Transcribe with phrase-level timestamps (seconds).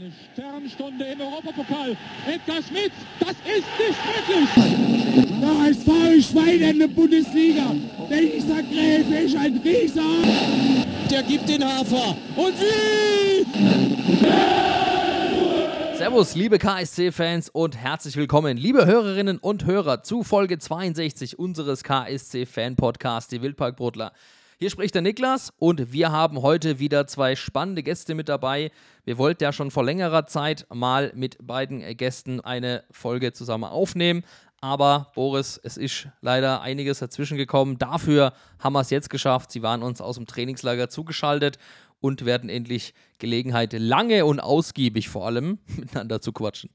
[0.00, 1.94] Eine Sternstunde im Europapokal.
[2.26, 4.48] Edgar Schmidt, das ist nicht möglich.
[5.42, 7.74] Der HSV Schwein in der Bundesliga.
[8.08, 10.00] Dieser Gräfe ist ein Rieser.
[11.10, 12.16] Der gibt den Hafer.
[12.34, 13.44] Und wie?
[15.98, 23.28] Servus, liebe KSC-Fans und herzlich willkommen, liebe Hörerinnen und Hörer, zu Folge 62 unseres KSC-Fan-Podcasts,
[23.28, 24.12] die Wildparkbrotler.
[24.62, 28.70] Hier spricht der Niklas und wir haben heute wieder zwei spannende Gäste mit dabei.
[29.06, 34.22] Wir wollten ja schon vor längerer Zeit mal mit beiden Gästen eine Folge zusammen aufnehmen.
[34.60, 37.78] Aber Boris, es ist leider einiges dazwischen gekommen.
[37.78, 39.50] Dafür haben wir es jetzt geschafft.
[39.50, 41.56] Sie waren uns aus dem Trainingslager zugeschaltet
[42.02, 46.68] und werden endlich Gelegenheit, lange und ausgiebig vor allem miteinander zu quatschen.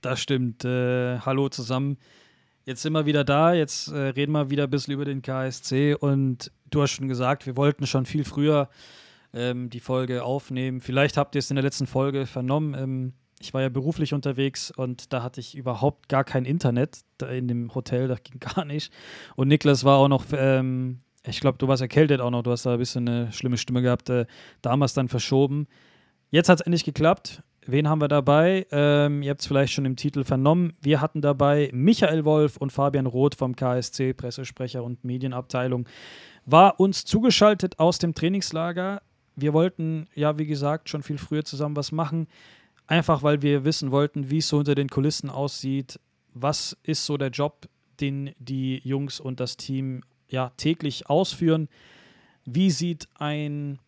[0.00, 0.64] Das stimmt.
[0.64, 1.98] Äh, hallo zusammen.
[2.68, 3.54] Jetzt sind wir wieder da.
[3.54, 5.94] Jetzt äh, reden wir wieder ein bisschen über den KSC.
[5.94, 8.68] Und du hast schon gesagt, wir wollten schon viel früher
[9.32, 10.82] ähm, die Folge aufnehmen.
[10.82, 12.74] Vielleicht habt ihr es in der letzten Folge vernommen.
[12.74, 16.98] Ähm, ich war ja beruflich unterwegs und da hatte ich überhaupt gar kein Internet
[17.30, 18.92] in dem Hotel, das ging gar nicht.
[19.34, 22.66] Und Niklas war auch noch, ähm, ich glaube, du warst erkältet auch noch, du hast
[22.66, 24.26] da ein bisschen eine schlimme Stimme gehabt, äh,
[24.60, 25.68] damals dann verschoben.
[26.30, 27.42] Jetzt hat es endlich geklappt.
[27.70, 28.66] Wen haben wir dabei?
[28.70, 30.72] Ähm, ihr habt es vielleicht schon im Titel vernommen.
[30.80, 35.86] Wir hatten dabei Michael Wolf und Fabian Roth vom KSC, Pressesprecher und Medienabteilung.
[36.46, 39.02] War uns zugeschaltet aus dem Trainingslager.
[39.36, 42.26] Wir wollten, ja, wie gesagt, schon viel früher zusammen was machen.
[42.86, 46.00] Einfach weil wir wissen wollten, wie es so unter den Kulissen aussieht.
[46.32, 47.68] Was ist so der Job,
[48.00, 51.68] den die Jungs und das Team ja täglich ausführen?
[52.46, 53.78] Wie sieht ein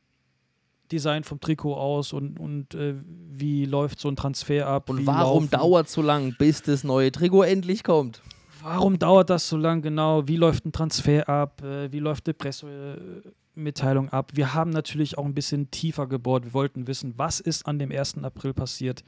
[0.91, 2.95] Design vom Trikot aus und, und äh,
[3.31, 4.91] wie läuft so ein Transfer ab?
[4.91, 8.23] Und warum dauert es so lang, bis das neue Trikot endlich kommt?
[8.63, 10.27] Warum dauert das so lang genau?
[10.29, 11.63] Wie läuft ein Transfer ab?
[11.63, 14.33] Äh, wie läuft die Pressemitteilung ab?
[14.35, 16.45] Wir haben natürlich auch ein bisschen tiefer gebohrt.
[16.45, 18.23] Wir wollten wissen, was ist an dem 1.
[18.23, 19.03] April passiert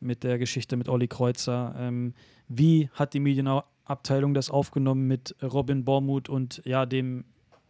[0.00, 1.74] mit der Geschichte mit Olli Kreuzer?
[1.78, 2.14] Ähm,
[2.48, 7.24] wie hat die Medienabteilung das aufgenommen mit Robin Bormuth und ja, dem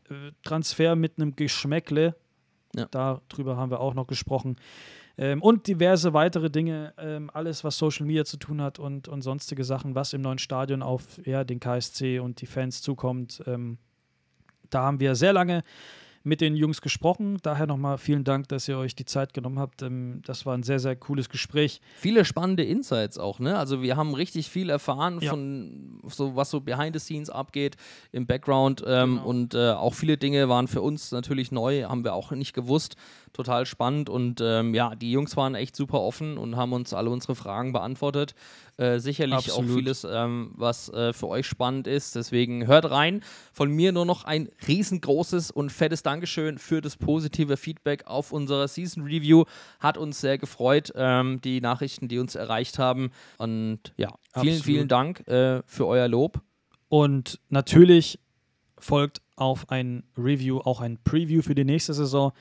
[0.08, 2.14] äh, Transfer mit einem Geschmäckle,
[2.76, 3.20] ja.
[3.28, 4.56] Darüber haben wir auch noch gesprochen.
[5.18, 9.22] Ähm, und diverse weitere Dinge, ähm, alles, was Social Media zu tun hat und, und
[9.22, 13.42] sonstige Sachen, was im neuen Stadion auf ja, den KSC und die Fans zukommt.
[13.46, 13.78] Ähm,
[14.68, 15.62] da haben wir sehr lange
[16.26, 17.38] mit den Jungs gesprochen.
[17.42, 19.82] Daher nochmal vielen Dank, dass ihr euch die Zeit genommen habt.
[19.82, 21.80] Ähm, das war ein sehr, sehr cooles Gespräch.
[21.96, 23.56] Viele spannende Insights auch, ne?
[23.56, 25.30] Also wir haben richtig viel erfahren ja.
[25.30, 27.76] von so, was so behind the scenes abgeht
[28.10, 28.82] im Background.
[28.84, 29.24] Ähm, genau.
[29.24, 32.96] Und äh, auch viele Dinge waren für uns natürlich neu, haben wir auch nicht gewusst
[33.36, 37.10] total spannend und ähm, ja, die Jungs waren echt super offen und haben uns alle
[37.10, 38.34] unsere Fragen beantwortet.
[38.78, 39.70] Äh, sicherlich Absolut.
[39.70, 42.14] auch vieles, ähm, was äh, für euch spannend ist.
[42.14, 43.22] Deswegen hört rein.
[43.52, 48.68] Von mir nur noch ein riesengroßes und fettes Dankeschön für das positive Feedback auf unserer
[48.68, 49.44] Season Review.
[49.80, 53.10] Hat uns sehr gefreut, ähm, die Nachrichten, die uns erreicht haben.
[53.36, 54.64] Und ja, vielen, Absolut.
[54.64, 56.40] vielen Dank äh, für euer Lob.
[56.88, 58.18] Und natürlich
[58.78, 62.32] folgt auf ein Review auch ein Preview für die nächste Saison.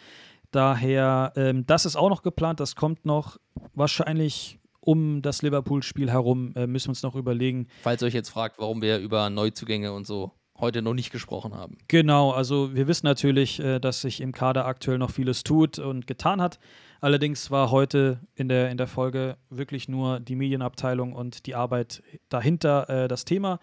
[0.52, 3.36] Daher, ähm, das ist auch noch geplant, das kommt noch
[3.74, 7.68] wahrscheinlich um das Liverpool-Spiel herum, äh, müssen wir uns noch überlegen.
[7.84, 11.54] Falls ihr euch jetzt fragt, warum wir über Neuzugänge und so heute noch nicht gesprochen
[11.54, 11.78] haben.
[11.88, 16.08] Genau, also wir wissen natürlich, äh, dass sich im Kader aktuell noch vieles tut und
[16.08, 16.60] getan hat.
[17.02, 22.02] Allerdings war heute in der, in der Folge wirklich nur die Medienabteilung und die Arbeit
[22.30, 23.60] dahinter äh, das Thema.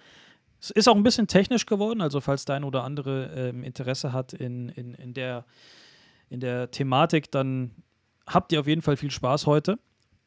[0.60, 4.32] Es ist auch ein bisschen technisch geworden, also falls dein oder andere ähm, Interesse hat
[4.32, 5.44] in, in, in der
[6.32, 7.72] in der Thematik, dann
[8.26, 9.78] habt ihr auf jeden Fall viel Spaß heute.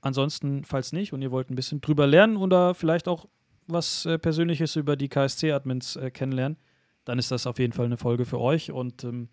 [0.01, 3.27] Ansonsten, falls nicht und ihr wollt ein bisschen drüber lernen oder vielleicht auch
[3.67, 6.57] was äh, Persönliches über die KSC-Admins äh, kennenlernen,
[7.05, 9.29] dann ist das auf jeden Fall eine Folge für euch und ähm,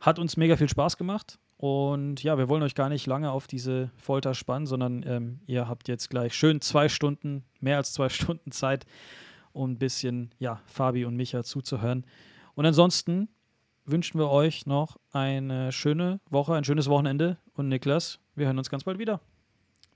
[0.00, 1.38] hat uns mega viel Spaß gemacht.
[1.56, 5.68] Und ja, wir wollen euch gar nicht lange auf diese Folter spannen, sondern ähm, ihr
[5.68, 8.86] habt jetzt gleich schön zwei Stunden, mehr als zwei Stunden Zeit,
[9.52, 12.06] um ein bisschen, ja, Fabi und Micha zuzuhören.
[12.54, 13.28] Und ansonsten
[13.84, 17.38] wünschen wir euch noch eine schöne Woche, ein schönes Wochenende.
[17.52, 19.20] Und Niklas, wir hören uns ganz bald wieder.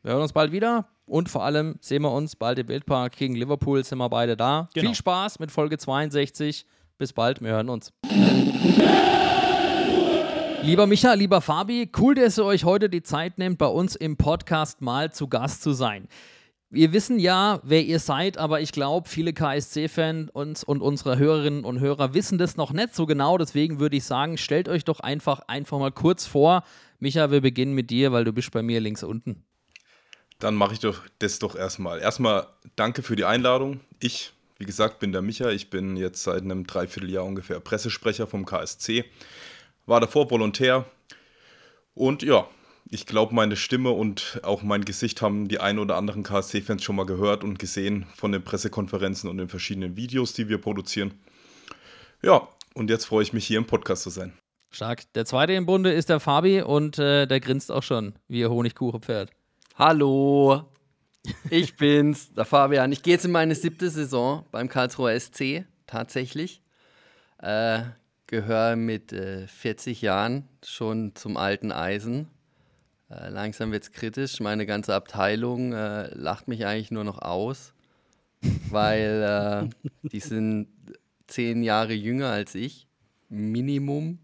[0.02, 3.34] Wir hören uns bald wieder und vor allem sehen wir uns bald im Wildpark gegen
[3.34, 4.68] Liverpool, sind wir beide da.
[4.74, 4.88] Genau.
[4.88, 6.66] Viel Spaß mit Folge 62.
[6.96, 7.92] Bis bald, wir hören uns.
[10.62, 14.16] Lieber Micha, lieber Fabi, cool, dass ihr euch heute die Zeit nehmt, bei uns im
[14.16, 16.08] Podcast mal zu Gast zu sein.
[16.70, 21.64] Wir wissen ja, wer ihr seid, aber ich glaube, viele KSC-Fans und, und unsere Hörerinnen
[21.64, 23.36] und Hörer wissen das noch nicht so genau.
[23.36, 26.64] Deswegen würde ich sagen, stellt euch doch einfach, einfach mal kurz vor.
[26.98, 29.44] Micha, wir beginnen mit dir, weil du bist bei mir links unten.
[30.38, 32.00] Dann mache ich doch das doch erstmal.
[32.00, 32.46] Erstmal
[32.76, 33.80] danke für die Einladung.
[34.00, 35.50] Ich, wie gesagt, bin der Micha.
[35.50, 39.04] Ich bin jetzt seit einem Dreivierteljahr ungefähr Pressesprecher vom KSC.
[39.86, 40.84] War davor Volontär.
[41.94, 42.48] Und ja,
[42.90, 46.96] ich glaube, meine Stimme und auch mein Gesicht haben die ein oder anderen KSC-Fans schon
[46.96, 51.14] mal gehört und gesehen von den Pressekonferenzen und den verschiedenen Videos, die wir produzieren.
[52.22, 54.32] Ja, und jetzt freue ich mich hier im Podcast zu sein.
[54.70, 55.12] Stark.
[55.14, 58.50] Der zweite im Bunde ist der Fabi und äh, der grinst auch schon wie ihr
[58.50, 59.30] Honigkuchenpferd.
[59.76, 60.70] Hallo,
[61.50, 62.92] ich bin's, der Fabian.
[62.92, 66.62] Ich gehe jetzt in meine siebte Saison beim Karlsruher SC, tatsächlich.
[67.38, 67.80] Äh,
[68.28, 72.28] gehöre mit äh, 40 Jahren schon zum alten Eisen.
[73.10, 74.38] Äh, langsam wird es kritisch.
[74.38, 77.74] Meine ganze Abteilung äh, lacht mich eigentlich nur noch aus,
[78.70, 80.68] weil äh, die sind
[81.26, 82.86] zehn Jahre jünger als ich,
[83.28, 84.20] Minimum.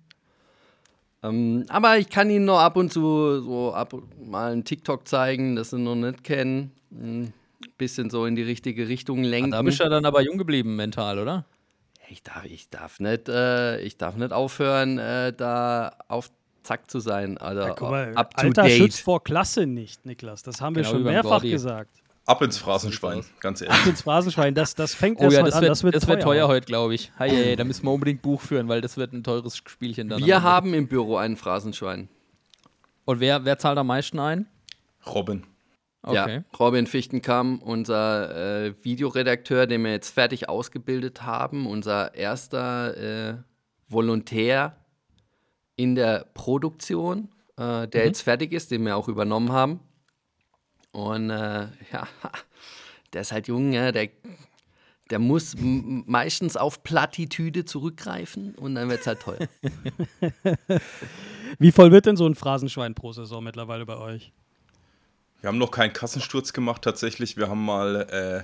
[1.23, 3.95] Ähm, aber ich kann ihnen noch ab und zu so ab
[4.25, 6.73] mal einen TikTok zeigen, das sie noch nicht kennen.
[6.91, 7.33] Ein
[7.77, 9.53] bisschen so in die richtige Richtung lenken.
[9.53, 11.45] Ah, da bist du ja dann aber jung geblieben mental, oder?
[12.09, 16.31] Ich darf, ich darf, nicht, äh, ich darf nicht aufhören, äh, da auf
[16.63, 17.39] Zack zu sein.
[17.39, 18.73] Also Ja, guck mal, up to Alter date.
[18.73, 20.43] schützt vor Klasse nicht, Niklas.
[20.43, 21.51] Das haben wir Genau schon mehrfach Gordi.
[21.51, 22.00] gesagt.
[22.27, 23.77] Ab ins Phrasenschwein, ganz ehrlich.
[23.81, 25.63] Ach, ins Phrasenschwein, das, das fängt Oh erst ja, mal das an.
[25.63, 27.11] wird, das wird das teuer, wird teuer heute, glaube ich.
[27.17, 30.25] Hey, hey, da müssen wir unbedingt Buch führen, weil das wird ein teures Spielchen dann.
[30.25, 32.09] Wir haben im Büro einen Phrasenschwein.
[33.05, 34.47] Und wer, wer zahlt am meisten ein?
[35.07, 35.45] Robin.
[36.03, 36.37] Okay.
[36.37, 43.35] Ja, Robin Fichtenkamm, unser äh, Videoredakteur, den wir jetzt fertig ausgebildet haben, unser erster äh,
[43.89, 44.77] Volontär
[45.77, 47.29] in der Produktion,
[47.59, 49.81] äh, der jetzt fertig ist, den wir auch übernommen haben.
[50.93, 52.07] Und äh, ja,
[53.13, 54.09] der ist halt jung, ja, der,
[55.11, 59.49] der muss meistens auf Plattitüde zurückgreifen und dann wird es halt teuer.
[61.59, 64.33] Wie voll wird denn so ein Phrasenschwein pro Saison mittlerweile bei euch?
[65.41, 67.37] Wir haben noch keinen Kassensturz gemacht tatsächlich.
[67.37, 68.43] Wir haben mal äh,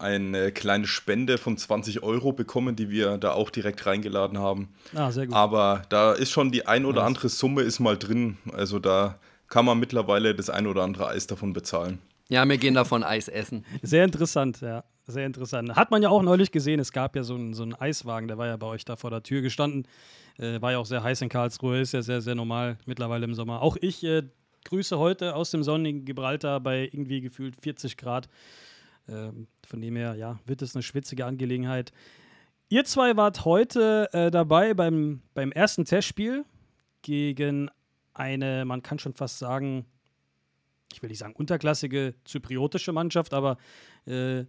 [0.00, 4.68] eine kleine Spende von 20 Euro bekommen, die wir da auch direkt reingeladen haben.
[4.94, 5.34] Ah, sehr gut.
[5.34, 8.38] Aber da ist schon die ein oder andere Summe ist mal drin.
[8.52, 9.18] Also da
[9.50, 11.98] kann man mittlerweile das ein oder andere Eis davon bezahlen.
[12.28, 13.66] ja, wir gehen davon Eis essen.
[13.82, 14.84] Sehr interessant, ja.
[15.06, 15.74] Sehr interessant.
[15.74, 18.38] Hat man ja auch neulich gesehen, es gab ja so einen, so einen Eiswagen, der
[18.38, 19.88] war ja bei euch da vor der Tür gestanden.
[20.38, 23.34] Äh, war ja auch sehr heiß in Karlsruhe, ist ja sehr, sehr normal mittlerweile im
[23.34, 23.60] Sommer.
[23.60, 24.22] Auch ich äh,
[24.64, 28.28] grüße heute aus dem sonnigen Gibraltar bei irgendwie gefühlt 40 Grad.
[29.08, 31.92] Ähm, von dem her, ja, wird es eine schwitzige Angelegenheit.
[32.68, 36.44] Ihr zwei wart heute äh, dabei beim, beim ersten Testspiel
[37.02, 37.68] gegen
[38.20, 39.86] eine, man kann schon fast sagen,
[40.92, 43.56] ich will nicht sagen unterklassige zypriotische Mannschaft, aber
[44.06, 44.44] äh,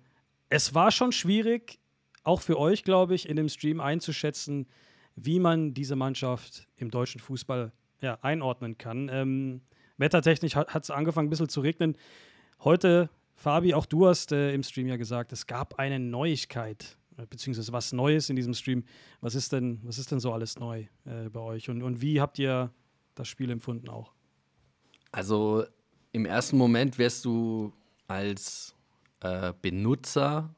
[0.49, 1.79] es war schon schwierig,
[2.23, 4.67] auch für euch, glaube ich, in dem Stream einzuschätzen,
[5.15, 7.71] wie man diese Mannschaft im deutschen Fußball
[8.01, 9.09] ja, einordnen kann.
[9.11, 9.61] Ähm,
[9.97, 11.95] wettertechnisch hat es angefangen, ein bisschen zu regnen.
[12.63, 17.25] Heute, Fabi, auch du hast äh, im Stream ja gesagt, es gab eine Neuigkeit, äh,
[17.25, 18.83] beziehungsweise was Neues in diesem Stream.
[19.21, 21.69] Was ist denn, was ist denn so alles neu äh, bei euch?
[21.69, 22.71] Und, und wie habt ihr
[23.15, 24.13] das Spiel empfunden auch?
[25.11, 25.65] Also
[26.11, 27.73] im ersten Moment wirst du
[28.07, 28.75] als
[29.21, 30.53] äh, Benutzer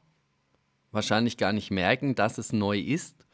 [0.90, 3.24] wahrscheinlich gar nicht merken, dass es neu ist.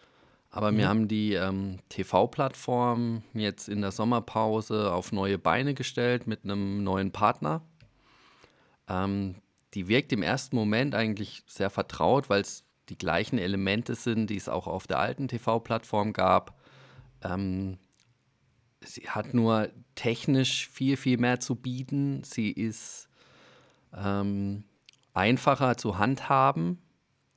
[0.53, 6.43] Aber wir haben die ähm, TV-Plattform jetzt in der Sommerpause auf neue Beine gestellt mit
[6.43, 7.63] einem neuen Partner.
[8.89, 9.37] Ähm,
[9.75, 14.37] die wirkt im ersten Moment eigentlich sehr vertraut, weil es die gleichen Elemente sind, die
[14.37, 16.59] es auch auf der alten TV-Plattform gab.
[17.23, 17.79] Ähm,
[18.85, 22.23] sie hat nur technisch viel, viel mehr zu bieten.
[22.25, 23.09] Sie ist
[23.97, 24.65] ähm,
[25.15, 26.79] einfacher zu handhaben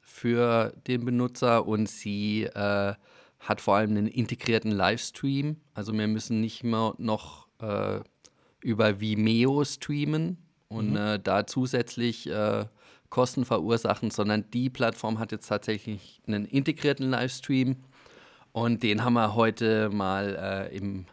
[0.02, 2.94] für den Benutzer und sie äh,
[3.40, 5.58] hat vor allem einen integrierten Livestream.
[5.74, 8.00] Also wir müssen nicht mehr noch äh,
[8.62, 10.38] über Vimeo streamen
[10.70, 12.66] und äh, da zusätzlich äh,
[13.10, 17.76] Kosten verursachen, sondern die Plattform hat jetzt tatsächlich einen integrierten Livestream
[18.54, 21.06] und den haben wir heute mal äh, im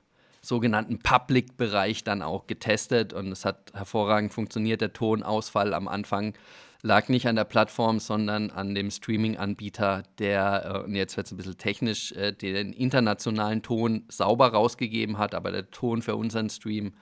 [0.42, 4.80] sogenannten Public-Bereich dann auch getestet und es hat hervorragend funktioniert.
[4.80, 6.35] Der Tonausfall am Anfang
[6.82, 11.32] lag nicht an der Plattform, sondern an dem Streaming-Anbieter, der, äh, und jetzt wird es
[11.32, 16.49] ein bisschen technisch, äh, den internationalen Ton sauber rausgegeben hat, aber der Ton für unseren
[16.49, 16.94] Stream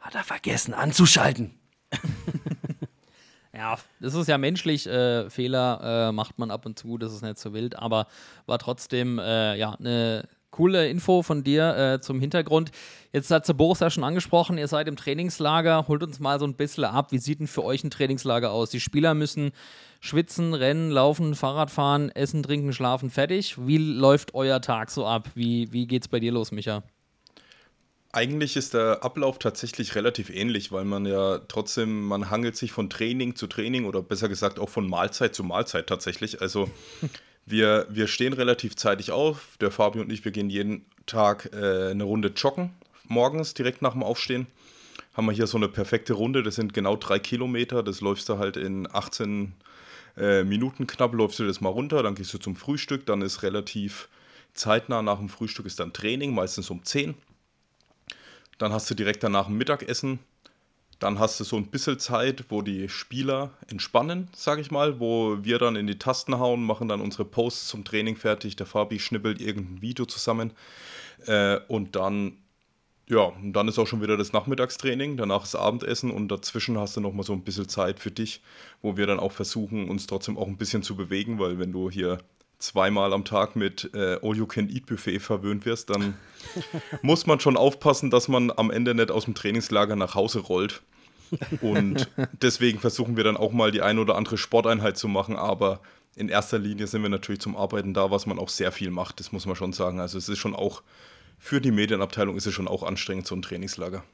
[0.00, 1.58] hat er vergessen anzuschalten.
[3.54, 4.86] Ja, das ist ja menschlich.
[4.86, 8.06] Äh, Fehler äh, macht man ab und zu, das ist nicht so wild, aber
[8.46, 12.70] war trotzdem äh, ja eine coole Info von dir äh, zum Hintergrund.
[13.12, 15.88] Jetzt hat sie Boris ja schon angesprochen, ihr seid im Trainingslager.
[15.88, 17.10] Holt uns mal so ein bisschen ab.
[17.10, 18.70] Wie sieht denn für euch ein Trainingslager aus?
[18.70, 19.50] Die Spieler müssen
[20.00, 23.56] schwitzen, rennen, laufen, Fahrrad fahren, essen, trinken, schlafen, fertig.
[23.66, 25.28] Wie läuft euer Tag so ab?
[25.34, 26.82] Wie, wie geht's bei dir los, Micha?
[28.14, 32.90] Eigentlich ist der Ablauf tatsächlich relativ ähnlich, weil man ja trotzdem, man hangelt sich von
[32.90, 36.42] Training zu Training oder besser gesagt auch von Mahlzeit zu Mahlzeit tatsächlich.
[36.42, 36.68] Also
[37.46, 39.56] wir, wir stehen relativ zeitig auf.
[39.60, 42.70] Der Fabio und ich, wir gehen jeden Tag äh, eine Runde joggen,
[43.04, 44.46] morgens direkt nach dem Aufstehen.
[45.14, 46.42] haben wir hier so eine perfekte Runde.
[46.42, 47.82] Das sind genau drei Kilometer.
[47.82, 49.52] Das läufst du halt in 18
[50.16, 52.02] äh, Minuten knapp, läufst du das mal runter.
[52.02, 53.06] Dann gehst du zum Frühstück.
[53.06, 54.08] Dann ist relativ
[54.54, 57.14] zeitnah nach dem Frühstück ist dann Training, meistens um 10.
[58.58, 60.18] Dann hast du direkt danach ein Mittagessen.
[61.02, 65.42] Dann hast du so ein bisschen Zeit, wo die Spieler entspannen, sage ich mal, wo
[65.42, 68.54] wir dann in die Tasten hauen, machen dann unsere Posts zum Training fertig.
[68.54, 70.52] Der Fabi schnippelt irgendein Video zusammen.
[71.26, 72.36] Äh, und dann,
[73.08, 77.00] ja, dann ist auch schon wieder das Nachmittagstraining, danach das Abendessen und dazwischen hast du
[77.00, 78.40] nochmal so ein bisschen Zeit für dich,
[78.80, 81.90] wo wir dann auch versuchen, uns trotzdem auch ein bisschen zu bewegen, weil wenn du
[81.90, 82.18] hier
[82.60, 86.14] zweimal am Tag mit äh, All-You-Can-Eat-Buffet verwöhnt wirst, dann
[87.02, 90.80] muss man schon aufpassen, dass man am Ende nicht aus dem Trainingslager nach Hause rollt.
[91.60, 92.08] Und
[92.42, 95.80] deswegen versuchen wir dann auch mal die ein oder andere Sporteinheit zu machen, aber
[96.14, 99.20] in erster Linie sind wir natürlich zum Arbeiten da, was man auch sehr viel macht,
[99.20, 100.00] das muss man schon sagen.
[100.00, 100.82] Also es ist schon auch,
[101.38, 104.04] für die Medienabteilung ist es schon auch anstrengend, so ein Trainingslager.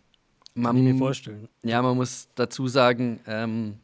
[0.54, 1.48] Man, Kann ich mir vorstellen.
[1.62, 3.78] Ja, man muss dazu sagen, ähm,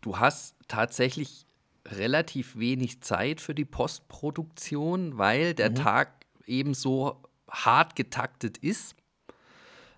[0.00, 1.46] du hast tatsächlich
[1.86, 5.76] relativ wenig Zeit für die Postproduktion, weil der mhm.
[5.76, 8.96] Tag ebenso hart getaktet ist.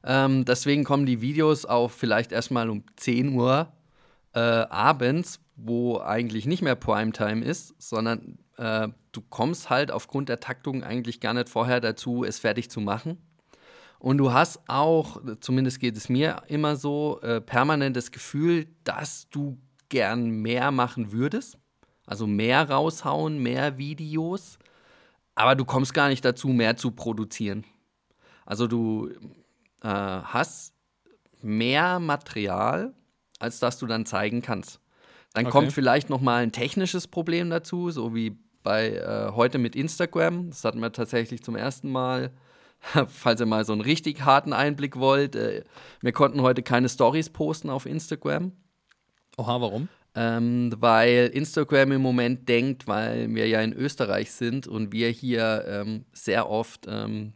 [0.05, 3.73] Ähm, deswegen kommen die Videos auch vielleicht erstmal um 10 Uhr
[4.35, 10.41] äh, abends, wo eigentlich nicht mehr Primetime ist, sondern äh, du kommst halt aufgrund der
[10.41, 13.19] Taktung eigentlich gar nicht vorher dazu, es fertig zu machen.
[13.99, 19.29] Und du hast auch, zumindest geht es mir immer so, äh, permanent das Gefühl, dass
[19.31, 21.59] du gern mehr machen würdest.
[22.07, 24.59] Also mehr raushauen, mehr Videos.
[25.35, 27.65] Aber du kommst gar nicht dazu, mehr zu produzieren.
[28.47, 29.11] Also du
[29.83, 30.75] äh, hast
[31.43, 32.95] mehr Material,
[33.39, 34.81] als dass du dann zeigen kannst.
[35.35, 35.53] Dann okay.
[35.53, 40.51] kommt vielleicht noch mal ein technisches Problem dazu, so wie bei äh, heute mit Instagram.
[40.51, 42.33] Das hatten wir tatsächlich zum ersten Mal.
[43.09, 45.65] Falls ihr mal so einen richtig harten Einblick wollt, äh,
[46.01, 48.53] wir konnten heute keine Stories posten auf Instagram.
[49.37, 49.89] Oha, warum?
[50.15, 55.65] Ähm, weil Instagram im Moment denkt, weil wir ja in Österreich sind und wir hier
[55.67, 57.35] ähm, sehr oft ähm,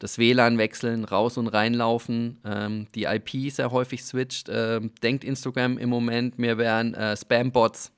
[0.00, 5.78] das WLAN wechseln, raus und reinlaufen, ähm, die IP sehr häufig switcht, äh, denkt Instagram
[5.78, 7.92] im Moment, wir wären äh, Spam-Bots.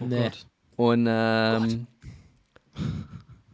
[0.00, 0.22] Oh nee.
[0.22, 0.46] Gott.
[0.76, 1.86] Und ähm,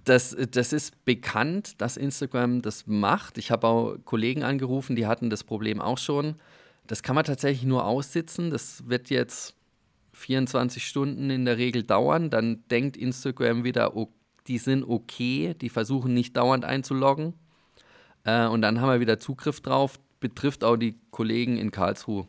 [0.04, 3.38] das, das ist bekannt, dass Instagram das macht.
[3.38, 6.36] Ich habe auch Kollegen angerufen, die hatten das Problem auch schon.
[6.86, 8.50] Das kann man tatsächlich nur aussitzen.
[8.50, 9.56] Das wird jetzt
[10.12, 12.28] 24 Stunden in der Regel dauern.
[12.28, 14.12] Dann denkt Instagram wieder, oh,
[14.46, 17.34] die sind okay, die versuchen nicht dauernd einzuloggen.
[18.26, 19.98] Äh, und dann haben wir wieder Zugriff drauf.
[20.20, 22.26] Betrifft auch die Kollegen in Karlsruhe.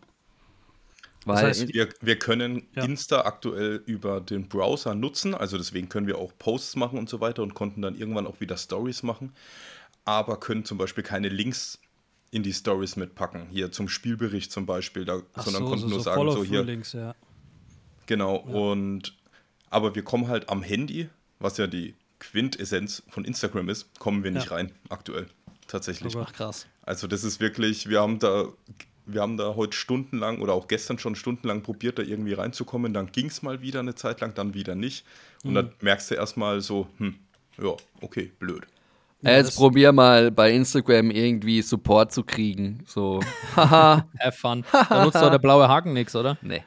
[1.25, 2.85] Weil das heißt, wir, wir können ja.
[2.85, 7.19] Insta aktuell über den Browser nutzen, also deswegen können wir auch Posts machen und so
[7.19, 9.33] weiter und konnten dann irgendwann auch wieder Stories machen,
[10.05, 11.79] aber können zum Beispiel keine Links
[12.31, 13.47] in die Stories mitpacken.
[13.49, 16.63] Hier zum Spielbericht zum Beispiel, da, sondern so, konnten so, nur so sagen, so hier.
[16.63, 17.13] Links, ja.
[18.05, 18.53] Genau, ja.
[18.53, 19.17] und
[19.69, 24.31] aber wir kommen halt am Handy, was ja die Quintessenz von Instagram ist, kommen wir
[24.31, 24.55] nicht ja.
[24.55, 25.27] rein aktuell
[25.67, 26.15] tatsächlich.
[26.17, 26.67] Ach, krass.
[26.83, 28.45] Also das ist wirklich, wir haben da,
[29.05, 32.93] wir haben da heute stundenlang oder auch gestern schon stundenlang probiert, da irgendwie reinzukommen.
[32.93, 35.05] Dann ging es mal wieder eine Zeit lang, dann wieder nicht.
[35.43, 35.55] Und mhm.
[35.55, 37.15] dann merkst du erstmal so, hm,
[37.61, 38.67] ja, okay, blöd.
[39.21, 42.83] Jetzt probier mal bei Instagram irgendwie Support zu kriegen.
[42.85, 43.19] So,
[43.55, 44.07] haha.
[44.19, 44.63] Have fun.
[44.71, 46.37] Da nutzt doch der blaue Haken nichts, oder?
[46.41, 46.63] Nee.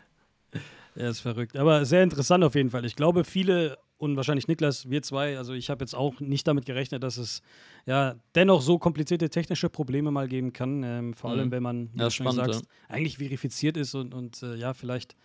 [0.97, 1.57] Er ist verrückt.
[1.57, 2.85] Aber sehr interessant auf jeden Fall.
[2.85, 6.65] Ich glaube, viele und wahrscheinlich Niklas, wir zwei, also ich habe jetzt auch nicht damit
[6.65, 7.43] gerechnet, dass es
[7.85, 10.83] ja dennoch so komplizierte technische Probleme mal geben kann.
[10.83, 11.51] Ähm, vor allem, mhm.
[11.51, 12.95] wenn man, wie ja, du spannend, sagst, ja.
[12.95, 15.17] eigentlich verifiziert ist und, und äh, ja, vielleicht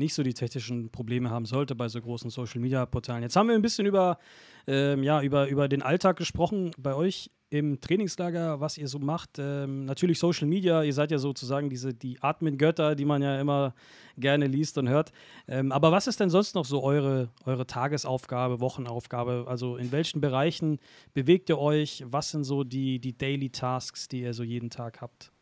[0.00, 3.22] nicht so die technischen Probleme haben sollte bei so großen Social Media Portalen.
[3.22, 4.18] Jetzt haben wir ein bisschen über,
[4.66, 9.38] ähm, ja, über, über den Alltag gesprochen bei euch im Trainingslager, was ihr so macht.
[9.38, 13.74] Ähm, natürlich Social Media, ihr seid ja sozusagen diese, die Admin-Götter, die man ja immer
[14.16, 15.12] gerne liest und hört.
[15.48, 19.46] Ähm, aber was ist denn sonst noch so eure, eure Tagesaufgabe, Wochenaufgabe?
[19.48, 20.78] Also in welchen Bereichen
[21.12, 22.04] bewegt ihr euch?
[22.06, 25.32] Was sind so die, die Daily Tasks, die ihr so jeden Tag habt?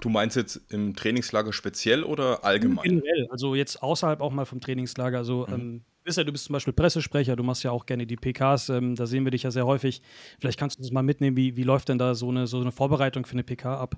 [0.00, 2.84] Du meinst jetzt im Trainingslager speziell oder allgemein?
[2.84, 5.18] Generell, also jetzt außerhalb auch mal vom Trainingslager.
[5.18, 5.54] Also mhm.
[5.54, 8.70] ähm, bist ja, du bist zum Beispiel Pressesprecher, du machst ja auch gerne die PKs,
[8.70, 10.00] ähm, da sehen wir dich ja sehr häufig.
[10.40, 12.72] Vielleicht kannst du uns mal mitnehmen, wie, wie läuft denn da so eine, so eine
[12.72, 13.96] Vorbereitung für eine PK ab?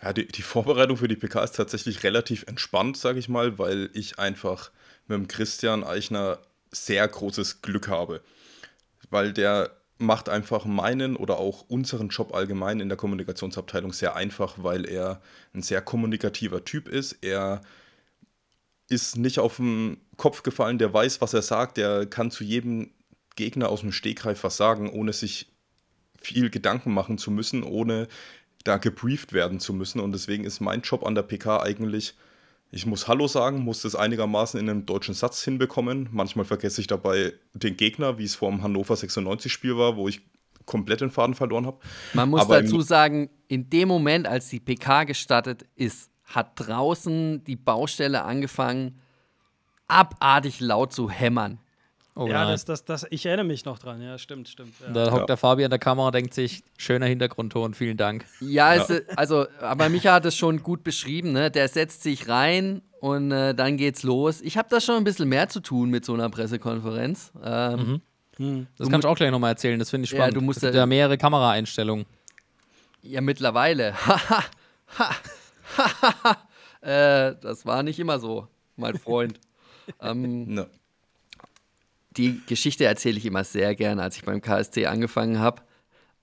[0.00, 3.90] Ja, die, die Vorbereitung für die PK ist tatsächlich relativ entspannt, sage ich mal, weil
[3.94, 4.70] ich einfach
[5.08, 6.38] mit dem Christian Eichner
[6.70, 8.22] sehr großes Glück habe.
[9.10, 9.70] Weil der
[10.04, 15.20] macht einfach meinen oder auch unseren Job allgemein in der Kommunikationsabteilung sehr einfach, weil er
[15.54, 17.18] ein sehr kommunikativer Typ ist.
[17.22, 17.62] Er
[18.88, 22.90] ist nicht auf den Kopf gefallen, der weiß, was er sagt, der kann zu jedem
[23.36, 25.52] Gegner aus dem Stegreif was sagen, ohne sich
[26.20, 28.08] viel Gedanken machen zu müssen, ohne
[28.64, 30.00] da gebrieft werden zu müssen.
[30.00, 32.14] Und deswegen ist mein Job an der PK eigentlich,
[32.74, 36.08] ich muss Hallo sagen, muss das einigermaßen in einem deutschen Satz hinbekommen.
[36.10, 40.22] Manchmal vergesse ich dabei den Gegner, wie es vor dem Hannover 96-Spiel war, wo ich
[40.66, 41.78] komplett den Faden verloren habe.
[42.14, 47.44] Man muss Aber dazu sagen, in dem Moment, als die PK gestartet ist, hat draußen
[47.44, 48.98] die Baustelle angefangen,
[49.86, 51.60] abartig laut zu hämmern.
[52.16, 54.00] Oh, ja, das, das, das, ich erinnere mich noch dran.
[54.00, 54.74] Ja, stimmt, stimmt.
[54.80, 54.92] Ja.
[54.92, 55.26] Da hockt ja.
[55.26, 58.24] der Fabi an der Kamera und denkt sich, schöner Hintergrundton, vielen Dank.
[58.40, 58.82] Ja, ja.
[58.82, 61.32] Es, also, aber Micha hat es schon gut beschrieben.
[61.32, 61.50] Ne?
[61.50, 64.40] Der setzt sich rein und äh, dann geht's los.
[64.42, 67.32] Ich habe da schon ein bisschen mehr zu tun mit so einer Pressekonferenz.
[67.42, 68.00] Ähm, mhm.
[68.36, 68.66] Hm.
[68.78, 70.34] Das kannst du auch gleich nochmal erzählen, das finde ich spannend.
[70.34, 72.06] Ja, du musst es gibt ja mehrere Kameraeinstellungen.
[73.02, 73.88] Ja, mittlerweile.
[76.80, 79.40] äh, das war nicht immer so, mein Freund.
[80.00, 80.66] ähm, no
[82.16, 84.02] die Geschichte erzähle ich immer sehr gerne.
[84.02, 85.62] Als ich beim KSC angefangen habe,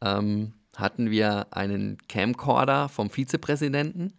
[0.01, 4.13] ähm, hatten wir einen Camcorder vom Vizepräsidenten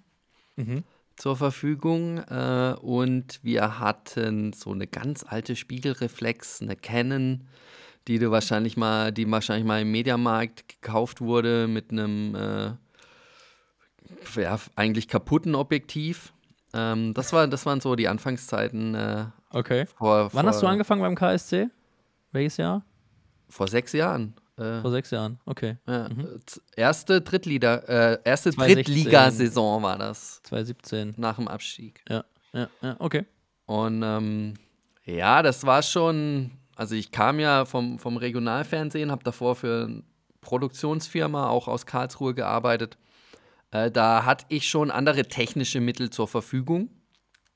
[0.56, 0.84] mhm.
[1.16, 7.48] zur Verfügung äh, und wir hatten so eine ganz alte Spiegelreflex, eine Canon,
[8.08, 12.72] die du wahrscheinlich mal, die wahrscheinlich mal im Mediamarkt gekauft wurde mit einem äh,
[14.40, 16.32] ja, eigentlich kaputten Objektiv.
[16.74, 19.86] Ähm, das, war, das waren so die Anfangszeiten äh, Okay.
[19.98, 21.68] Vor, Wann hast du angefangen beim KSC?
[22.32, 22.84] Welches Jahr?
[23.48, 24.34] Vor sechs Jahren.
[24.56, 25.78] Äh, vor sechs Jahren, okay.
[25.86, 26.40] Ja, mhm.
[26.76, 30.42] Erste Drittliga, äh, erste Drittligasaison war das.
[30.44, 31.14] 2017.
[31.16, 32.02] Nach dem Abstieg.
[32.08, 33.24] Ja, ja, ja, okay.
[33.66, 34.54] Und ähm,
[35.04, 40.02] ja, das war schon, also ich kam ja vom, vom Regionalfernsehen, habe davor für eine
[40.42, 42.98] Produktionsfirma auch aus Karlsruhe gearbeitet.
[43.70, 46.90] Äh, da hatte ich schon andere technische Mittel zur Verfügung.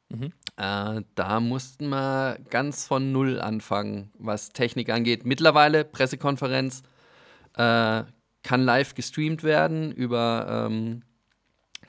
[0.08, 0.32] Mhm.
[0.56, 5.26] Äh, da mussten wir ganz von Null anfangen, was Technik angeht.
[5.26, 6.82] Mittlerweile Pressekonferenz
[7.54, 8.04] äh,
[8.42, 11.02] kann live gestreamt werden über ähm,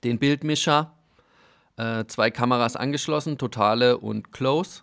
[0.03, 0.93] den Bildmischer.
[1.77, 4.81] Äh, zwei Kameras angeschlossen, totale und close.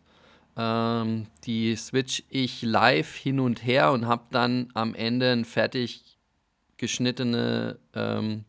[0.57, 6.19] Ähm, die switch ich live hin und her und habe dann am Ende eine fertig
[6.77, 8.45] geschnittene ähm,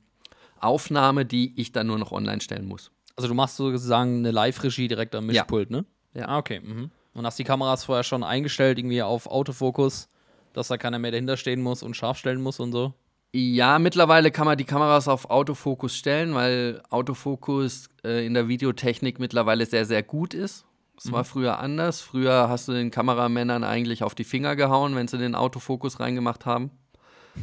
[0.60, 2.92] Aufnahme, die ich dann nur noch online stellen muss.
[3.16, 5.78] Also du machst sozusagen eine Live-Regie direkt am Mischpult, ja.
[5.78, 5.86] ne?
[6.14, 6.28] Ja.
[6.28, 6.60] Ah, okay.
[6.60, 6.92] Mhm.
[7.14, 10.10] Und hast die Kameras vorher schon eingestellt, irgendwie auf Autofokus,
[10.54, 12.94] dass da keiner mehr dahinter stehen muss und scharf stellen muss und so?
[13.38, 19.20] Ja, mittlerweile kann man die Kameras auf Autofokus stellen, weil Autofokus äh, in der Videotechnik
[19.20, 20.66] mittlerweile sehr, sehr gut ist.
[20.98, 21.12] Es mhm.
[21.12, 22.00] war früher anders.
[22.00, 26.46] Früher hast du den Kameramännern eigentlich auf die Finger gehauen, wenn sie den Autofokus reingemacht
[26.46, 26.72] haben,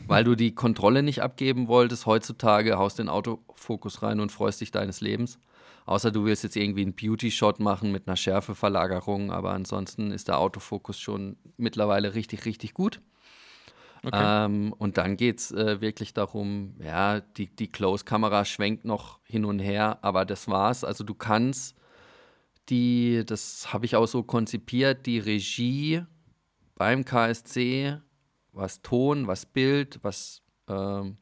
[0.06, 2.06] weil du die Kontrolle nicht abgeben wolltest.
[2.06, 5.38] Heutzutage haust den Autofokus rein und freust dich deines Lebens.
[5.84, 10.38] Außer du willst jetzt irgendwie einen Beauty-Shot machen mit einer Schärfeverlagerung, aber ansonsten ist der
[10.38, 13.00] Autofokus schon mittlerweile richtig, richtig gut.
[14.04, 14.18] Okay.
[14.20, 19.44] Ähm, und dann geht es äh, wirklich darum, ja, die, die Close-Kamera schwenkt noch hin
[19.44, 20.82] und her, aber das war's.
[20.82, 21.76] Also du kannst
[22.68, 26.02] die, das habe ich auch so konzipiert, die Regie
[26.74, 27.98] beim KSC,
[28.52, 31.18] was Ton, was Bild, was ähm,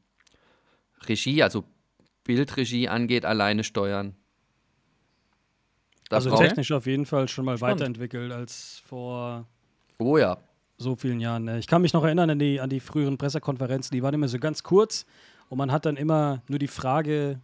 [1.07, 1.65] Regie, also
[2.25, 4.17] Bildregie angeht, alleine steuern.
[6.11, 7.81] Das also technisch auf jeden Fall schon mal Spannend.
[7.81, 9.47] weiterentwickelt als vor
[9.99, 10.37] oh, ja.
[10.77, 11.45] so vielen Jahren.
[11.45, 11.59] Ne?
[11.59, 14.39] Ich kann mich noch erinnern an die, an die früheren Pressekonferenzen, die waren immer so
[14.39, 15.07] ganz kurz
[15.49, 17.41] und man hat dann immer nur die Frage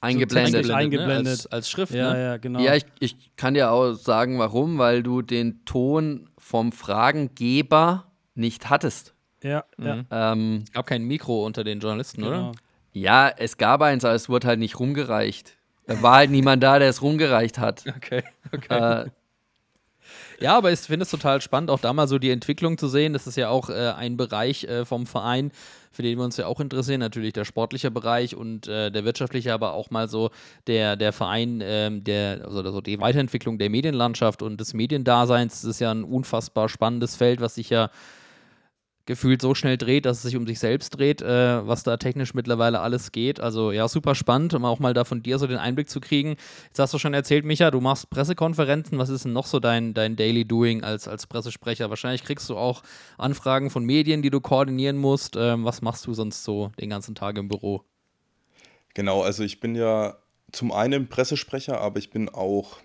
[0.00, 0.66] eingeblendet.
[0.66, 1.24] So eingeblendet.
[1.24, 1.30] Ne?
[1.30, 1.92] Als, als, Schrift.
[1.92, 2.22] Ja, ne?
[2.22, 2.60] ja, genau.
[2.60, 8.70] Ja, ich, ich kann dir auch sagen, warum, weil du den Ton vom Fragengeber nicht
[8.70, 9.12] hattest.
[9.42, 9.86] Ja, mhm.
[9.86, 10.32] ja.
[10.32, 12.50] Ähm, es gab kein Mikro unter den Journalisten, genau.
[12.50, 12.52] oder?
[12.92, 15.56] Ja, es gab eins, aber es wurde halt nicht rumgereicht.
[15.86, 17.84] Da war halt niemand da, der es rumgereicht hat.
[17.96, 19.04] Okay, okay.
[19.04, 19.10] Äh,
[20.42, 23.12] ja, aber ich finde es total spannend, auch da mal so die Entwicklung zu sehen.
[23.12, 25.52] Das ist ja auch äh, ein Bereich äh, vom Verein,
[25.92, 26.98] für den wir uns ja auch interessieren.
[26.98, 30.30] Natürlich der sportliche Bereich und äh, der wirtschaftliche, aber auch mal so
[30.66, 35.62] der, der Verein, ähm, der, also, also die Weiterentwicklung der Medienlandschaft und des Mediendaseins.
[35.62, 37.90] Das ist ja ein unfassbar spannendes Feld, was sich ja
[39.06, 42.34] gefühlt so schnell dreht, dass es sich um sich selbst dreht, äh, was da technisch
[42.34, 43.40] mittlerweile alles geht.
[43.40, 46.36] Also ja, super spannend, um auch mal da von dir so den Einblick zu kriegen.
[46.66, 48.98] Jetzt hast du schon erzählt, Micha, du machst Pressekonferenzen.
[48.98, 51.90] Was ist denn noch so dein, dein Daily Doing als, als Pressesprecher?
[51.90, 52.82] Wahrscheinlich kriegst du auch
[53.18, 55.36] Anfragen von Medien, die du koordinieren musst.
[55.36, 57.82] Ähm, was machst du sonst so den ganzen Tag im Büro?
[58.94, 60.16] Genau, also ich bin ja
[60.52, 62.76] zum einen Pressesprecher, aber ich bin auch,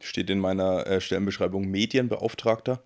[0.00, 2.80] steht in meiner äh, Stellenbeschreibung, Medienbeauftragter.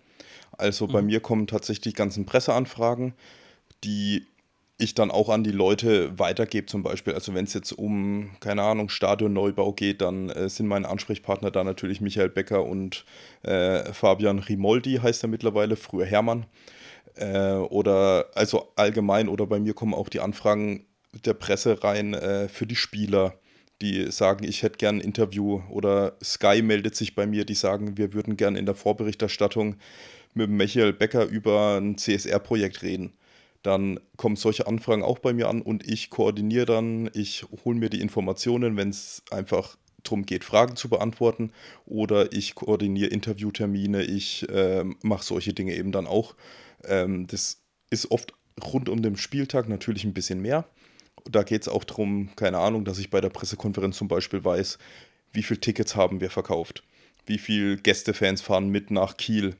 [0.57, 1.07] Also bei mhm.
[1.07, 3.13] mir kommen tatsächlich ganzen Presseanfragen,
[3.83, 4.25] die
[4.77, 7.13] ich dann auch an die Leute weitergebe, zum Beispiel.
[7.13, 11.63] Also wenn es jetzt um, keine Ahnung, Stadionneubau geht, dann äh, sind meine Ansprechpartner da
[11.63, 13.05] natürlich Michael Becker und
[13.43, 16.45] äh, Fabian Rimoldi, heißt er mittlerweile, früher Hermann.
[17.15, 20.85] Äh, oder also allgemein oder bei mir kommen auch die Anfragen
[21.25, 23.35] der Presse rein äh, für die Spieler,
[23.81, 25.61] die sagen, ich hätte gern ein Interview.
[25.69, 29.75] Oder Sky meldet sich bei mir, die sagen, wir würden gern in der Vorberichterstattung
[30.33, 33.13] mit Michael Becker über ein CSR-Projekt reden.
[33.61, 37.89] Dann kommen solche Anfragen auch bei mir an und ich koordiniere dann, ich hole mir
[37.89, 41.51] die Informationen, wenn es einfach darum geht, Fragen zu beantworten.
[41.85, 46.35] Oder ich koordiniere Interviewtermine, ich äh, mache solche Dinge eben dann auch.
[46.85, 50.67] Ähm, das ist oft rund um den Spieltag natürlich ein bisschen mehr.
[51.29, 54.77] Da geht es auch darum, keine Ahnung, dass ich bei der Pressekonferenz zum Beispiel weiß,
[55.31, 56.83] wie viele Tickets haben wir verkauft,
[57.25, 59.55] wie viele Gästefans fahren mit nach Kiel,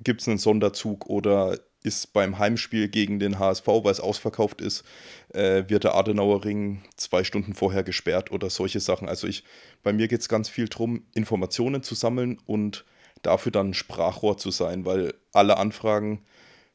[0.00, 4.84] gibt es einen Sonderzug oder ist beim Heimspiel gegen den HSV, weil es ausverkauft ist,
[5.32, 9.08] äh, wird der Adenauer Ring zwei Stunden vorher gesperrt oder solche Sachen.
[9.08, 9.44] Also ich,
[9.82, 12.84] bei mir geht es ganz viel darum, Informationen zu sammeln und
[13.22, 16.24] dafür dann Sprachrohr zu sein, weil alle Anfragen,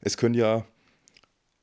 [0.02, 0.66] es können ja,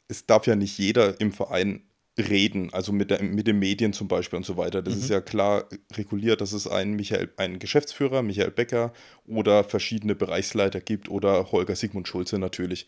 [0.09, 1.83] es darf ja nicht jeder im Verein
[2.21, 4.83] reden, also mit, der, mit den Medien zum Beispiel und so weiter.
[4.83, 5.01] Das mhm.
[5.01, 8.93] ist ja klar reguliert, dass es einen, Michael, einen Geschäftsführer, Michael Becker
[9.27, 12.87] oder verschiedene Bereichsleiter gibt oder Holger Sigmund Schulze natürlich.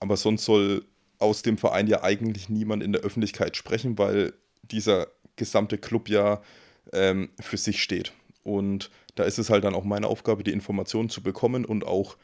[0.00, 0.84] Aber sonst soll
[1.18, 6.40] aus dem Verein ja eigentlich niemand in der Öffentlichkeit sprechen, weil dieser gesamte Club ja
[6.92, 8.12] ähm, für sich steht.
[8.44, 12.16] Und da ist es halt dann auch meine Aufgabe, die Informationen zu bekommen und auch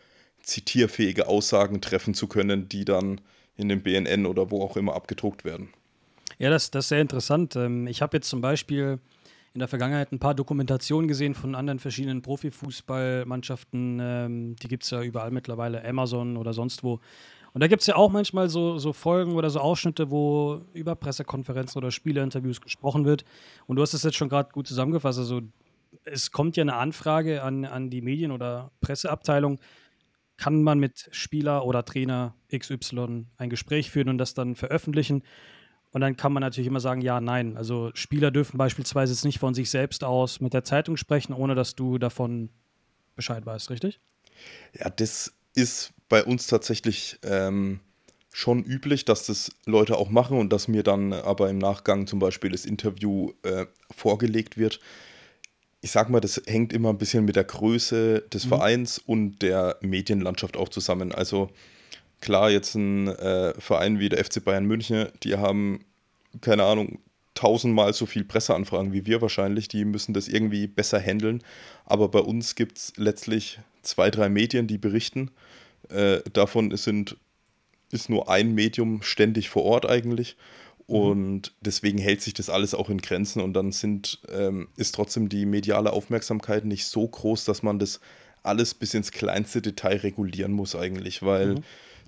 [0.42, 3.20] zitierfähige Aussagen treffen zu können, die dann
[3.56, 5.68] in dem BNN oder wo auch immer abgedruckt werden.
[6.38, 7.56] Ja, das, das ist sehr interessant.
[7.56, 8.98] Ähm, ich habe jetzt zum Beispiel
[9.52, 13.98] in der Vergangenheit ein paar Dokumentationen gesehen von anderen verschiedenen Profifußballmannschaften.
[14.02, 17.00] Ähm, die gibt es ja überall mittlerweile, Amazon oder sonst wo.
[17.52, 20.96] Und da gibt es ja auch manchmal so, so Folgen oder so Ausschnitte, wo über
[20.96, 23.24] Pressekonferenzen oder Spielerinterviews gesprochen wird.
[23.66, 25.20] Und du hast es jetzt schon gerade gut zusammengefasst.
[25.20, 25.40] Also
[26.04, 29.60] es kommt ja eine Anfrage an, an die Medien- oder Presseabteilung.
[30.36, 35.22] Kann man mit Spieler oder Trainer XY ein Gespräch führen und das dann veröffentlichen?
[35.94, 37.56] Und dann kann man natürlich immer sagen, ja, nein.
[37.56, 41.54] Also Spieler dürfen beispielsweise jetzt nicht von sich selbst aus mit der Zeitung sprechen, ohne
[41.54, 42.50] dass du davon
[43.14, 44.00] Bescheid weißt, richtig?
[44.76, 47.78] Ja, das ist bei uns tatsächlich ähm,
[48.32, 52.18] schon üblich, dass das Leute auch machen und dass mir dann aber im Nachgang zum
[52.18, 54.80] Beispiel das Interview äh, vorgelegt wird.
[55.80, 58.48] Ich sag mal, das hängt immer ein bisschen mit der Größe des mhm.
[58.48, 61.12] Vereins und der Medienlandschaft auch zusammen.
[61.12, 61.50] Also
[62.20, 65.84] klar, jetzt ein äh, Verein wie der FC Bayern München, die haben,
[66.40, 66.98] keine Ahnung,
[67.34, 69.68] tausendmal so viel Presseanfragen wie wir wahrscheinlich.
[69.68, 71.42] Die müssen das irgendwie besser handeln.
[71.84, 75.30] Aber bei uns gibt es letztlich zwei, drei Medien, die berichten.
[75.90, 77.16] Äh, davon sind,
[77.90, 80.36] ist nur ein Medium ständig vor Ort eigentlich.
[80.86, 80.94] Mhm.
[80.94, 85.28] Und deswegen hält sich das alles auch in Grenzen und dann sind, ähm, ist trotzdem
[85.28, 88.00] die mediale Aufmerksamkeit nicht so groß, dass man das
[88.42, 91.64] alles bis ins kleinste Detail regulieren muss eigentlich, weil mhm.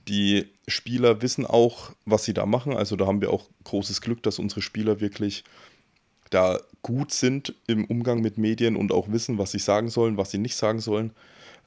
[0.09, 2.75] Die Spieler wissen auch, was sie da machen.
[2.75, 5.45] Also da haben wir auch großes Glück, dass unsere Spieler wirklich
[6.31, 10.31] da gut sind im Umgang mit Medien und auch wissen, was sie sagen sollen, was
[10.31, 11.13] sie nicht sagen sollen.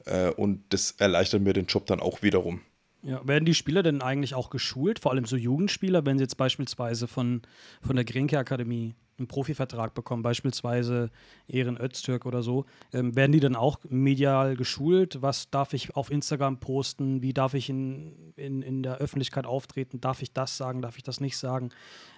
[0.06, 2.60] Äh, und das erleichtert mir den Job dann auch wiederum.
[3.02, 6.36] Ja, werden die Spieler denn eigentlich auch geschult, vor allem so Jugendspieler, wenn sie jetzt
[6.36, 7.42] beispielsweise von,
[7.80, 11.10] von der Grinke Akademie einen Profivertrag bekommen, beispielsweise
[11.46, 15.22] Ehren Öztürk oder so, ähm, werden die dann auch medial geschult?
[15.22, 17.22] Was darf ich auf Instagram posten?
[17.22, 20.00] Wie darf ich in, in, in der Öffentlichkeit auftreten?
[20.00, 20.82] Darf ich das sagen?
[20.82, 21.70] Darf ich das nicht sagen?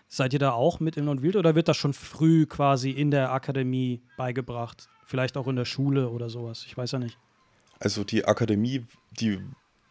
[0.09, 3.11] Seid ihr da auch mit in und wild oder wird das schon früh quasi in
[3.11, 4.89] der Akademie beigebracht?
[5.05, 6.65] Vielleicht auch in der Schule oder sowas?
[6.67, 7.19] Ich weiß ja nicht.
[7.81, 8.85] Also die Akademie,
[9.19, 9.41] die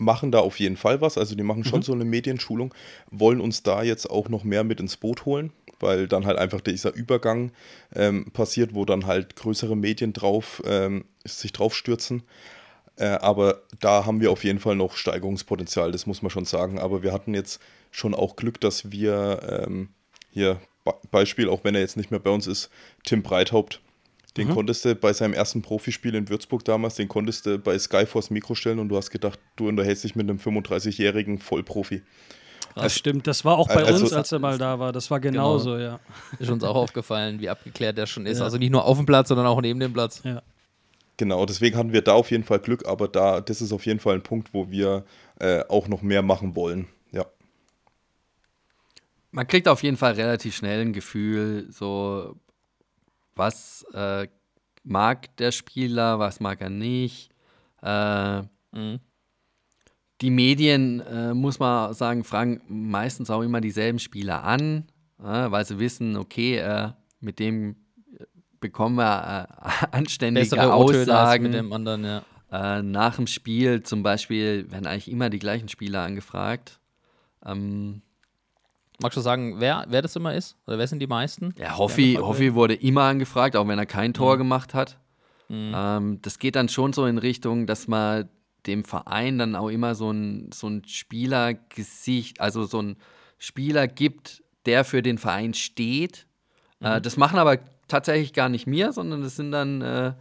[0.02, 1.18] machen da auf jeden Fall was.
[1.18, 1.84] Also die machen schon mhm.
[1.84, 2.74] so eine Medienschulung,
[3.10, 6.62] wollen uns da jetzt auch noch mehr mit ins Boot holen weil dann halt einfach
[6.62, 7.52] dieser Übergang
[7.96, 12.24] ähm, passiert, wo dann halt größere Medien drauf ähm, sich drauf stürzen.
[12.98, 16.80] Äh, aber da haben wir auf jeden Fall noch Steigerungspotenzial, das muss man schon sagen.
[16.80, 19.90] Aber wir hatten jetzt schon auch Glück, dass wir ähm,
[20.32, 20.60] hier
[21.12, 22.70] Beispiel, auch wenn er jetzt nicht mehr bei uns ist,
[23.04, 23.82] Tim Breithaupt,
[24.38, 24.54] den mhm.
[24.54, 28.56] konntest du bei seinem ersten Profispiel in Würzburg damals, den konntest du bei Skyforce Mikro
[28.56, 32.02] stellen und du hast gedacht, du unterhältst dich mit einem 35-jährigen Vollprofi.
[32.76, 34.92] Das also, stimmt, das war auch bei also, uns, als er mal da war.
[34.92, 35.84] Das war genauso, genau.
[35.84, 36.00] ja.
[36.40, 38.40] Ist uns auch aufgefallen, wie abgeklärt der schon ist.
[38.40, 38.46] Ja.
[38.46, 40.22] Also nicht nur auf dem Platz, sondern auch neben dem Platz.
[40.24, 40.42] Ja.
[41.18, 44.00] Genau, deswegen hatten wir da auf jeden Fall Glück, aber da, das ist auf jeden
[44.00, 45.04] Fall ein Punkt, wo wir
[45.40, 46.88] äh, auch noch mehr machen wollen.
[47.12, 47.26] Ja.
[49.32, 52.36] Man kriegt auf jeden Fall relativ schnell ein Gefühl, so
[53.36, 54.28] was äh,
[54.84, 57.30] mag der Spieler, was mag er nicht.
[57.84, 59.00] Äh, mhm
[60.22, 64.86] die Medien, äh, muss man sagen, fragen meistens auch immer dieselben Spieler an,
[65.20, 67.76] äh, weil sie wissen, okay, äh, mit dem
[68.60, 71.44] bekommen wir äh, anständige Bessere Aussagen.
[71.44, 72.22] mit dem anderen, ja.
[72.52, 76.80] Äh, nach dem Spiel zum Beispiel werden eigentlich immer die gleichen Spieler angefragt.
[77.46, 78.02] Ähm,
[79.02, 80.58] Magst du sagen, wer, wer das immer ist?
[80.68, 81.56] Oder wer sind die meisten?
[81.58, 84.40] Ja, Hoffi, Hoffi wurde immer angefragt, auch wenn er kein Tor Mhm.
[84.40, 85.00] gemacht hat.
[85.50, 88.30] Ähm, das geht dann schon so in Richtung, dass man
[88.68, 92.98] dem Verein dann auch immer so ein, so ein Spielergesicht, also so ein
[93.38, 96.28] Spieler gibt, der für den Verein steht.
[96.80, 97.04] Äh, Mhm.
[97.04, 100.14] das machen aber tatsächlich gar nicht wir, sondern das sind dann äh,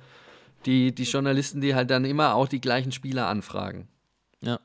[0.66, 3.88] die, die Journalisten, die halt dann immer auch die gleichen Spieler anfragen.
[4.42, 4.58] Ja.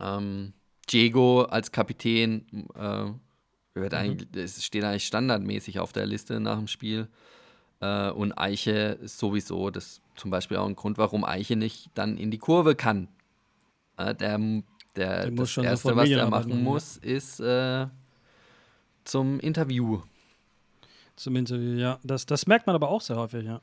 [0.00, 0.52] Ähm,
[0.90, 3.06] Diego als Kapitän äh,
[3.74, 3.98] wird Mhm.
[3.98, 7.08] eigentlich, es steht eigentlich standardmäßig auf der Liste nach dem Spiel.
[7.80, 12.30] Äh, und Eiche sowieso, das zum Beispiel auch ein Grund, warum Eiche nicht dann in
[12.30, 13.08] die Kurve kann.
[13.96, 14.38] Äh, der,
[14.96, 16.56] der, Der muss das schon Erste, was er machen machen, ja.
[16.56, 17.86] muss, ist äh,
[19.04, 20.00] zum Interview.
[21.16, 21.98] Zum Interview, ja.
[22.02, 23.60] Das, das merkt man aber auch sehr häufig, ja.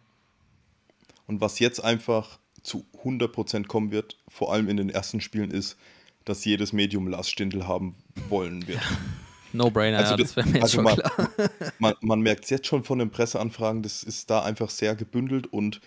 [1.27, 5.77] Und was jetzt einfach zu 100% kommen wird, vor allem in den ersten Spielen, ist,
[6.25, 7.95] dass jedes Medium Lars Stindl haben
[8.29, 8.81] wollen wird.
[9.53, 11.29] No-Brainer, ja, das wäre mir jetzt also schon man, klar.
[11.79, 15.45] Man, man merkt es jetzt schon von den Presseanfragen, das ist da einfach sehr gebündelt
[15.45, 15.79] und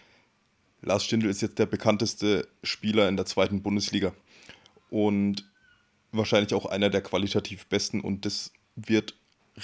[0.87, 4.13] Lars Stindl ist jetzt der bekannteste Spieler in der zweiten Bundesliga
[4.89, 5.45] und
[6.13, 9.15] wahrscheinlich auch einer der qualitativ besten und das wird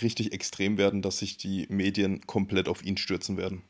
[0.02, 3.62] richtig extrem werden, dass sich die Medien komplett auf ihn stürzen werden.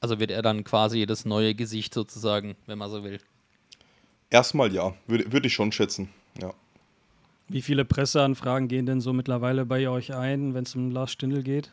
[0.00, 3.20] Also wird er dann quasi das neue Gesicht sozusagen, wenn man so will.
[4.28, 6.08] Erstmal ja, würde würd ich schon schätzen.
[6.40, 6.54] Ja.
[7.48, 11.42] Wie viele Presseanfragen gehen denn so mittlerweile bei euch ein, wenn es um Lars Stindl
[11.42, 11.72] geht?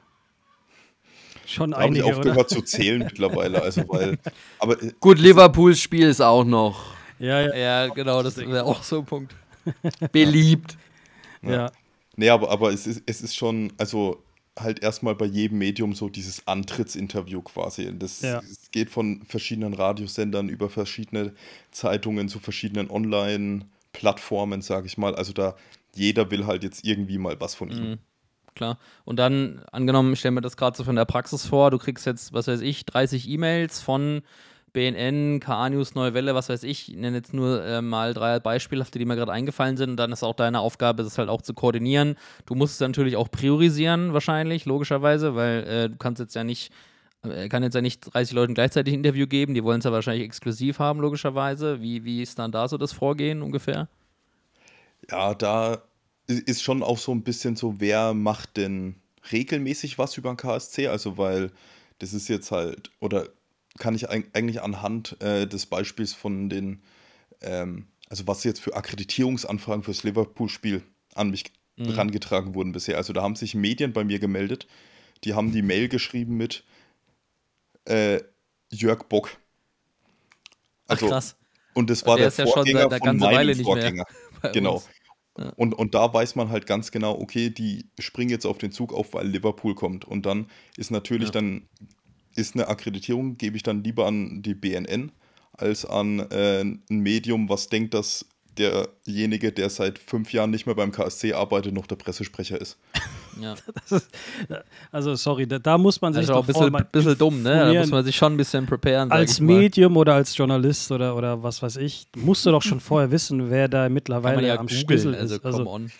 [1.47, 2.17] Schon Da einige, oder?
[2.17, 3.61] aufgehört zu zählen mittlerweile.
[3.61, 4.17] Also weil,
[4.59, 8.83] aber äh, Gut, Liverpools Spiel ist auch noch Ja, ja, Ja, genau, das wäre auch
[8.83, 9.33] so ein Punkt.
[10.11, 10.77] beliebt.
[11.41, 11.71] ja.
[12.17, 14.23] Nee, aber, aber es, ist, es ist schon, also
[14.57, 17.93] halt erstmal bei jedem Medium so dieses Antrittsinterview quasi.
[17.97, 18.39] Das Ja.
[18.39, 21.33] es geht von verschiedenen Radiosendern über verschiedene
[21.71, 25.15] Zeitungen zu verschiedenen Online-Plattformen, sage ich mal.
[25.15, 25.55] Also da
[25.95, 27.99] jeder will halt jetzt irgendwie mal was von ihm.
[28.57, 28.79] Klar.
[29.05, 32.07] Und dann, angenommen, ich stelle mir das gerade so von der Praxis vor, du kriegst
[32.07, 34.23] jetzt, was weiß ich, 30 E-Mails von
[34.73, 36.89] BNN, KA News, Neue Welle, was weiß ich.
[36.89, 39.91] Ich nenne jetzt nur äh, mal drei beispielhafte, die mir gerade eingefallen sind.
[39.91, 42.15] Und dann ist auch deine Aufgabe, das halt auch zu koordinieren.
[42.47, 46.73] Du musst es natürlich auch priorisieren, wahrscheinlich, logischerweise, weil äh, du kannst jetzt ja nicht,
[47.23, 49.53] äh, kann jetzt ja nicht 30 Leuten gleichzeitig ein Interview geben.
[49.53, 51.79] Die wollen es ja wahrscheinlich exklusiv haben, logischerweise.
[51.79, 53.87] Wie, wie ist dann da so das Vorgehen ungefähr?
[55.11, 55.83] Ja, da
[56.27, 58.95] ist schon auch so ein bisschen so, wer macht denn
[59.31, 60.87] regelmäßig was über den KSC?
[60.87, 61.51] Also, weil
[61.99, 63.29] das ist jetzt halt, oder
[63.79, 66.81] kann ich eig- eigentlich anhand äh, des Beispiels von den,
[67.41, 70.83] ähm, also was jetzt für Akkreditierungsanfragen fürs Liverpool-Spiel
[71.15, 71.45] an mich
[71.79, 72.97] rangetragen wurden bisher.
[72.97, 74.67] Also, da haben sich Medien bei mir gemeldet,
[75.25, 76.63] die haben die Mail geschrieben mit
[77.85, 78.21] äh,
[78.71, 79.37] Jörg Bock.
[80.87, 81.35] Ach, krass.
[81.73, 83.73] Und das war Der der, ist ja schon Vorgänger seit einer von meinem Weile nicht
[83.73, 84.05] mehr Vorgänger.
[84.51, 84.75] Genau.
[84.75, 84.89] uns.
[85.55, 88.93] Und, und da weiß man halt ganz genau, okay, die springen jetzt auf den Zug
[88.93, 90.05] auf, weil Liverpool kommt.
[90.05, 90.47] Und dann
[90.77, 91.67] ist natürlich dann,
[92.35, 95.11] ist eine Akkreditierung, gebe ich dann lieber an die BNN
[95.53, 98.25] als an äh, ein Medium, was denkt, dass
[98.57, 102.77] derjenige, der seit fünf Jahren nicht mehr beim KSC arbeitet, noch der Pressesprecher ist.
[103.39, 103.53] Ja.
[104.91, 107.43] Also, sorry, da, da muss man sich ist auch doch ein bisschen, mal bisschen dumm,
[107.43, 107.71] ne?
[107.71, 109.11] Da muss man sich schon ein bisschen preparen.
[109.11, 109.57] als ich mal.
[109.59, 113.51] Medium oder als Journalist oder, oder was weiß ich, musst du doch schon vorher wissen,
[113.51, 115.41] wer da Kann mittlerweile man ja am googeln, Schlüssel also ist.
[115.43, 115.91] come Also, on.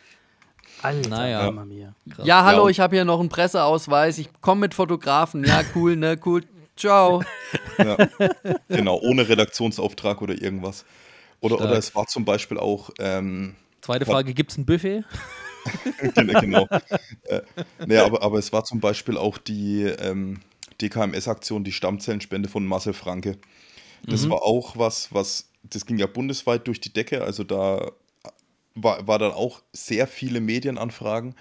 [0.82, 1.52] Alter, Naja.
[1.52, 1.94] Mia.
[2.24, 4.18] Ja, hallo, ich habe hier noch einen Presseausweis.
[4.18, 5.44] Ich komme mit Fotografen.
[5.44, 6.42] Ja, cool, ne, cool.
[6.76, 7.24] Ciao.
[7.78, 7.98] Ja,
[8.68, 10.86] genau, ohne Redaktionsauftrag oder irgendwas.
[11.40, 11.70] Oder, Stark.
[11.70, 15.04] oder es war zum Beispiel auch, ähm, Zweite Frage: Gibt es ein Buffet?
[16.16, 16.68] Gen- genau.
[17.24, 17.42] äh,
[17.86, 20.40] nee, aber, aber es war zum Beispiel auch die ähm,
[20.82, 23.38] DKMS-Aktion, die Stammzellenspende von Marcel Franke.
[24.06, 27.92] Das war auch was, was, das ging ja bundesweit durch die Decke, also da
[28.76, 31.36] war, war dann auch sehr viele Medienanfragen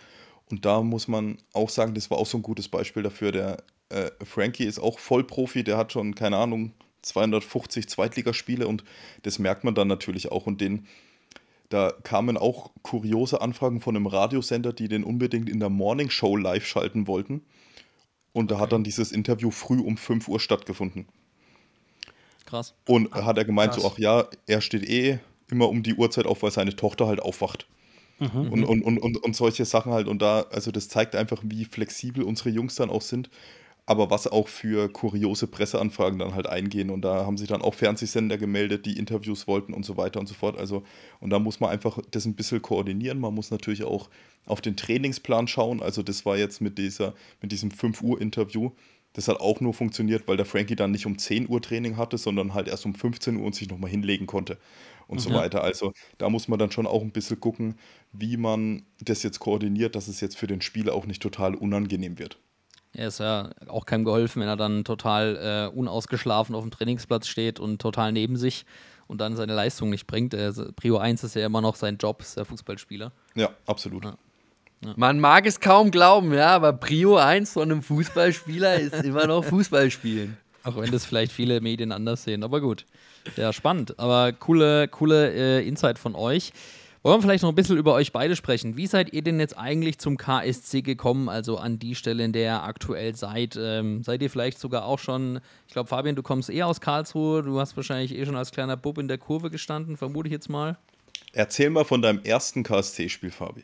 [0.51, 3.33] und da muss man auch sagen, das war auch so ein gutes Beispiel dafür.
[3.33, 6.73] Der äh, Frankie ist auch Vollprofi, der hat schon, keine Ahnung,
[7.07, 8.85] 250 Zweitligaspiele und
[9.23, 10.87] das merkt man dann natürlich auch und den
[11.69, 16.37] da kamen auch kuriose Anfragen von einem Radiosender, die den unbedingt in der Morning Show
[16.37, 17.43] live schalten wollten.
[18.33, 21.09] Und da hat dann dieses Interview früh um 5 Uhr stattgefunden.
[22.45, 22.75] Krass.
[22.87, 23.93] Und hat er gemeint, so, krass.
[23.95, 25.19] ach ja, er steht eh
[25.51, 27.67] immer um die Uhrzeit auf, weil seine Tochter halt aufwacht.
[28.19, 30.07] Und, und, und, und, und solche Sachen halt.
[30.07, 33.29] Und da, also das zeigt einfach, wie flexibel unsere Jungs dann auch sind.
[33.89, 36.91] Aber was auch für kuriose Presseanfragen dann halt eingehen.
[36.91, 40.27] Und da haben sich dann auch Fernsehsender gemeldet, die Interviews wollten und so weiter und
[40.27, 40.59] so fort.
[40.59, 40.83] Also,
[41.21, 43.21] und da muss man einfach das ein bisschen koordinieren.
[43.21, 44.11] Man muss natürlich auch
[44.47, 45.83] auf den Trainingsplan schauen.
[45.83, 48.73] Also, das war jetzt mit dieser, mit diesem 5 Uhr Interview.
[49.13, 52.19] Das hat auch nur funktioniert, weil der Frankie dann nicht um 10 Uhr Training hatte,
[52.19, 54.59] sondern halt erst um 15 Uhr und sich nochmal hinlegen konnte
[55.07, 55.33] und so Ja.
[55.33, 55.63] weiter.
[55.63, 57.77] Also da muss man dann schon auch ein bisschen gucken,
[58.13, 62.19] wie man das jetzt koordiniert, dass es jetzt für den Spieler auch nicht total unangenehm
[62.19, 62.39] wird.
[62.97, 67.27] Er ist ja auch keinem geholfen, wenn er dann total äh, unausgeschlafen auf dem Trainingsplatz
[67.27, 68.65] steht und total neben sich
[69.07, 70.35] und dann seine Leistung nicht bringt.
[70.35, 73.13] Er, Prio 1 ist ja immer noch sein Job, ist der Fußballspieler.
[73.35, 74.05] Ja, absolut.
[74.05, 74.17] Ja.
[74.97, 79.45] Man mag es kaum glauben, ja, aber Prio 1 von einem Fußballspieler ist immer noch
[79.45, 80.37] Fußball spielen.
[80.65, 82.43] Auch wenn das vielleicht viele Medien anders sehen.
[82.43, 82.87] Aber gut.
[83.37, 83.99] Ja, spannend.
[83.99, 86.53] Aber coole, coole äh, Insight von euch.
[87.07, 88.77] Wollen wir vielleicht noch ein bisschen über euch beide sprechen?
[88.77, 91.29] Wie seid ihr denn jetzt eigentlich zum KSC gekommen?
[91.29, 93.57] Also an die Stelle, in der ihr aktuell seid.
[93.57, 95.39] Ähm, seid ihr vielleicht sogar auch schon,
[95.69, 97.45] ich glaube, Fabian, du kommst eh aus Karlsruhe.
[97.45, 100.49] Du hast wahrscheinlich eh schon als kleiner Bub in der Kurve gestanden, vermute ich jetzt
[100.49, 100.79] mal.
[101.33, 103.63] Erzähl mal von deinem ersten KSC-Spiel, Fabi.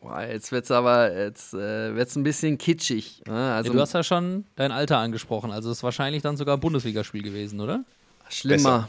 [0.00, 3.20] Boah, jetzt wird's aber jetzt äh, wird's ein bisschen kitschig.
[3.26, 3.52] Ne?
[3.52, 5.50] Also Ja, du hast ja schon dein Alter angesprochen.
[5.50, 7.84] Also es ist wahrscheinlich dann sogar ein Bundesligaspiel gewesen, oder?
[8.30, 8.88] schlimmer.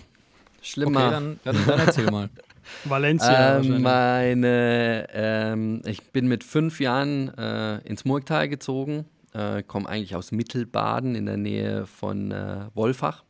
[0.61, 0.99] Schlimmer.
[1.01, 2.29] Okay, dann, dann, dann erzähl mal.
[2.85, 3.59] Valencia.
[3.59, 10.15] Ähm, meine, ähm, ich bin mit fünf Jahren äh, ins Murgtal gezogen, äh, komme eigentlich
[10.15, 13.23] aus Mittelbaden in der Nähe von äh, Wolfach.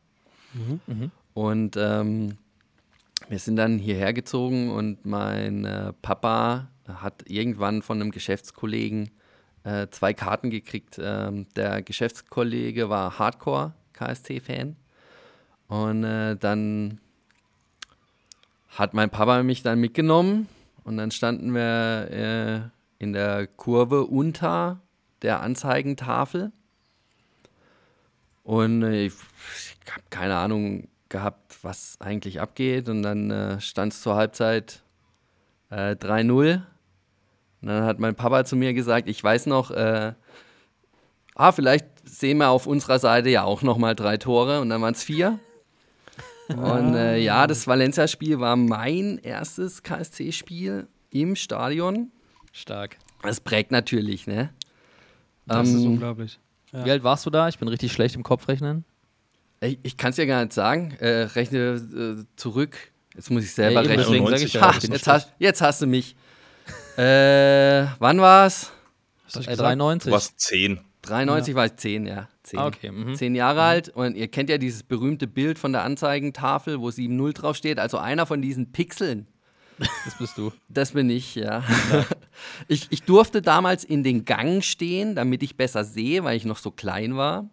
[1.33, 2.37] Und ähm,
[3.29, 9.11] wir sind dann hierher gezogen und mein äh, Papa hat irgendwann von einem Geschäftskollegen
[9.63, 10.99] äh, zwei Karten gekriegt.
[11.01, 14.75] Ähm, der Geschäftskollege war Hardcore-KST-Fan.
[15.67, 16.99] Und äh, dann
[18.71, 20.47] hat mein Papa mich dann mitgenommen
[20.83, 24.81] und dann standen wir äh, in der Kurve unter
[25.21, 26.51] der Anzeigentafel.
[28.43, 29.13] Und äh, ich,
[29.85, 32.89] ich habe keine Ahnung gehabt, was eigentlich abgeht.
[32.89, 34.81] Und dann äh, stand es zur Halbzeit
[35.69, 36.61] äh, 3-0.
[37.61, 40.13] Und dann hat mein Papa zu mir gesagt, ich weiß noch, äh,
[41.35, 44.61] ah, vielleicht sehen wir auf unserer Seite ja auch nochmal drei Tore.
[44.61, 45.39] Und dann waren es vier.
[46.57, 52.11] Und äh, ja, das Valencia-Spiel war mein erstes KSC-Spiel im Stadion.
[52.51, 52.97] Stark.
[53.23, 54.49] Das prägt natürlich, ne?
[55.45, 56.39] Das ist Ähm, unglaublich.
[56.71, 56.85] Ja.
[56.85, 57.47] Wie alt warst du da?
[57.49, 58.85] Ich bin richtig schlecht im Kopfrechnen.
[59.61, 60.91] Ich, ich kann es ja gar nicht sagen.
[60.99, 62.77] Äh, rechne äh, zurück.
[63.15, 63.97] Jetzt muss ich selber Ja, rechnen.
[63.99, 66.15] deswegen sag ich ja, Ha, jetzt, hast, jetzt hast du mich.
[66.97, 68.71] Äh, wann war's?
[69.33, 69.59] Gesagt?
[69.59, 70.09] 93.
[70.09, 70.79] Du warst 10.
[71.03, 72.27] 93 war ich 10, ja.
[72.51, 72.59] 10.
[72.59, 73.15] Ah, okay, mhm.
[73.15, 77.33] Zehn Jahre alt und ihr kennt ja dieses berühmte Bild von der Anzeigentafel, wo 7-0
[77.33, 77.79] draufsteht.
[77.79, 79.27] Also einer von diesen Pixeln,
[80.05, 80.51] Das bist du.
[80.69, 81.63] Das bin ich, ja.
[82.67, 86.57] ich, ich durfte damals in den Gang stehen, damit ich besser sehe, weil ich noch
[86.57, 87.49] so klein war.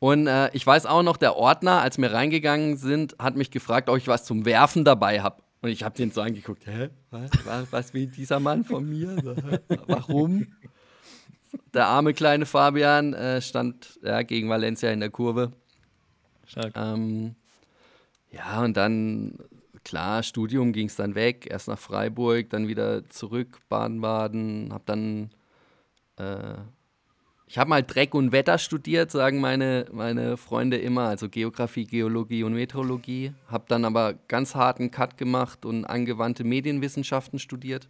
[0.00, 3.88] Und äh, ich weiß auch noch, der Ordner, als wir reingegangen sind, hat mich gefragt,
[3.88, 5.42] ob ich was zum Werfen dabei habe.
[5.62, 6.88] Und ich habe den so angeguckt, hä?
[7.10, 9.16] Was, was, was will dieser Mann von mir?
[9.86, 10.46] Warum?
[11.74, 15.52] Der arme kleine Fabian äh, stand ja, gegen Valencia in der Kurve.
[16.46, 16.72] Stark.
[16.76, 17.36] Ähm,
[18.30, 19.38] ja, und dann,
[19.84, 25.30] klar, Studium ging es dann weg, erst nach Freiburg, dann wieder zurück, Baden-Baden, hab dann,
[26.16, 26.54] äh,
[27.46, 32.44] ich habe mal Dreck und Wetter studiert, sagen meine, meine Freunde immer, also Geografie, Geologie
[32.44, 37.88] und Meteorologie, habe dann aber ganz harten Cut gemacht und angewandte Medienwissenschaften studiert.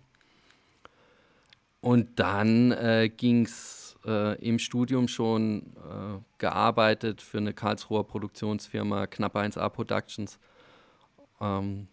[1.80, 9.06] Und dann äh, ging es äh, im Studium schon äh, gearbeitet für eine Karlsruher Produktionsfirma,
[9.06, 10.38] Knapp 1A Productions.
[11.40, 11.88] Ähm,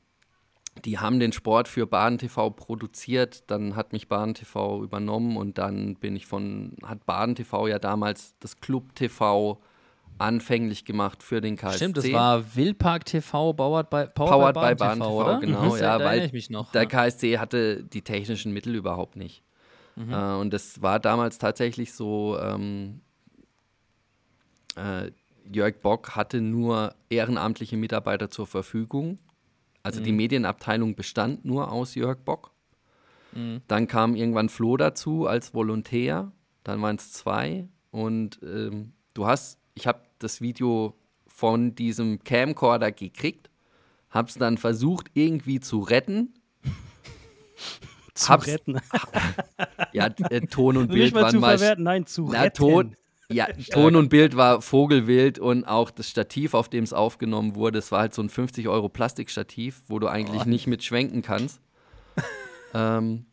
[0.85, 5.57] die haben den Sport für Baden TV produziert, dann hat mich Baden TV übernommen und
[5.57, 9.59] dann bin ich von, hat Baden TV ja damals das Club TV
[10.19, 11.77] anfänglich gemacht für den KSC.
[11.77, 15.39] Stimmt, das war Wildpark TV, powered by, powered Powered by Bahn TV, TV, oder?
[15.39, 16.71] genau, ja, da weil erinnere ich mich noch.
[16.71, 16.87] Der ja.
[16.87, 19.43] KSC hatte die technischen Mittel überhaupt nicht.
[19.97, 20.13] Mhm.
[20.13, 23.01] Äh, und das war damals tatsächlich so, ähm,
[24.75, 25.11] äh,
[25.51, 29.17] Jörg Bock hatte nur ehrenamtliche Mitarbeiter zur Verfügung.
[29.81, 30.03] Also Mhm.
[30.03, 32.51] die Medienabteilung bestand nur aus Jörg Bock.
[33.33, 33.61] Mhm.
[33.67, 36.31] Dann kam irgendwann Flo dazu als Volontär.
[36.63, 37.67] Dann waren es zwei.
[37.91, 40.93] Und ähm, du hast, ich habe das Video
[41.27, 43.49] von diesem Camcorder gekriegt,
[44.09, 46.33] habe es dann versucht irgendwie zu retten.
[48.17, 48.77] Zu hab's- retten.
[49.93, 52.55] Ja, äh, Ton und Nicht Bild mal waren zu mal verwerten, nein, zu Na, retten.
[52.57, 52.95] Ton,
[53.29, 57.79] ja, Ton und Bild war vogelwild und auch das Stativ, auf dem es aufgenommen wurde,
[57.79, 61.59] es war halt so ein 50 Euro Plastikstativ, wo du eigentlich nicht mit schwenken kannst.
[62.73, 63.25] ähm,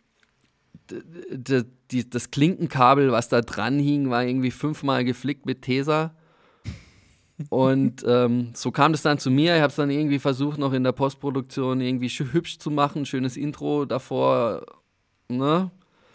[1.30, 6.14] das Klinkenkabel, was da dran hing, war irgendwie fünfmal geflickt mit Tesa.
[7.48, 9.56] Und ähm, so kam das dann zu mir.
[9.56, 13.36] Ich habe es dann irgendwie versucht, noch in der Postproduktion irgendwie hübsch zu machen, schönes
[13.36, 14.64] Intro davor.
[15.28, 15.70] Ne?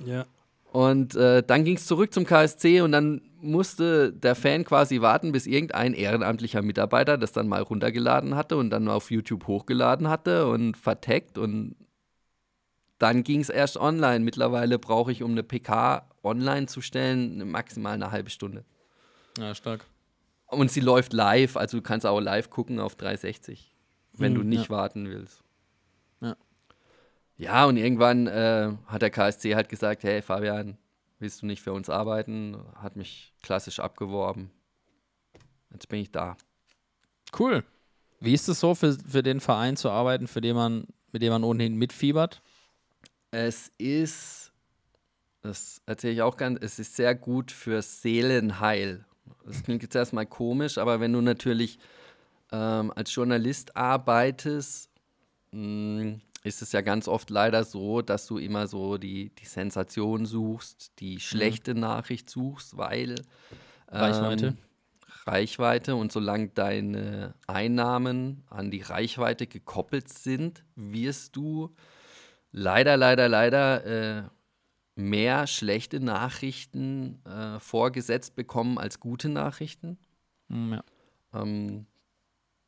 [0.05, 0.25] Ja.
[0.71, 5.31] Und äh, dann ging es zurück zum KSC und dann musste der Fan quasi warten,
[5.31, 10.47] bis irgendein ehrenamtlicher Mitarbeiter das dann mal runtergeladen hatte und dann auf YouTube hochgeladen hatte
[10.47, 11.75] und verteckt und
[12.99, 14.19] dann ging es erst online.
[14.19, 18.65] Mittlerweile brauche ich, um eine PK online zu stellen, maximal eine halbe Stunde.
[19.37, 19.85] Ja, stark.
[20.49, 23.73] Und sie läuft live, also du kannst auch live gucken auf 360,
[24.13, 25.43] wenn du nicht warten willst.
[26.21, 26.35] Ja.
[27.37, 30.77] Ja, und irgendwann äh, hat der KSC halt gesagt, hey Fabian,
[31.19, 32.57] willst du nicht für uns arbeiten?
[32.75, 34.51] Hat mich klassisch abgeworben.
[35.71, 36.35] Jetzt bin ich da.
[37.37, 37.63] Cool.
[38.19, 41.31] Wie ist es so, für, für den Verein zu arbeiten, für den man, mit dem
[41.31, 42.41] man ohnehin mitfiebert?
[43.31, 44.51] Es ist,
[45.41, 49.05] das erzähle ich auch ganz, es ist sehr gut für Seelenheil.
[49.45, 51.79] Das klingt jetzt erstmal komisch, aber wenn du natürlich
[52.51, 54.89] ähm, als Journalist arbeitest,
[55.51, 60.25] mh, ist es ja ganz oft leider so, dass du immer so die, die Sensation
[60.25, 63.15] suchst, die schlechte Nachricht suchst, weil
[63.89, 64.47] Reichweite.
[64.47, 64.57] ähm,
[65.25, 71.75] Reichweite und solange deine Einnahmen an die Reichweite gekoppelt sind, wirst du
[72.51, 74.23] leider, leider, leider äh,
[74.99, 79.97] mehr schlechte Nachrichten äh, vorgesetzt bekommen als gute Nachrichten.
[80.49, 80.83] Hm, ja.
[81.33, 81.85] Ähm,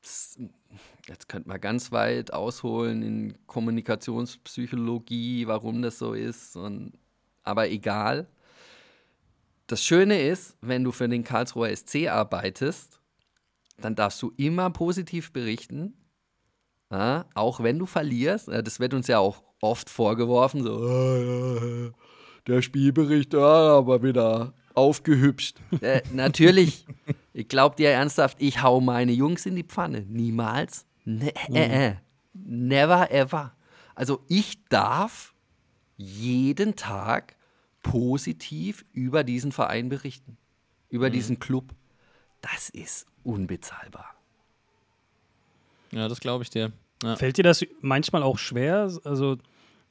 [0.01, 0.39] das,
[1.07, 6.55] jetzt könnte man ganz weit ausholen in Kommunikationspsychologie, warum das so ist.
[6.55, 6.93] Und,
[7.43, 8.27] aber egal.
[9.67, 12.99] Das Schöne ist, wenn du für den Karlsruher SC arbeitest,
[13.77, 15.93] dann darfst du immer positiv berichten.
[16.91, 18.49] Ja, auch wenn du verlierst.
[18.49, 20.63] Ja, Das wird uns ja auch oft vorgeworfen.
[20.63, 21.91] So, "Ah, ja, ja,
[22.47, 23.39] der Spielbericht, ja,
[23.77, 25.57] aber wieder aufgehübscht.
[25.81, 26.85] äh, natürlich,
[27.33, 30.01] ich glaub dir ernsthaft, ich hau meine Jungs in die Pfanne.
[30.01, 30.85] Niemals.
[31.05, 31.95] Ne, äh, äh.
[32.33, 33.53] Never ever.
[33.95, 35.33] Also ich darf
[35.97, 37.35] jeden Tag
[37.83, 40.37] positiv über diesen Verein berichten.
[40.89, 41.73] Über diesen Club.
[42.41, 44.15] Das ist unbezahlbar.
[45.91, 46.71] ja, das glaube ich dir.
[47.03, 47.15] Ja.
[47.15, 48.91] Fällt dir das manchmal auch schwer?
[49.03, 49.37] Also,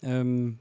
[0.03, 0.59] ähm,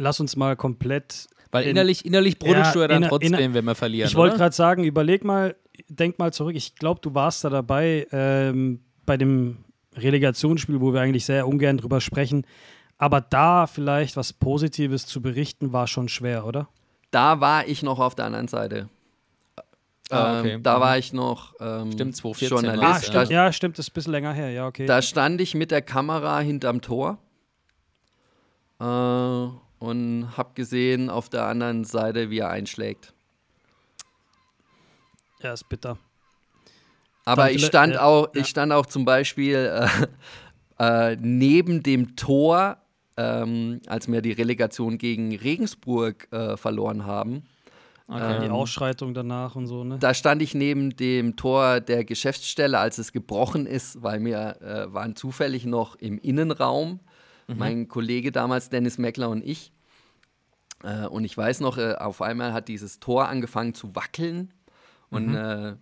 [0.00, 1.28] lass uns mal komplett.
[1.52, 4.08] Weil in- innerlich, innerlich brodelst Ja, du ja dann trotzdem, inner- wenn wir verlieren.
[4.08, 5.56] Ich wollte gerade sagen, überleg mal,
[5.88, 6.54] denk mal zurück.
[6.56, 9.58] Ich glaube, du warst da dabei ähm, bei dem
[9.96, 12.46] Relegationsspiel, wo wir eigentlich sehr ungern drüber sprechen.
[12.98, 16.68] Aber da vielleicht was Positives zu berichten, war schon schwer, oder?
[17.10, 18.88] Da war ich noch auf der anderen Seite.
[20.10, 20.58] Ah, Ähm, okay.
[20.62, 20.80] Da Mhm.
[20.80, 22.84] war ich noch ähm, Stimmt, 2014 war Journalist.
[22.84, 23.30] Ah, stimmt.
[23.30, 24.50] Da, Ja, stimmt, das ist ein bisschen länger her.
[24.50, 24.86] Ja, okay.
[24.86, 27.18] da stand ich mit der Kamera hinterm Tor
[28.80, 29.48] äh,
[29.80, 33.12] und habe gesehen auf der anderen Seite, wie er einschlägt.
[35.42, 35.98] ja, ist bitter.
[37.24, 38.40] Aber Dann ich stand ja, auch, ja.
[38.40, 39.88] ich stand auch zum Beispiel
[40.78, 42.76] äh, äh, neben dem Tor,
[43.16, 47.42] ähm, als wir die Relegation gegen Regensburg äh, verloren haben.
[48.08, 49.98] Die Ähm, Ausschreitung danach und so, ne?
[50.00, 54.92] Da stand ich neben dem Tor der Geschäftsstelle, als es gebrochen ist, weil wir äh,
[54.92, 56.98] waren zufällig noch im Innenraum.
[57.56, 59.72] Mein Kollege damals, Dennis Meckler und ich.
[60.82, 64.52] Äh, und ich weiß noch, äh, auf einmal hat dieses Tor angefangen zu wackeln.
[65.10, 65.74] Und äh,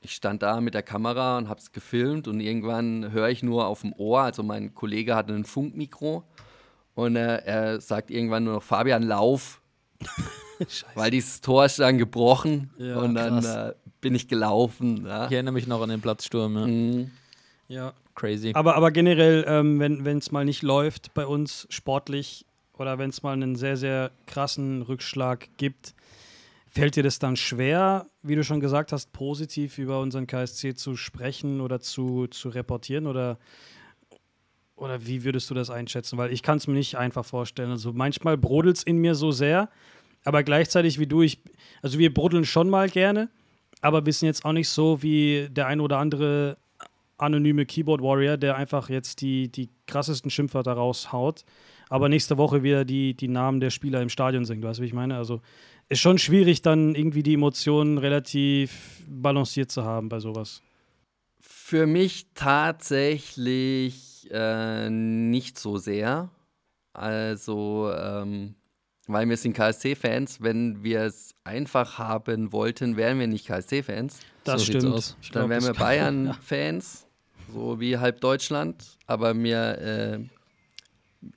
[0.00, 2.28] ich stand da mit der Kamera und habe es gefilmt.
[2.28, 6.24] Und irgendwann höre ich nur auf dem Ohr, also mein Kollege hatte ein Funkmikro.
[6.94, 9.60] Und äh, er sagt irgendwann nur noch, Fabian, lauf.
[10.94, 15.06] Weil dieses Tor ist dann gebrochen Ja, und dann äh, bin ich gelaufen.
[15.06, 15.26] Ja.
[15.26, 16.56] Ich erinnere mich noch an den Platzsturm.
[16.56, 16.66] Ja.
[16.66, 17.10] Mhm.
[17.72, 17.94] Ja.
[18.14, 18.52] Crazy.
[18.54, 22.44] Aber, aber generell, ähm, wenn es mal nicht läuft bei uns sportlich
[22.76, 25.94] oder wenn es mal einen sehr, sehr krassen Rückschlag gibt,
[26.68, 30.96] fällt dir das dann schwer, wie du schon gesagt hast, positiv über unseren KSC zu
[30.96, 33.06] sprechen oder zu, zu reportieren?
[33.06, 33.38] Oder,
[34.76, 36.18] oder wie würdest du das einschätzen?
[36.18, 37.70] Weil ich kann es mir nicht einfach vorstellen.
[37.70, 39.70] Also manchmal brodelt es in mir so sehr,
[40.24, 41.40] aber gleichzeitig wie du, ich,
[41.80, 43.30] also wir brodeln schon mal gerne,
[43.80, 46.58] aber wir sind jetzt auch nicht so wie der ein oder andere
[47.22, 51.44] anonyme Keyboard Warrior, der einfach jetzt die, die krassesten Schimpfwörter raushaut,
[51.88, 54.64] aber nächste Woche wieder die, die Namen der Spieler im Stadion singt.
[54.64, 55.16] Du weißt, wie ich meine?
[55.16, 55.40] Also
[55.88, 60.62] ist schon schwierig, dann irgendwie die Emotionen relativ balanciert zu haben bei sowas.
[61.40, 66.30] Für mich tatsächlich äh, nicht so sehr.
[66.92, 68.54] Also, ähm,
[69.06, 70.40] weil wir sind KSC-Fans.
[70.40, 74.20] Wenn wir es einfach haben wollten, wären wir nicht KSC-Fans.
[74.44, 74.84] Das So stimmt.
[74.84, 77.06] Dann glaub, wären wir Bayern-Fans,
[77.52, 78.96] so wie halb Deutschland.
[79.06, 81.28] Aber mir, äh,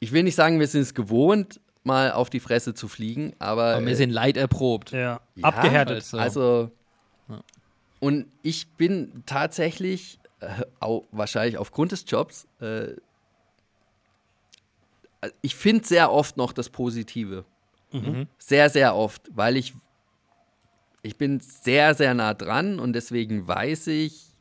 [0.00, 3.74] ich will nicht sagen, wir sind es gewohnt, mal auf die Fresse zu fliegen, aber,
[3.76, 4.90] Aber wir äh, sind leid erprobt.
[4.92, 5.96] Ja, Ja, abgehärtet.
[6.14, 6.70] also- Also,
[8.00, 12.94] und ich bin tatsächlich, äh, auch wahrscheinlich aufgrund des Jobs, äh,
[15.40, 17.44] ich finde sehr oft noch das Positive.
[17.92, 18.26] Mhm.
[18.38, 19.72] Sehr, sehr oft, weil ich
[21.04, 24.31] ich bin sehr, sehr nah dran und deswegen weiß ich,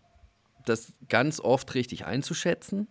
[0.66, 2.88] das ganz oft richtig einzuschätzen.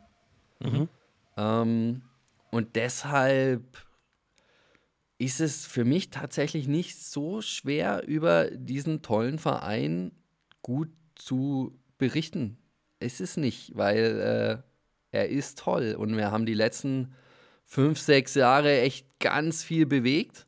[0.61, 0.89] Mhm.
[1.37, 2.03] Ähm,
[2.51, 3.65] und deshalb
[5.19, 10.13] ist es für mich tatsächlich nicht so schwer, über diesen tollen Verein
[10.63, 12.59] gut zu berichten.
[12.99, 14.63] Es ist nicht, weil
[15.13, 17.15] äh, er ist toll und wir haben die letzten
[17.65, 20.47] fünf, sechs Jahre echt ganz viel bewegt.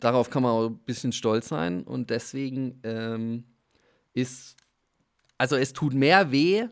[0.00, 3.44] Darauf kann man auch ein bisschen stolz sein und deswegen ähm,
[4.14, 4.56] ist,
[5.38, 6.66] also es tut mehr weh,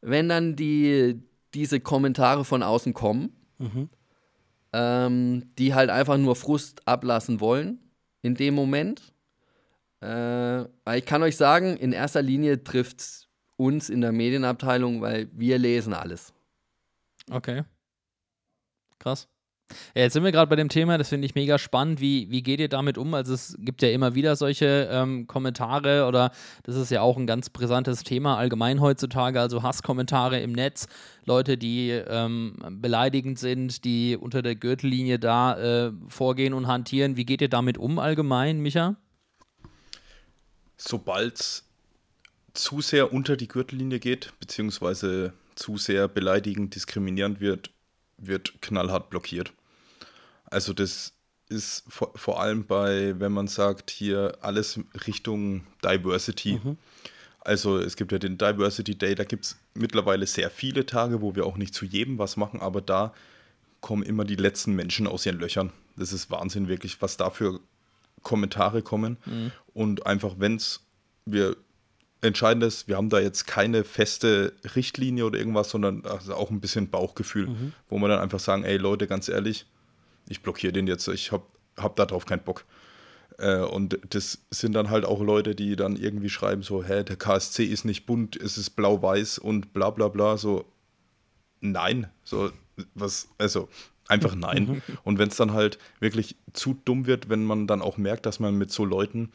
[0.00, 1.22] wenn dann die,
[1.54, 3.36] diese Kommentare von außen kommen,
[4.72, 7.78] ähm, die halt einfach nur Frust ablassen wollen
[8.22, 9.12] in dem Moment.
[10.02, 10.62] Äh,
[10.96, 15.58] ich kann euch sagen, in erster Linie trifft es uns in der Medienabteilung, weil wir
[15.58, 16.32] lesen alles.
[17.30, 17.62] Okay.
[18.98, 19.28] Krass.
[19.94, 22.00] Ja, jetzt sind wir gerade bei dem Thema, das finde ich mega spannend.
[22.00, 23.14] Wie, wie geht ihr damit um?
[23.14, 27.26] Also es gibt ja immer wieder solche ähm, Kommentare oder das ist ja auch ein
[27.26, 30.86] ganz brisantes Thema allgemein heutzutage, also Hasskommentare im Netz,
[31.24, 37.16] Leute, die ähm, beleidigend sind, die unter der Gürtellinie da äh, vorgehen und hantieren.
[37.16, 38.96] Wie geht ihr damit um allgemein, Micha?
[40.76, 41.64] Sobald es
[42.54, 47.70] zu sehr unter die Gürtellinie geht, beziehungsweise zu sehr beleidigend, diskriminierend wird,
[48.18, 49.52] wird knallhart blockiert.
[50.52, 51.12] Also das
[51.48, 56.60] ist vor, vor allem bei, wenn man sagt, hier alles Richtung Diversity.
[57.40, 61.34] Also es gibt ja den Diversity Day, da gibt es mittlerweile sehr viele Tage, wo
[61.34, 63.12] wir auch nicht zu jedem was machen, aber da
[63.80, 65.72] kommen immer die letzten Menschen aus ihren Löchern.
[65.96, 67.58] Das ist Wahnsinn wirklich, was da für
[68.22, 69.16] Kommentare kommen.
[69.74, 70.80] Und einfach, wenn es,
[71.26, 71.56] wir
[72.20, 76.60] entscheiden das, wir haben da jetzt keine feste Richtlinie oder irgendwas, sondern also auch ein
[76.60, 77.48] bisschen Bauchgefühl,
[77.88, 79.66] wo wir dann einfach sagen, ey Leute, ganz ehrlich,
[80.28, 81.46] ich blockiere den jetzt, ich hab,
[81.76, 82.64] hab da drauf keinen Bock.
[83.38, 87.16] Äh, und das sind dann halt auch Leute, die dann irgendwie schreiben so, hä, der
[87.16, 90.64] KSC ist nicht bunt, es ist blau-weiß und bla bla bla, so,
[91.60, 92.50] nein, so,
[92.94, 93.68] was, also,
[94.08, 94.82] einfach nein.
[95.04, 98.40] Und wenn es dann halt wirklich zu dumm wird, wenn man dann auch merkt, dass
[98.40, 99.30] man mit so Leuten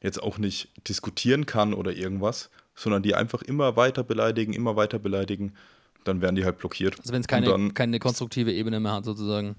[0.00, 4.98] jetzt auch nicht diskutieren kann oder irgendwas, sondern die einfach immer weiter beleidigen, immer weiter
[4.98, 5.54] beleidigen,
[6.04, 6.98] dann werden die halt blockiert.
[7.00, 9.56] Also wenn es keine, dann, keine konstruktive Ebene mehr hat, sozusagen.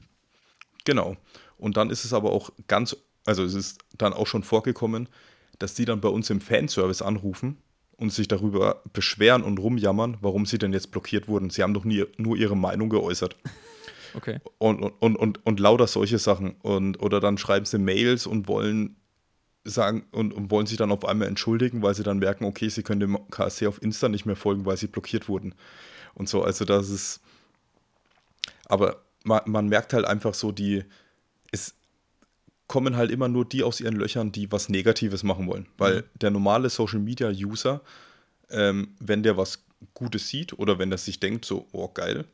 [0.86, 1.18] Genau.
[1.58, 5.10] Und dann ist es aber auch ganz, also es ist dann auch schon vorgekommen,
[5.60, 7.58] dass die dann bei uns im Fanservice anrufen
[7.98, 11.50] und sich darüber beschweren und rumjammern, warum sie denn jetzt blockiert wurden.
[11.50, 13.36] Sie haben doch nie, nur ihre Meinung geäußert.
[14.16, 14.40] Okay.
[14.58, 16.56] Und, und, und, und, und lauter solche Sachen.
[16.64, 18.96] Und, oder dann schreiben sie Mails und wollen
[19.64, 22.84] sagen und, und wollen sich dann auf einmal entschuldigen, weil sie dann merken, okay, sie
[22.84, 25.54] können dem KSC auf Insta nicht mehr folgen, weil sie blockiert wurden.
[26.16, 27.22] Und so, also das ist.
[28.66, 30.84] Aber man, man merkt halt einfach so, die.
[31.52, 31.76] Es
[32.68, 35.68] kommen halt immer nur die aus ihren Löchern, die was Negatives machen wollen.
[35.78, 37.82] Weil der normale Social Media User,
[38.52, 39.66] ähm, wenn der was
[39.96, 42.26] Gutes sieht oder wenn er sich denkt, so, oh geil,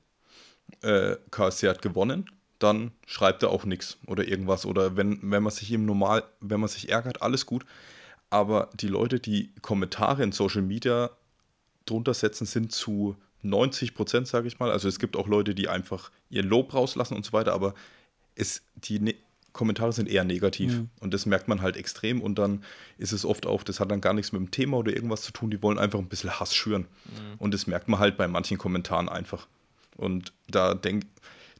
[0.81, 2.29] äh, KSC hat gewonnen,
[2.59, 4.65] dann schreibt er auch nichts oder irgendwas.
[4.65, 7.65] Oder wenn, wenn man sich im Normal, wenn man sich ärgert, alles gut.
[8.29, 11.11] Aber die Leute, die Kommentare in Social Media
[11.86, 13.15] drunter setzen, sind zu
[13.49, 14.71] 90 Prozent, sage ich mal.
[14.71, 17.73] Also es gibt auch Leute, die einfach ihr Lob rauslassen und so weiter, aber
[18.35, 19.15] es, die ne
[19.53, 20.81] Kommentare sind eher negativ.
[20.99, 22.63] Und das merkt man halt extrem und dann
[22.97, 25.31] ist es oft auch, das hat dann gar nichts mit dem Thema oder irgendwas zu
[25.31, 26.87] tun, die wollen einfach ein bisschen Hass schüren.
[27.37, 29.47] Und das merkt man halt bei manchen Kommentaren einfach.
[29.95, 31.07] Und da denke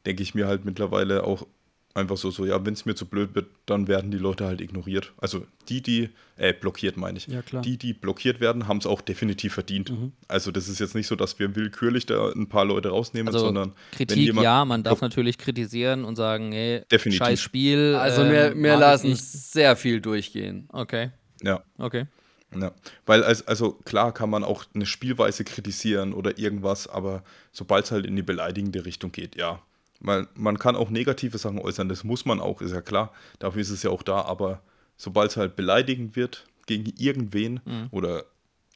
[0.06, 1.48] denk ich mir halt mittlerweile auch
[1.96, 4.60] einfach so, so ja, wenn es mir zu blöd wird, dann werden die Leute halt
[4.60, 5.14] ignoriert.
[5.18, 7.28] Also die, die, äh, blockiert meine ich.
[7.28, 7.62] Ja, klar.
[7.62, 9.92] Die, die blockiert werden, haben es auch definitiv verdient.
[10.28, 13.46] Also das ist jetzt nicht so, dass wir willkürlich da ein paar Leute rausnehmen, Also
[13.46, 17.26] sondern wenn Kritik, jemand ja, man darf natürlich kritisieren und sagen, hey, Definitiv.
[17.26, 17.96] scheiß Spiel.
[17.96, 20.68] Also ähm, wir, wir mag ich lassen sehr viel durchgehen.
[20.74, 21.12] Okay,
[21.44, 22.08] Ja, okay.
[22.54, 22.74] ja.
[23.06, 27.24] Weil als, also klar kann man auch eine Spielweise kritisieren oder irgendwas, aber
[27.54, 29.62] sobald es halt in die beleidigende Richtung geht, ja.
[30.00, 33.14] Weil man kann auch negative Sachen äußern, das muss man auch, ist ja klar.
[33.40, 34.62] Dafür ist es ja auch da, aber
[34.98, 38.26] sobald es halt beleidigend wird gegen irgendwen oder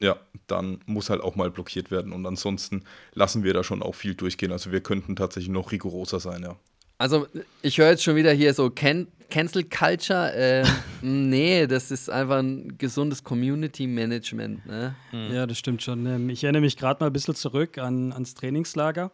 [0.00, 0.16] ja,
[0.46, 2.12] dann muss halt auch mal blockiert werden.
[2.12, 4.50] Und ansonsten lassen wir da schon auch viel durchgehen.
[4.50, 6.56] Also wir könnten tatsächlich noch rigoroser sein, ja.
[6.96, 7.26] Also
[7.62, 10.34] ich höre jetzt schon wieder hier so Can Cancel Culture.
[10.34, 10.64] Äh,
[11.02, 14.66] nee, das ist einfach ein gesundes Community Management.
[14.66, 14.94] Ne?
[15.12, 16.04] Ja, das stimmt schon.
[16.04, 19.12] Ähm, Ich erinnere mich gerade mal ein bisschen zurück an, ans Trainingslager.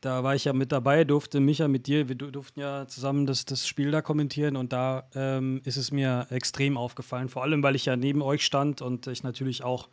[0.00, 3.26] Da war ich ja mit dabei, durfte Micha mit dir, wir du- durften ja zusammen
[3.26, 7.28] das, das Spiel da kommentieren und da ähm, ist es mir extrem aufgefallen.
[7.28, 9.88] Vor allem, weil ich ja neben euch stand und ich natürlich auch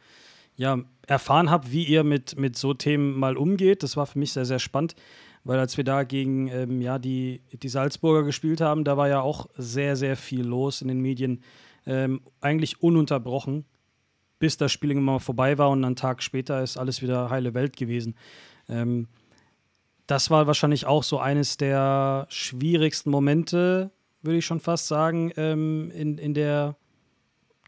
[0.57, 3.81] ja, erfahren habe, wie ihr mit, mit so Themen mal umgeht.
[3.81, 4.95] Das war für mich sehr, sehr spannend,
[5.43, 9.21] weil als wir da gegen ähm, ja, die, die Salzburger gespielt haben, da war ja
[9.21, 11.41] auch sehr, sehr viel los in den Medien.
[11.85, 13.65] ähm, eigentlich ununterbrochen,
[14.39, 17.77] bis das Spiel mal vorbei war und einen Tag später ist alles wieder heile Welt
[17.77, 18.15] gewesen.
[18.67, 19.07] Ähm,
[20.07, 23.91] das war wahrscheinlich auch so eines der schwierigsten Momente,
[24.21, 26.75] würde ich schon fast sagen, ähm, in, in der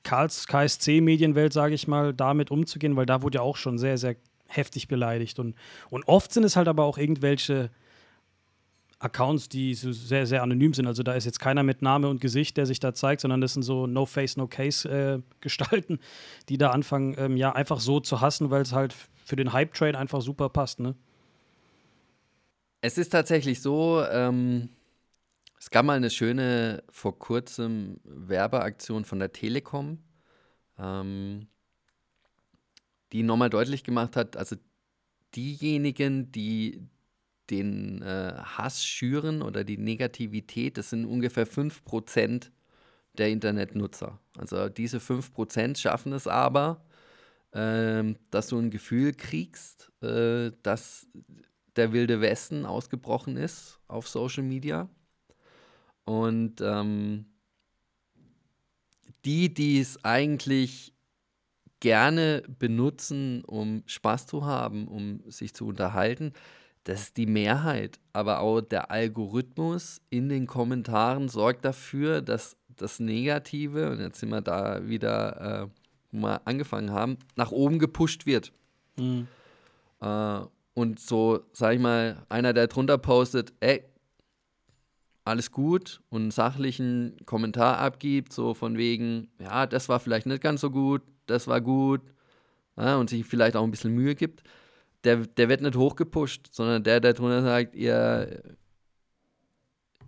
[0.03, 4.15] KSC-Medienwelt, sage ich mal, damit umzugehen, weil da wurde ja auch schon sehr, sehr
[4.47, 5.39] heftig beleidigt.
[5.39, 5.55] Und,
[5.89, 7.69] und oft sind es halt aber auch irgendwelche
[8.99, 10.87] Accounts, die so sehr, sehr anonym sind.
[10.87, 13.53] Also da ist jetzt keiner mit Name und Gesicht, der sich da zeigt, sondern das
[13.53, 15.99] sind so No-Face, No-Case-Gestalten, äh,
[16.49, 19.95] die da anfangen, ähm, ja, einfach so zu hassen, weil es halt für den Hype-Train
[19.95, 20.95] einfach super passt, ne?
[22.81, 24.69] Es ist tatsächlich so, ähm,
[25.59, 29.99] es gab mal eine schöne, vor kurzem Werbeaktion von der Telekom,
[30.77, 31.47] ähm,
[33.11, 34.55] die nochmal deutlich gemacht hat, also
[35.35, 36.87] diejenigen, die
[37.49, 42.51] den äh, Hass schüren oder die Negativität, das sind ungefähr 5%
[43.17, 44.19] der Internetnutzer.
[44.37, 46.85] Also diese 5% schaffen es aber,
[47.51, 51.07] äh, dass du ein Gefühl kriegst, äh, dass
[51.77, 54.89] der wilde Westen ausgebrochen ist auf Social Media.
[56.05, 57.25] Und ähm,
[59.25, 60.93] die, die es eigentlich
[61.79, 66.33] gerne benutzen, um Spaß zu haben, um sich zu unterhalten,
[66.85, 67.99] das ist die Mehrheit.
[68.13, 74.29] Aber auch der Algorithmus in den Kommentaren sorgt dafür, dass das Negative, und jetzt sind
[74.29, 75.67] wir da wieder, äh,
[76.11, 78.53] wo wir angefangen haben, nach oben gepusht wird.
[78.97, 79.27] Mhm.
[79.99, 80.41] Äh,
[80.77, 83.83] und so, sag ich mal, einer, der drunter postet, ey,
[85.25, 90.43] alles gut und einen sachlichen Kommentar abgibt, so von wegen, ja, das war vielleicht nicht
[90.43, 92.01] ganz so gut, das war gut,
[92.77, 94.43] ja, und sich vielleicht auch ein bisschen Mühe gibt,
[95.03, 98.43] der, der wird nicht hochgepusht, sondern der, der drunter sagt, ihr,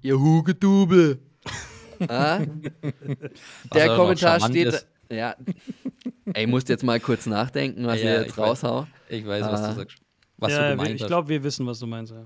[0.03, 1.19] ihr Hugedubel.
[1.99, 2.41] ja?
[3.73, 4.87] Der Kommentar steht, ist.
[5.09, 5.35] ja,
[6.33, 8.85] ey, musst jetzt mal kurz nachdenken, was ja, ich jetzt raushau.
[9.09, 9.73] Ich weiß, was du ah.
[9.73, 9.97] sagst.
[10.39, 12.13] Was ja, du gemeint ich glaube, wir wissen, was du meinst.
[12.13, 12.25] Ja.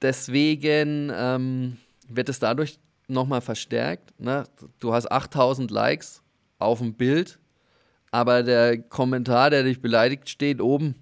[0.00, 1.76] Deswegen ähm,
[2.08, 4.18] wird es dadurch nochmal verstärkt.
[4.18, 4.44] Ne?
[4.78, 6.22] Du hast 8000 Likes
[6.58, 7.38] auf dem Bild,
[8.10, 10.94] aber der Kommentar, der dich beleidigt, steht oben.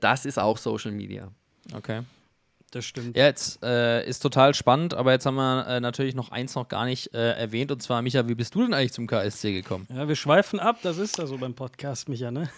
[0.00, 1.30] Das ist auch Social Media.
[1.74, 2.02] Okay.
[2.70, 3.16] Das stimmt.
[3.16, 6.68] Ja, jetzt äh, ist total spannend, aber jetzt haben wir äh, natürlich noch eins noch
[6.68, 9.88] gar nicht äh, erwähnt und zwar, Micha, wie bist du denn eigentlich zum KSC gekommen?
[9.92, 12.48] Ja, wir schweifen ab, das ist ja so beim Podcast, Micha, ne?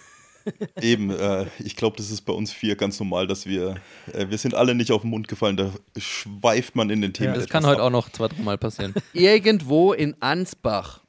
[0.81, 3.77] Eben, äh, ich glaube, das ist bei uns vier ganz normal, dass wir,
[4.13, 7.35] äh, wir sind alle nicht auf den Mund gefallen, da schweift man in den Themen.
[7.35, 7.87] Ja, das kann heute ab.
[7.87, 8.95] auch noch zwei, dreimal passieren.
[9.13, 11.01] Irgendwo in Ansbach,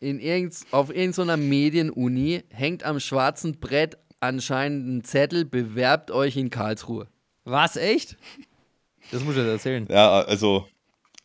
[0.00, 6.50] in irgend, auf irgendeiner Medienuni, hängt am schwarzen Brett anscheinend ein Zettel, bewerbt euch in
[6.50, 7.06] Karlsruhe.
[7.44, 8.16] Was, echt?
[9.10, 9.86] Das muss ich jetzt erzählen.
[9.90, 10.66] Ja, also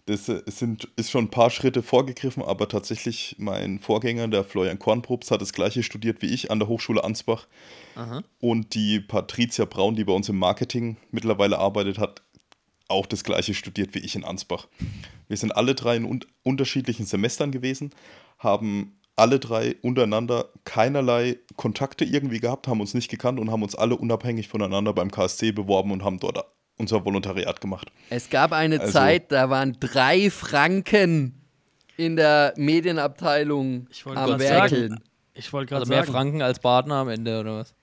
[0.05, 4.79] das äh, sind, ist schon ein paar Schritte vorgegriffen, aber tatsächlich mein Vorgänger, der Florian
[4.79, 7.47] Kornprobst, hat das gleiche studiert wie ich an der Hochschule Ansbach.
[7.95, 8.23] Aha.
[8.39, 12.21] Und die Patricia Braun, die bei uns im Marketing mittlerweile arbeitet, hat
[12.87, 14.67] auch das gleiche studiert wie ich in Ansbach.
[15.27, 17.89] Wir sind alle drei in un unterschiedlichen Semestern gewesen,
[18.37, 23.73] haben alle drei untereinander keinerlei Kontakte irgendwie gehabt, haben uns nicht gekannt und haben uns
[23.73, 26.45] alle unabhängig voneinander beim KSC beworben und haben dort
[26.77, 27.91] unser Volontariat gemacht.
[28.09, 31.41] Es gab eine also, Zeit, da waren drei Franken
[31.97, 34.99] in der Medienabteilung am Werkeln.
[35.33, 36.13] Ich wollte gerade also mehr sagen.
[36.13, 37.73] Franken als Partner am Ende, oder was?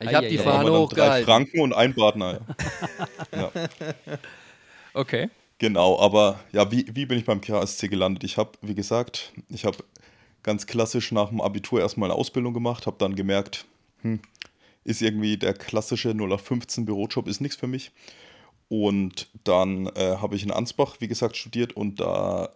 [0.00, 1.24] Ich habe die Fahne hochgehalten.
[1.24, 2.40] Drei Franken und ein Partner.
[3.32, 3.50] ja.
[4.94, 5.30] Okay.
[5.58, 8.24] Genau, aber ja, wie, wie bin ich beim KSC gelandet?
[8.24, 9.78] Ich habe, wie gesagt, ich habe
[10.42, 13.64] ganz klassisch nach dem Abitur erstmal eine Ausbildung gemacht, habe dann gemerkt,
[14.02, 14.20] hm,
[14.84, 17.92] ist irgendwie der klassische 0815 Bürojob ist nichts für mich.
[18.68, 22.50] Und dann äh, habe ich in Ansbach, wie gesagt, studiert und da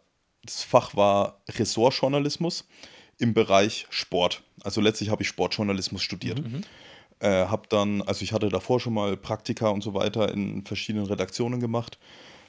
[0.47, 2.67] das Fach war Ressortjournalismus
[3.19, 4.43] im Bereich Sport.
[4.63, 6.43] Also letztlich habe ich Sportjournalismus studiert.
[6.43, 6.63] Mhm.
[7.19, 11.07] Äh, habe dann, also ich hatte davor schon mal Praktika und so weiter in verschiedenen
[11.07, 11.99] Redaktionen gemacht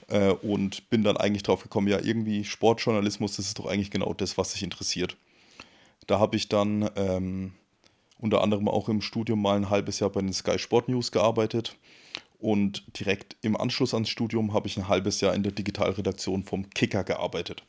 [0.10, 4.14] äh, und bin dann eigentlich drauf gekommen, ja, irgendwie Sportjournalismus, das ist doch eigentlich genau
[4.14, 5.16] das, was sich interessiert.
[6.06, 7.54] Da habe ich dann ähm,
[8.20, 11.76] unter anderem auch im Studium mal ein halbes Jahr bei den Sky Sport News gearbeitet.
[12.40, 16.70] Und direkt im Anschluss ans Studium habe ich ein halbes Jahr in der Digitalredaktion vom
[16.70, 17.64] Kicker gearbeitet.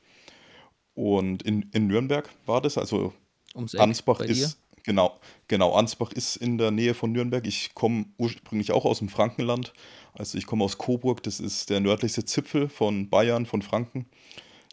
[0.94, 3.14] Und in, in Nürnberg war das, also
[3.54, 7.46] Ums Ansbach ist, genau, genau, Ansbach ist in der Nähe von Nürnberg.
[7.46, 9.72] Ich komme ursprünglich auch aus dem Frankenland.
[10.12, 14.06] Also ich komme aus Coburg, das ist der nördlichste Zipfel von Bayern, von Franken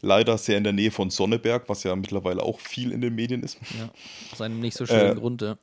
[0.05, 3.43] leider sehr in der Nähe von Sonneberg, was ja mittlerweile auch viel in den Medien
[3.43, 3.57] ist.
[3.77, 3.89] Ja,
[4.31, 5.57] aus einem nicht so schönen äh, Grund, ja.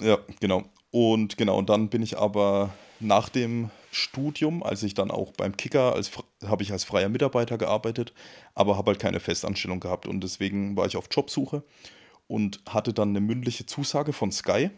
[0.00, 0.64] Ja, genau.
[0.90, 5.56] Und genau, und dann bin ich aber nach dem Studium, als ich dann auch beim
[5.56, 6.10] Kicker als
[6.46, 8.12] habe ich als freier Mitarbeiter gearbeitet,
[8.54, 11.62] aber habe halt keine Festanstellung gehabt und deswegen war ich auf Jobsuche
[12.28, 14.70] und hatte dann eine mündliche Zusage von Sky.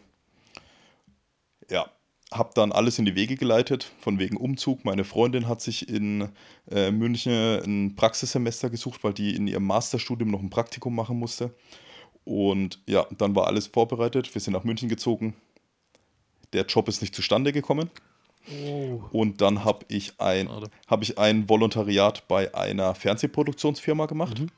[1.69, 1.89] Ja,
[2.33, 4.83] habe dann alles in die Wege geleitet, von wegen Umzug.
[4.83, 6.29] Meine Freundin hat sich in
[6.71, 11.53] äh, München ein Praxissemester gesucht, weil die in ihrem Masterstudium noch ein Praktikum machen musste.
[12.23, 14.33] Und ja, dann war alles vorbereitet.
[14.33, 15.35] Wir sind nach München gezogen.
[16.53, 17.91] Der Job ist nicht zustande gekommen.
[18.63, 19.01] Oh.
[19.11, 20.49] Und dann habe ich, ein,
[20.87, 24.39] hab ich ein Volontariat bei einer Fernsehproduktionsfirma gemacht.
[24.39, 24.49] Mhm.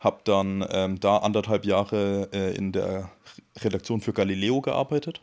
[0.00, 3.10] Habe dann ähm, da anderthalb Jahre äh, in der
[3.58, 5.20] Redaktion für Galileo gearbeitet.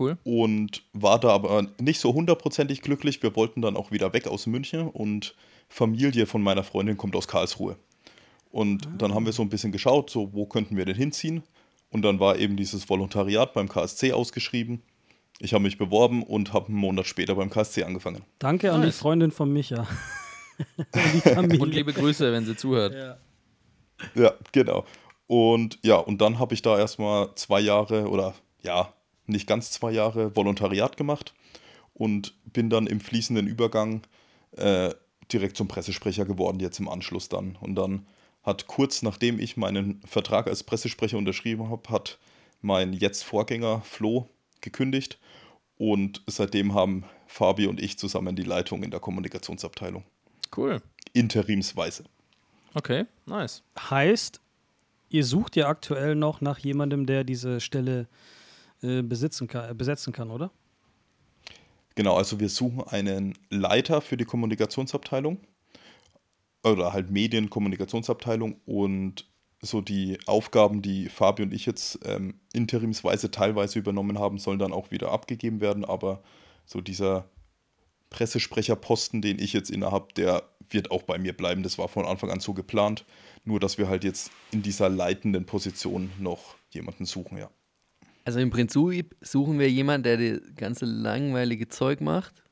[0.00, 0.16] Cool.
[0.24, 3.22] Und war da aber nicht so hundertprozentig glücklich.
[3.22, 5.34] Wir wollten dann auch wieder weg aus München und
[5.68, 7.76] Familie von meiner Freundin kommt aus Karlsruhe.
[8.50, 8.90] Und ah.
[8.96, 11.42] dann haben wir so ein bisschen geschaut, so wo könnten wir denn hinziehen?
[11.90, 14.82] Und dann war eben dieses Volontariat beim KSC ausgeschrieben.
[15.38, 18.22] Ich habe mich beworben und habe einen Monat später beim KSC angefangen.
[18.38, 18.94] Danke an nice.
[18.94, 19.86] die Freundin von Micha.
[21.34, 22.94] und liebe Grüße, wenn sie zuhört.
[22.94, 23.16] Ja,
[24.14, 24.84] ja genau.
[25.26, 28.92] Und ja, und dann habe ich da erstmal zwei Jahre oder ja,
[29.30, 31.34] nicht ganz zwei Jahre Volontariat gemacht
[31.94, 34.02] und bin dann im fließenden Übergang
[34.52, 34.94] äh,
[35.32, 37.56] direkt zum Pressesprecher geworden, jetzt im Anschluss dann.
[37.60, 38.06] Und dann
[38.42, 42.18] hat kurz nachdem ich meinen Vertrag als Pressesprecher unterschrieben habe, hat
[42.62, 44.28] mein jetzt Vorgänger Flo
[44.60, 45.18] gekündigt
[45.76, 50.04] und seitdem haben Fabi und ich zusammen die Leitung in der Kommunikationsabteilung.
[50.56, 50.82] Cool.
[51.12, 52.04] Interimsweise.
[52.74, 53.62] Okay, nice.
[53.78, 54.40] Heißt,
[55.08, 58.06] ihr sucht ja aktuell noch nach jemandem, der diese Stelle äh,
[58.80, 60.50] besitzen kann, äh, besetzen kann, oder?
[61.94, 65.38] Genau, also wir suchen einen Leiter für die Kommunikationsabteilung
[66.62, 69.26] oder halt Medienkommunikationsabteilung und
[69.62, 74.72] so die Aufgaben, die Fabi und ich jetzt ähm, interimsweise teilweise übernommen haben, sollen dann
[74.72, 75.84] auch wieder abgegeben werden.
[75.84, 76.22] Aber
[76.64, 77.28] so dieser
[78.08, 81.62] Pressesprecherposten, den ich jetzt innehabe, der wird auch bei mir bleiben.
[81.62, 83.04] Das war von Anfang an so geplant.
[83.44, 87.50] Nur, dass wir halt jetzt in dieser leitenden Position noch jemanden suchen, ja.
[88.30, 92.44] Also im Prinzip suchen wir jemanden, der das ganze langweilige Zeug macht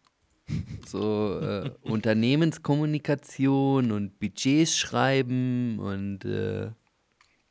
[0.84, 6.66] so äh, Unternehmenskommunikation und Budgets schreiben und äh,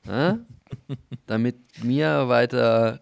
[0.07, 0.34] äh,
[1.25, 2.99] damit mir weiter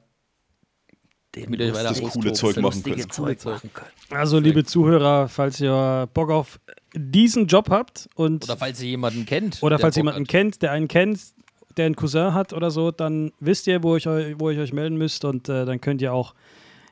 [1.31, 3.13] damit ihr weiter das coole Zeug machen könnt.
[3.13, 3.89] Zeug machen könnt.
[4.09, 6.59] Also liebe Zuhörer, falls ihr Bock auf
[6.93, 10.29] diesen Job habt und oder falls ihr jemanden kennt oder falls ihr jemanden hat.
[10.29, 11.34] kennt, der einen kennt,
[11.77, 14.97] der einen Cousin hat oder so, dann wisst ihr, wo ich, wo ich euch melden
[14.97, 16.33] müsst und äh, dann könnt ihr auch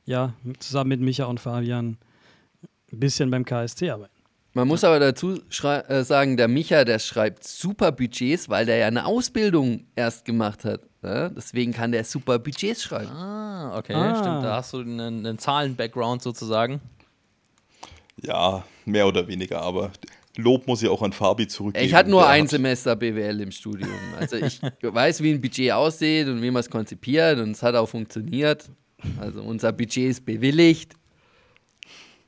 [0.05, 1.97] ja zusammen mit Micha und Fabian
[2.91, 4.13] ein bisschen beim KSC arbeiten.
[4.55, 8.87] Man muss aber dazu äh, sagen, der Micha, der schreibt super Budgets, weil der ja
[8.87, 10.81] eine Ausbildung erst gemacht hat.
[11.01, 11.29] Ja?
[11.29, 13.09] Deswegen kann der super Budgets schreiben.
[13.09, 14.15] Ah, okay, ah.
[14.15, 14.43] stimmt.
[14.43, 16.81] Da hast du einen, einen Zahlen-Background sozusagen.
[18.21, 19.91] Ja, mehr oder weniger, aber
[20.37, 21.85] Lob muss ich auch an Fabi zurückgeben.
[21.85, 23.91] Ich hatte nur ein Semester BWL im Studium.
[24.19, 27.75] Also ich weiß, wie ein Budget aussieht und wie man es konzipiert und es hat
[27.75, 28.69] auch funktioniert.
[29.19, 30.95] Also unser Budget ist bewilligt.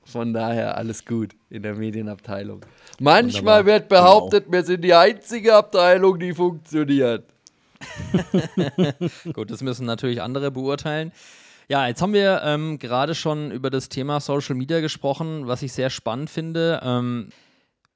[0.04, 2.62] Von daher alles gut in der Medienabteilung.
[3.00, 3.66] Manchmal Wunderbar.
[3.66, 4.54] wird behauptet, genau.
[4.54, 7.26] wir sind die einzige Abteilung, die funktioniert.
[9.34, 11.12] gut, das müssen natürlich andere beurteilen.
[11.68, 15.74] Ja, jetzt haben wir ähm, gerade schon über das Thema Social Media gesprochen, was ich
[15.74, 16.80] sehr spannend finde.
[16.84, 17.30] Ähm,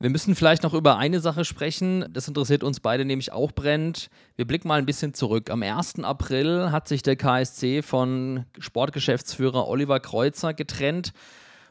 [0.02, 2.06] wir müssen vielleicht noch über eine Sache sprechen.
[2.14, 4.10] Das interessiert uns beide nämlich auch brennend.
[4.38, 5.50] Wir blicken mal ein bisschen zurück.
[5.50, 6.04] Am 1.
[6.04, 11.12] April hat sich der KSC von Sportgeschäftsführer Oliver Kreuzer getrennt.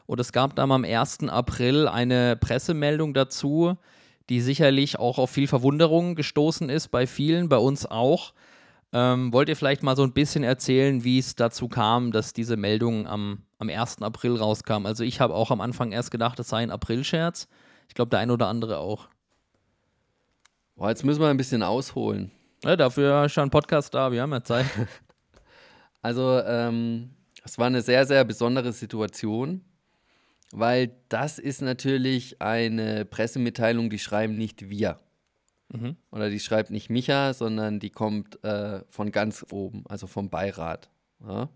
[0.05, 1.27] Und es gab dann am 1.
[1.29, 3.77] April eine Pressemeldung dazu,
[4.29, 8.33] die sicherlich auch auf viel Verwunderung gestoßen ist, bei vielen, bei uns auch.
[8.93, 12.57] Ähm, wollt ihr vielleicht mal so ein bisschen erzählen, wie es dazu kam, dass diese
[12.57, 14.03] Meldung am, am 1.
[14.03, 14.85] April rauskam?
[14.85, 17.47] Also ich habe auch am Anfang erst gedacht, es sei ein Aprilscherz.
[17.89, 19.09] Ich glaube, der ein oder andere auch.
[20.75, 22.31] Boah, jetzt müssen wir ein bisschen ausholen.
[22.63, 24.65] Ja, dafür ist schon ein Podcast da, wir haben ja Zeit.
[26.01, 27.09] also, ähm,
[27.43, 29.65] es war eine sehr, sehr besondere Situation
[30.51, 34.99] weil das ist natürlich eine Pressemitteilung, die schreiben nicht wir.
[35.71, 35.95] Mhm.
[36.11, 40.89] Oder die schreibt nicht Micha, sondern die kommt äh, von ganz oben, also vom Beirat.
[41.21, 41.49] Ja?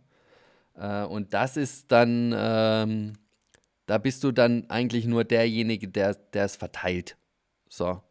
[0.76, 3.14] Äh, und das ist dann, ähm,
[3.86, 7.18] da bist du dann eigentlich nur derjenige, der es verteilt.
[7.70, 8.02] So.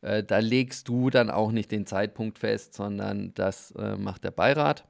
[0.00, 4.30] Äh, da legst du dann auch nicht den Zeitpunkt fest, sondern das äh, macht der
[4.30, 4.84] Beirat.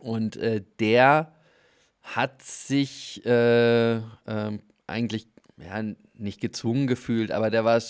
[0.00, 1.34] Und äh, der
[2.02, 4.02] hat sich äh, äh,
[4.86, 5.82] eigentlich ja,
[6.14, 7.80] nicht gezwungen gefühlt, aber der war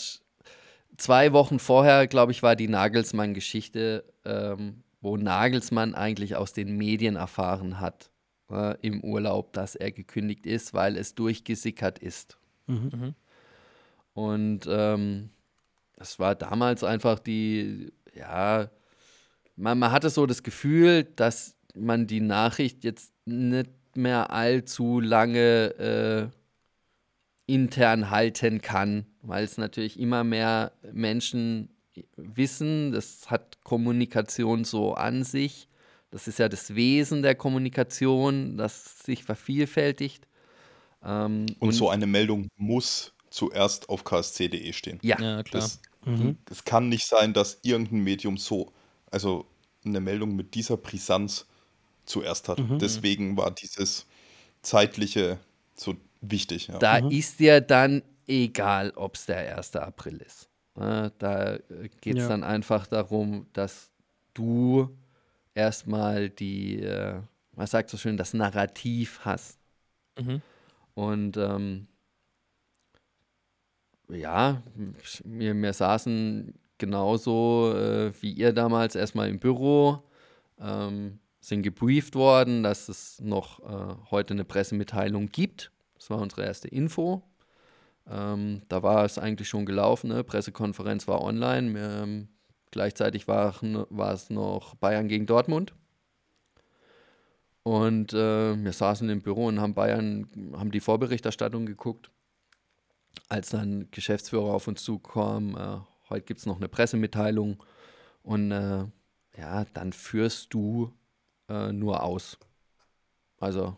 [0.96, 7.16] zwei Wochen vorher, glaube ich, war die Nagelsmann-Geschichte, ähm, wo Nagelsmann eigentlich aus den Medien
[7.16, 8.11] erfahren hat.
[8.53, 12.38] Äh, im Urlaub, dass er gekündigt ist, weil es durchgesickert ist.
[12.66, 13.14] Mhm.
[14.14, 15.30] Und ähm,
[15.96, 18.70] das war damals einfach die, ja,
[19.57, 26.30] man, man hatte so das Gefühl, dass man die Nachricht jetzt nicht mehr allzu lange
[27.48, 31.68] äh, intern halten kann, weil es natürlich immer mehr Menschen
[32.16, 35.68] wissen, das hat Kommunikation so an sich.
[36.12, 40.28] Das ist ja das Wesen der Kommunikation, das sich vervielfältigt.
[41.04, 45.00] Ähm, Und, so eine Meldung muss zuerst auf ksc.de stehen.
[45.02, 45.62] ja, Ja, klar.
[45.62, 46.36] Das, Mhm.
[46.50, 48.72] Es kann nicht sein, dass irgendein Medium so,
[49.12, 49.46] also
[49.84, 51.46] eine Meldung mit dieser Brisanz
[52.06, 52.58] zuerst hat.
[52.58, 52.80] Mhm.
[52.80, 54.06] Deswegen war dieses
[54.62, 55.38] zeitliche
[55.76, 56.66] so wichtig.
[56.68, 56.78] Ja.
[56.78, 59.76] da ist dir dann egal, ob es der 1.
[59.76, 60.48] April ist.
[60.76, 61.58] Äh, da
[62.00, 62.28] geht es Ja.
[62.30, 63.90] dann einfach darum, dass
[64.34, 64.90] du
[65.55, 67.20] erstmal die, äh,
[67.53, 69.59] was sagt so schön, das Narrativ hast.
[70.18, 70.42] Mhm.
[70.94, 71.88] Und ähm,
[74.09, 74.62] ja,
[75.24, 80.03] wir, wir saßen genauso äh, wie ihr damals erstmal im Büro,
[80.61, 85.72] ähm, sind gebrieft worden, dass es noch äh, heute eine Pressemitteilung gibt.
[85.94, 87.22] Das war unsere erste Info.
[88.09, 90.24] Ähm, da war es eigentlich schon gelaufen, ne?
[90.24, 91.78] Pressekonferenz war online.
[91.78, 92.28] Ähm,
[92.72, 95.72] gleichzeitig war, war es noch Bayern gegen Dortmund.
[97.62, 102.10] Und äh, wir saßen im Büro und haben Bayern, haben die Vorberichterstattung geguckt.
[103.28, 107.62] Als dann Geschäftsführer auf uns zukam, äh, heute gibt es noch eine Pressemitteilung.
[108.24, 108.84] Und äh,
[109.38, 110.92] ja, dann führst du
[111.48, 112.36] äh, nur aus.
[113.38, 113.76] Also,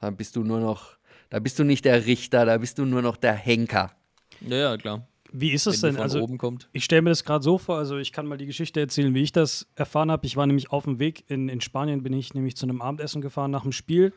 [0.00, 0.96] da bist du nur noch,
[1.30, 3.92] da bist du nicht der Richter, da bist du nur noch der Henker.
[4.40, 5.08] Ja, ja, klar.
[5.36, 5.96] Wie ist es denn?
[5.96, 6.68] Also, oben kommt.
[6.72, 9.22] ich stelle mir das gerade so vor, also ich kann mal die Geschichte erzählen, wie
[9.22, 10.24] ich das erfahren habe.
[10.26, 13.20] Ich war nämlich auf dem Weg in, in Spanien, bin ich nämlich zu einem Abendessen
[13.20, 14.12] gefahren nach dem Spiel.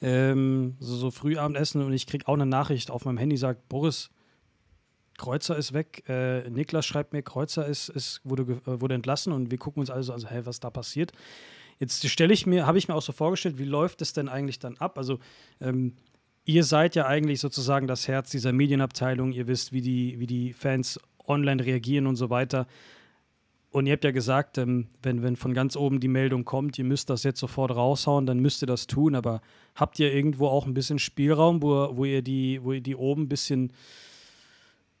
[0.00, 4.08] Ähm, so, so Frühabendessen und ich kriege auch eine Nachricht auf meinem Handy, sagt, Boris,
[5.18, 6.08] Kreuzer ist weg.
[6.08, 9.90] Äh, Niklas schreibt mir, Kreuzer ist, ist, wurde, äh, wurde entlassen und wir gucken uns
[9.90, 11.12] also, also hä, was da passiert.
[11.78, 14.58] Jetzt stelle ich mir, habe ich mir auch so vorgestellt, wie läuft es denn eigentlich
[14.58, 14.96] dann ab?
[14.96, 15.18] Also
[15.60, 15.92] ähm,
[16.48, 19.32] ihr seid ja eigentlich sozusagen das Herz dieser Medienabteilung.
[19.32, 22.66] Ihr wisst, wie die, wie die Fans online reagieren und so weiter.
[23.70, 26.86] Und ihr habt ja gesagt, ähm, wenn, wenn von ganz oben die Meldung kommt, ihr
[26.86, 29.14] müsst das jetzt sofort raushauen, dann müsst ihr das tun.
[29.14, 29.42] Aber
[29.74, 33.24] habt ihr irgendwo auch ein bisschen Spielraum, wo, wo, ihr, die, wo ihr die oben
[33.24, 33.74] ein bisschen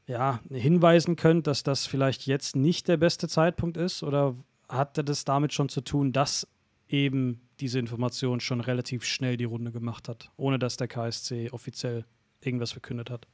[0.06, 4.02] ja, hinweisen könnt, dass das vielleicht jetzt nicht der beste Zeitpunkt ist?
[4.02, 4.36] Oder
[4.68, 6.46] hatte das damit schon zu tun, dass
[6.88, 12.04] eben diese Information schon relativ schnell die Runde gemacht hat, ohne dass der KSC offiziell
[12.40, 13.26] irgendwas verkündet hat?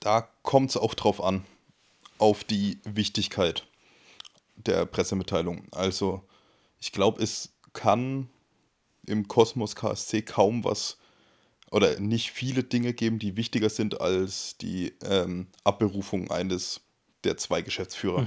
[0.00, 1.44] Da kommt es auch drauf an,
[2.18, 3.66] auf die Wichtigkeit
[4.56, 5.66] der Pressemitteilung.
[5.70, 6.22] Also
[6.80, 8.28] ich glaube, es kann
[9.06, 10.98] im Kosmos KSC kaum was
[11.70, 16.82] oder nicht viele Dinge geben, die wichtiger sind als die ähm, Abberufung eines
[17.24, 18.26] der zwei Geschäftsführer.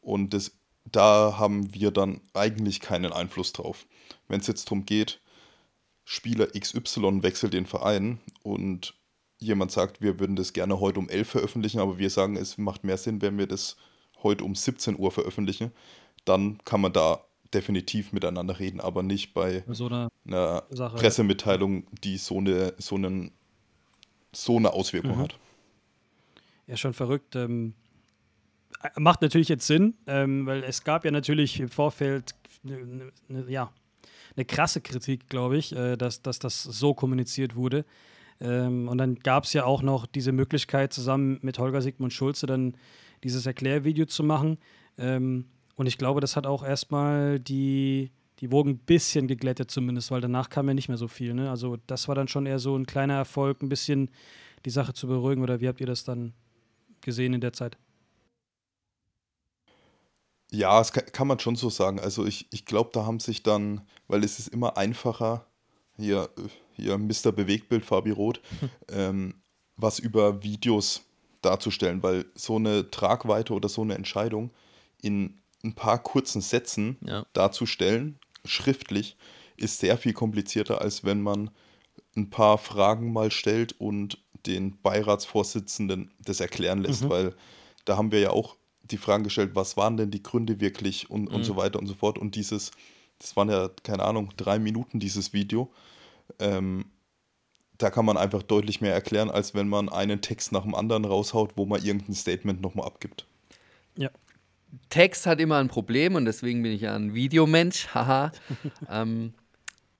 [0.00, 0.52] Und das,
[0.92, 3.86] da haben wir dann eigentlich keinen Einfluss drauf.
[4.28, 5.20] Wenn es jetzt darum geht,
[6.04, 8.94] Spieler XY wechselt den Verein und
[9.38, 12.84] jemand sagt, wir würden das gerne heute um 11 veröffentlichen, aber wir sagen, es macht
[12.84, 13.76] mehr Sinn, wenn wir das
[14.22, 15.72] heute um 17 Uhr veröffentlichen,
[16.24, 17.20] dann kann man da
[17.52, 20.96] definitiv miteinander reden, aber nicht bei So eine einer Sache.
[20.96, 23.32] Pressemitteilung, die so eine, so einen,
[24.32, 25.20] so eine Auswirkung Mhm.
[25.22, 25.38] hat.
[26.66, 27.36] Ja, schon verrückt.
[27.36, 27.85] Ähm, äh,
[28.96, 33.70] macht natürlich jetzt Sinn, ähm, weil es gab ja natürlich im Vorfeld ne, ne, ja,
[34.36, 37.84] eine krasse Kritik, glaube ich, äh, dass, dass das so kommuniziert wurde.
[38.40, 42.46] Ähm, und dann gab es ja auch noch diese Möglichkeit, zusammen mit Holger Sigmund Schulze
[42.46, 42.76] dann
[43.24, 44.58] dieses Erklärvideo zu machen.
[44.98, 45.46] Ähm,
[45.76, 48.10] und ich glaube, das hat auch erstmal die,
[48.40, 51.34] die Wogen ein bisschen geglättet, zumindest, weil danach kam ja nicht mehr so viel.
[51.34, 51.50] Ne?
[51.50, 54.10] Also, das war dann schon eher so ein kleiner Erfolg, ein bisschen
[54.64, 55.42] die Sache zu beruhigen.
[55.42, 56.34] Oder wie habt ihr das dann
[57.00, 57.78] gesehen in der Zeit?
[60.52, 61.98] Ja, das kann, kann man schon so sagen.
[62.00, 65.46] Also ich, ich glaube, da haben sich dann, weil es ist immer einfacher,
[65.96, 66.28] hier,
[66.72, 67.32] hier Mr.
[67.32, 68.40] Bewegtbild Fabi Roth,
[68.90, 69.34] ähm,
[69.76, 71.02] was über Videos
[71.42, 74.50] darzustellen, weil so eine Tragweite oder so eine Entscheidung
[75.02, 77.26] in ein paar kurzen Sätzen Ja.
[77.32, 79.16] darzustellen, schriftlich,
[79.56, 81.50] ist sehr viel komplizierter, als wenn man
[82.16, 87.34] ein paar Fragen mal stellt und den Beiratsvorsitzenden das erklären lässt, weil
[87.84, 88.56] da haben wir ja auch
[88.90, 91.94] die Fragen gestellt, was waren denn die Gründe wirklich und, und so weiter und so
[91.94, 92.18] fort.
[92.18, 92.70] Und dieses,
[93.18, 95.72] das waren ja, keine Ahnung, drei Minuten dieses Video.
[96.38, 96.86] Ähm,
[97.78, 101.04] da kann man einfach deutlich mehr erklären, als wenn man einen Text nach dem anderen
[101.04, 103.26] raushaut, wo man irgendein Statement nochmal abgibt.
[103.96, 104.10] Ja.
[104.90, 107.88] Text hat immer ein Problem und deswegen bin ich ja ein Videomensch.
[107.94, 108.32] Haha.
[108.90, 109.34] ähm,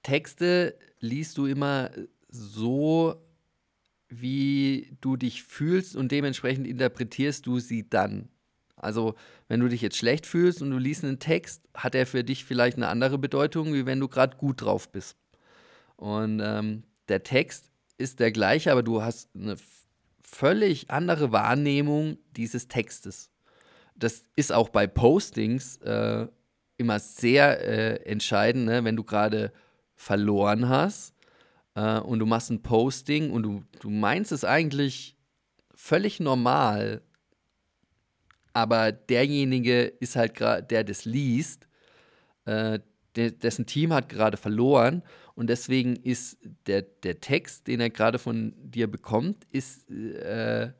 [0.03, 1.91] Texte liest du immer
[2.29, 3.15] so,
[4.09, 8.29] wie du dich fühlst und dementsprechend interpretierst du sie dann.
[8.77, 9.15] Also,
[9.47, 12.45] wenn du dich jetzt schlecht fühlst und du liest einen Text, hat er für dich
[12.45, 15.17] vielleicht eine andere Bedeutung, wie wenn du gerade gut drauf bist.
[15.95, 19.55] Und ähm, der Text ist der gleiche, aber du hast eine
[20.23, 23.31] völlig andere Wahrnehmung dieses Textes.
[23.95, 26.27] Das ist auch bei Postings äh,
[26.77, 28.83] immer sehr äh, entscheidend, ne?
[28.83, 29.51] wenn du gerade
[29.95, 31.15] verloren hast
[31.73, 35.17] äh, und du machst ein Posting und du, du meinst es eigentlich
[35.73, 37.01] völlig normal,
[38.57, 41.67] aber derjenige ist halt gerade, der das liest,
[42.45, 42.79] äh,
[43.15, 45.03] de dessen Team hat gerade verloren
[45.35, 50.71] und deswegen ist der, der Text, den er gerade von dir bekommt, ist, äh,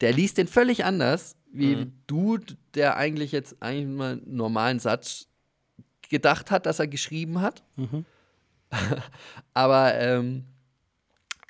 [0.00, 1.92] der liest den völlig anders, wie mhm.
[2.06, 2.38] du,
[2.74, 5.26] der eigentlich jetzt eigentlich mal einen normalen Satz
[6.08, 7.64] gedacht hat, dass er geschrieben hat.
[7.74, 8.04] Mhm.
[9.52, 10.44] Aber ähm,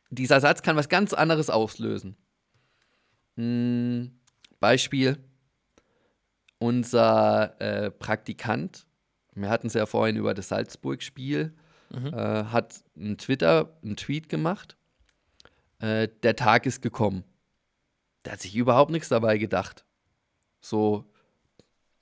[0.08, 2.16] dieser Satz kann was ganz anderes auslösen.
[3.36, 4.17] Hm,
[4.60, 5.18] Beispiel:
[6.58, 8.86] Unser äh, Praktikant,
[9.34, 11.52] wir hatten es ja vorhin über das Salzburg-Spiel,
[11.90, 12.06] mhm.
[12.06, 14.76] äh, hat einen Twitter, einen Tweet gemacht.
[15.80, 17.24] Äh, der Tag ist gekommen.
[18.24, 19.84] Der hat sich überhaupt nichts dabei gedacht.
[20.60, 21.04] So,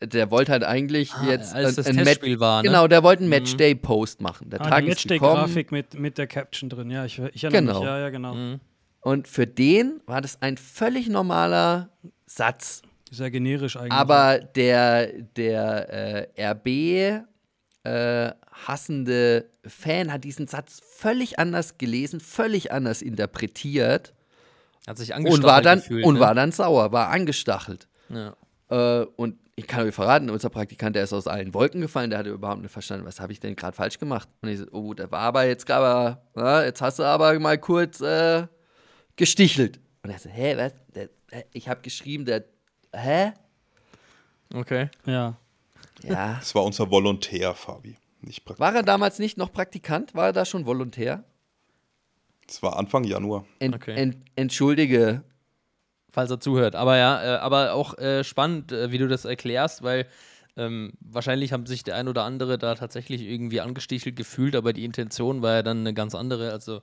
[0.00, 2.68] der wollte halt eigentlich ah, jetzt als ein Testspiel Match, war, ne?
[2.68, 3.38] Genau, der wollte einen mhm.
[3.38, 4.50] Matchday-Post machen.
[4.50, 7.80] Der ah, Tag die Matchday-Grafik mit, mit der Caption drin, ja, ich, ich erinnere genau.
[7.80, 7.88] mich.
[7.88, 8.34] Ja, ja, genau.
[8.34, 8.60] Mhm.
[9.06, 11.90] Und für den war das ein völlig normaler
[12.26, 12.82] Satz.
[13.08, 13.92] Sehr generisch eigentlich.
[13.92, 16.66] Aber der, der äh, RB
[17.84, 18.32] äh,
[18.66, 24.12] hassende Fan hat diesen Satz völlig anders gelesen, völlig anders interpretiert.
[24.88, 26.20] Hat sich angestachelt und war dann gefühlt, und ne?
[26.20, 27.86] war dann sauer, war angestachelt.
[28.08, 28.34] Ja.
[28.70, 32.18] Äh, und ich kann euch verraten, unser Praktikant, der ist aus allen Wolken gefallen, der
[32.18, 34.28] hatte überhaupt nicht verstanden, was habe ich denn gerade falsch gemacht.
[34.42, 37.56] Und ich so, oh, der war aber jetzt aber, na, jetzt hast du aber mal
[37.56, 38.48] kurz äh,
[39.16, 39.80] gestichelt.
[40.02, 40.72] Und er so, hä, was?
[40.94, 41.08] Der,
[41.52, 42.44] ich habe geschrieben, der,
[42.94, 43.32] hä?
[44.54, 44.90] Okay.
[45.04, 45.36] Ja.
[46.02, 46.34] Ja.
[46.40, 47.96] Das war unser Volontär, Fabi.
[48.20, 50.14] Nicht war er damals nicht noch Praktikant?
[50.14, 51.24] War er da schon Volontär?
[52.46, 53.44] Das war Anfang Januar.
[53.58, 53.94] Ent, okay.
[53.94, 55.22] ent, entschuldige,
[56.10, 56.74] falls er zuhört.
[56.74, 60.06] Aber ja, äh, aber auch äh, spannend, äh, wie du das erklärst, weil
[60.56, 64.84] ähm, wahrscheinlich haben sich der ein oder andere da tatsächlich irgendwie angestichelt gefühlt, aber die
[64.84, 66.52] Intention war ja dann eine ganz andere.
[66.52, 66.82] Also,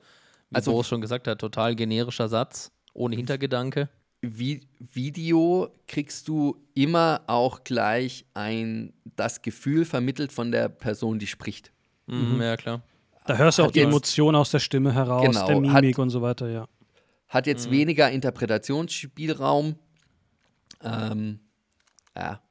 [0.53, 3.89] wie also, Boris schon gesagt hat, total generischer Satz, ohne Hintergedanke.
[4.21, 11.27] Vi Video kriegst du immer auch gleich ein, das Gefühl vermittelt von der Person, die
[11.27, 11.73] spricht.
[12.07, 12.81] Mhm, ja, klar.
[13.25, 16.09] Da hörst du auch die Emotion aus der Stimme heraus, genau, der Mimik hat, und
[16.09, 16.67] so weiter, ja
[17.33, 17.71] hat jetzt mhm.
[17.71, 19.75] weniger Interpretationsspielraum.
[20.83, 21.39] Ähm,
[22.15, 22.41] ja.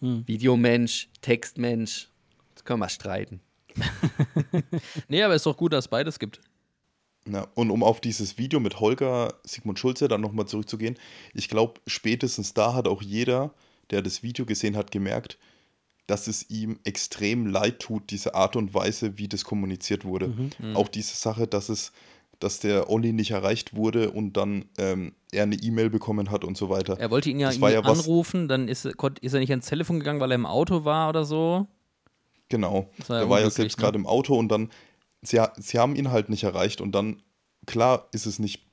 [0.00, 0.26] Mhm.
[0.26, 2.08] Videomensch, Textmensch,
[2.54, 3.40] das können wir streiten.
[5.08, 6.40] nee, aber ist doch gut, dass es beides gibt.
[7.30, 10.96] Ja, und um auf dieses Video mit Holger Sigmund Schulze dann nochmal zurückzugehen,
[11.34, 13.52] ich glaube, spätestens da hat auch jeder,
[13.90, 15.38] der das Video gesehen hat, gemerkt,
[16.06, 20.28] dass es ihm extrem leid tut, diese Art und Weise, wie das kommuniziert wurde.
[20.28, 20.50] Mhm.
[20.58, 20.76] Mhm.
[20.76, 21.92] Auch diese Sache, dass es
[22.38, 26.56] dass der Olli nicht erreicht wurde und dann ähm, er eine E-Mail bekommen hat und
[26.56, 26.98] so weiter.
[26.98, 30.20] Er wollte ihn ja, ihn ja anrufen, dann ist, ist er nicht ans Telefon gegangen,
[30.20, 31.66] weil er im Auto war oder so.
[32.48, 32.88] Genau.
[33.08, 33.82] War er war ja selbst ne?
[33.82, 34.70] gerade im Auto und dann,
[35.22, 37.22] sie, sie haben ihn halt nicht erreicht und dann,
[37.66, 38.66] klar ist es nicht,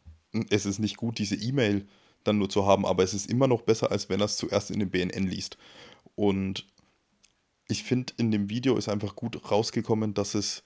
[0.50, 1.88] es ist nicht gut, diese E-Mail
[2.24, 4.72] dann nur zu haben, aber es ist immer noch besser, als wenn er es zuerst
[4.72, 5.58] in dem BNN liest.
[6.16, 6.68] Und
[7.68, 10.64] ich finde, in dem Video ist einfach gut rausgekommen, dass es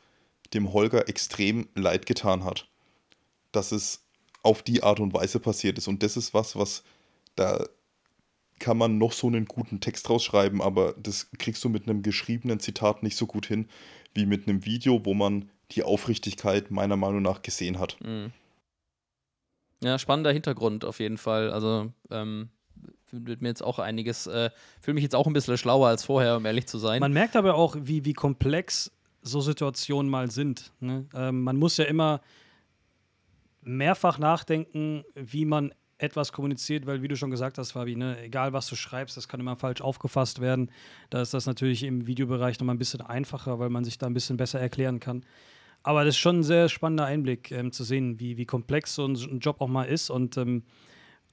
[0.53, 2.69] dem Holger extrem leid getan hat
[3.51, 4.05] dass es
[4.43, 5.87] auf die Art und Weise passiert ist.
[5.87, 6.83] Und das ist was, was
[7.35, 7.65] da
[8.59, 12.59] kann man noch so einen guten Text rausschreiben, aber das kriegst du mit einem geschriebenen
[12.59, 13.69] Zitat nicht so gut hin
[14.13, 17.97] wie mit einem Video, wo man die Aufrichtigkeit meiner Meinung nach gesehen hat.
[18.01, 18.31] Mhm.
[19.81, 21.51] Ja, spannender Hintergrund auf jeden Fall.
[21.51, 22.49] Also ähm,
[23.11, 24.49] wird mir jetzt auch einiges, äh,
[24.81, 26.99] fühle mich jetzt auch ein bisschen schlauer als vorher, um ehrlich zu sein.
[26.99, 28.91] Man merkt aber auch, wie, wie komplex
[29.21, 30.71] so Situationen mal sind.
[30.79, 31.05] Ne?
[31.13, 32.21] Ähm, man muss ja immer
[33.61, 38.53] mehrfach nachdenken, wie man etwas kommuniziert, weil wie du schon gesagt hast, Fabi, ne, egal
[38.53, 40.71] was du schreibst, das kann immer falsch aufgefasst werden.
[41.09, 44.13] Da ist das natürlich im Videobereich nochmal ein bisschen einfacher, weil man sich da ein
[44.13, 45.25] bisschen besser erklären kann.
[45.83, 49.05] Aber das ist schon ein sehr spannender Einblick ähm, zu sehen, wie, wie komplex so
[49.05, 50.63] ein, ein, Job auch mal ist und ähm,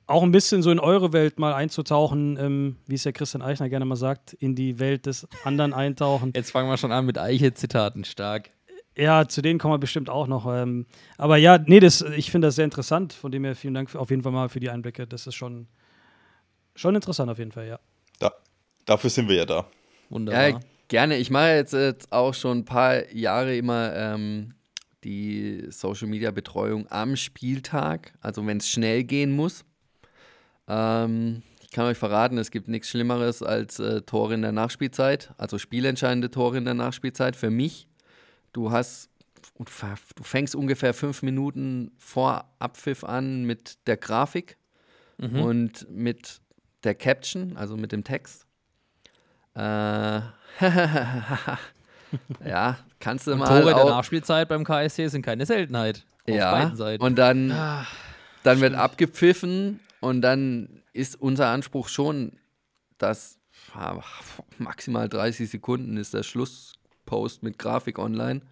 [0.07, 3.69] auch ein bisschen so in eure Welt mal einzutauchen, ähm, wie es ja Christian Eichner
[3.69, 6.33] gerne mal sagt, in die Welt des anderen eintauchen.
[6.35, 8.51] Jetzt fangen wir schon an mit Eiche-Zitaten, stark.
[8.97, 10.47] Ja, zu denen kommen wir bestimmt auch noch.
[10.47, 10.87] Ähm,
[11.19, 13.13] aber ja, nee, das, ich finde das sehr interessant.
[13.13, 15.07] Von dem her vielen Dank für, auf jeden Fall mal für die Einblicke.
[15.07, 15.67] Das ist schon,
[16.75, 17.79] schon interessant auf jeden Fall, ja.
[18.19, 18.33] Da,
[18.87, 19.67] dafür sind wir ja da.
[20.09, 20.49] Wunderbar.
[20.49, 21.17] Ja, Gerne.
[21.17, 24.55] Ich mache jetzt, jetzt auch schon ein paar Jahre immer ähm,
[25.03, 29.65] die Social Media Betreuung am Spieltag, also wenn es schnell gehen muss.
[30.69, 35.33] Ähm, ich kann euch verraten, es gibt nichts Schlimmeres als äh, Tore in der Nachspielzeit,
[35.37, 37.35] also spielentscheidende Tore in der Nachspielzeit.
[37.35, 37.89] Für mich,
[38.53, 39.11] du hast,
[39.59, 44.57] du fängst ungefähr fünf Minuten vor Abpfiff an mit der Grafik
[45.19, 45.41] mhm.
[45.41, 46.41] und mit
[46.85, 48.46] der Caption, also mit dem Text.
[49.57, 50.21] Äh,
[52.47, 53.47] ja, kannst du und mal.
[53.47, 56.05] Tore auch, der Nachspielzeit beim KSC sind keine Seltenheit.
[56.27, 57.87] ja, und dann, ah,
[58.43, 62.33] dann wird abgepfiffen und dann ist unser Anspruch schon,
[62.99, 63.39] dass
[64.59, 68.43] maximal 30 Sekunden ist der Schlusspost mit Grafik online.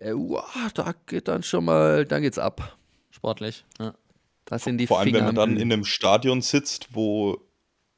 [0.00, 2.76] Äh, uah, da geht dann schon mal, da geht's ab.
[3.10, 3.64] Sportlich.
[3.78, 3.94] Ja.
[4.44, 7.40] Das sind die Vor allem, Finger wenn man dann in einem Stadion sitzt, wo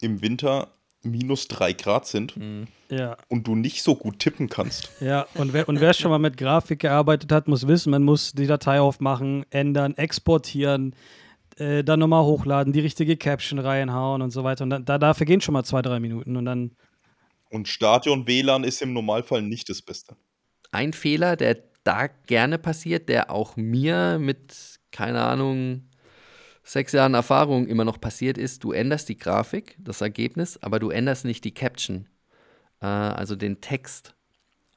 [0.01, 0.73] im Winter
[1.03, 2.67] minus drei Grad sind mhm.
[2.91, 3.17] ja.
[3.29, 4.91] und du nicht so gut tippen kannst.
[5.01, 8.33] Ja, und wer, und wer schon mal mit Grafik gearbeitet hat, muss wissen, man muss
[8.33, 10.95] die Datei aufmachen, ändern, exportieren,
[11.57, 14.65] äh, dann nochmal hochladen, die richtige Caption reinhauen und so weiter.
[14.65, 16.73] Und dann, da, dafür gehen schon mal zwei, drei Minuten und dann.
[17.51, 20.17] Und Stadion-WLAN ist im Normalfall nicht das Beste.
[20.71, 25.83] Ein Fehler, der da gerne passiert, der auch mir mit, keine Ahnung,
[26.63, 30.91] sechs Jahren Erfahrung immer noch passiert ist, du änderst die Grafik, das Ergebnis, aber du
[30.91, 32.09] änderst nicht die Caption,
[32.81, 34.15] äh, also den Text.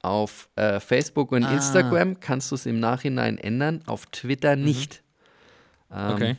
[0.02, 1.52] Auf äh, Facebook und ah.
[1.52, 4.64] Instagram kannst du es im Nachhinein ändern, auf Twitter mhm.
[4.64, 5.04] nicht.
[5.90, 5.96] Mhm.
[5.98, 6.36] Ähm, okay.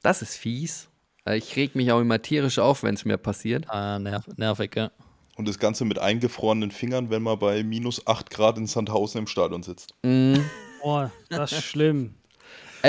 [0.00, 0.88] Das ist fies.
[1.26, 3.68] Äh, ich reg mich auch immer tierisch auf, wenn es mir passiert.
[3.68, 4.90] Ah, nerv nervig, ja.
[5.36, 9.26] Und das Ganze mit eingefrorenen Fingern, wenn man bei minus 8 Grad in Sandhausen im
[9.26, 9.94] Stadion sitzt.
[10.02, 10.36] Mm.
[10.80, 12.14] Boah, das ist schlimm.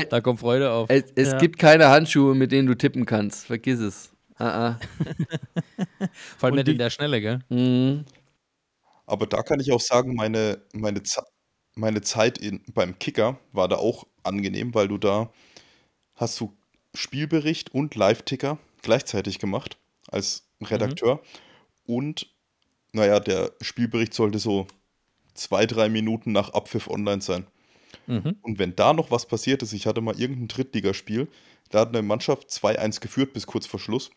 [0.09, 0.89] Da kommt Freude auf.
[0.89, 1.37] Es, es ja.
[1.37, 3.45] gibt keine Handschuhe, mit denen du tippen kannst.
[3.45, 4.11] Vergiss es.
[4.37, 4.79] Ah, ah.
[6.37, 7.39] Vor allem nicht in der Schnelle, gell?
[7.49, 8.05] Mhm.
[9.05, 11.01] Aber da kann ich auch sagen, meine, meine,
[11.75, 15.31] meine Zeit in, beim Kicker war da auch angenehm, weil du da
[16.15, 16.53] hast du
[16.93, 19.77] Spielbericht und Live-Ticker gleichzeitig gemacht
[20.07, 21.15] als Redakteur.
[21.15, 21.95] Mhm.
[21.95, 22.35] Und
[22.91, 24.67] naja, der Spielbericht sollte so
[25.33, 27.45] zwei, drei Minuten nach Abpfiff online sein.
[28.07, 28.37] Mhm.
[28.41, 31.27] Und wenn da noch was passiert ist, ich hatte mal irgendein Drittligaspiel,
[31.69, 34.11] da hat eine Mannschaft 2-1 geführt bis kurz vor Schluss.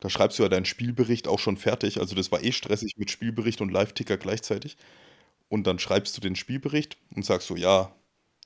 [0.00, 1.98] Da schreibst du ja deinen Spielbericht auch schon fertig.
[2.00, 4.76] Also das war eh stressig mit Spielbericht und Live-Ticker gleichzeitig.
[5.48, 7.94] Und dann schreibst du den Spielbericht und sagst so, ja,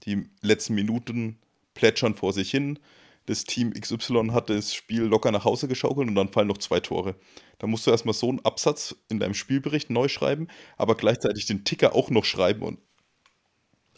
[0.04, 1.38] die letzten Minuten
[1.74, 2.78] plätschern vor sich hin.
[3.26, 6.80] Das Team XY hat das Spiel locker nach Hause geschaukelt und dann fallen noch zwei
[6.80, 7.14] Tore.
[7.58, 11.64] Da musst du erstmal so einen Absatz in deinem Spielbericht neu schreiben, aber gleichzeitig den
[11.64, 12.78] Ticker auch noch schreiben und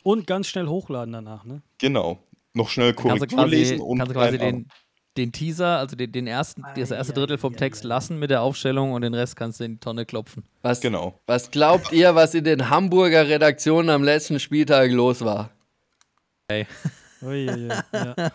[0.02, 1.62] und ganz schnell hochladen danach, ne?
[1.78, 2.18] Genau.
[2.52, 4.68] Noch schnell Korrektur lesen und kannst du quasi den,
[5.16, 8.92] den Teaser, also den, den ersten, das erste Drittel vom Text lassen mit der Aufstellung
[8.92, 10.44] und den Rest kannst du in die Tonne klopfen.
[10.62, 11.20] Was, genau.
[11.26, 15.50] was glaubt ihr, was in den Hamburger Redaktionen am letzten Spieltag los war?
[16.50, 16.66] Hey.
[17.22, 18.14] Ui, ui, ui, ja.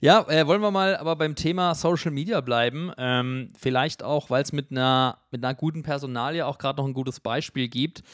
[0.00, 2.92] Ja, äh, wollen wir mal aber beim Thema Social Media bleiben.
[2.98, 6.94] Ähm, vielleicht auch, weil es mit einer, mit einer guten Personalie auch gerade noch ein
[6.94, 8.04] gutes Beispiel gibt.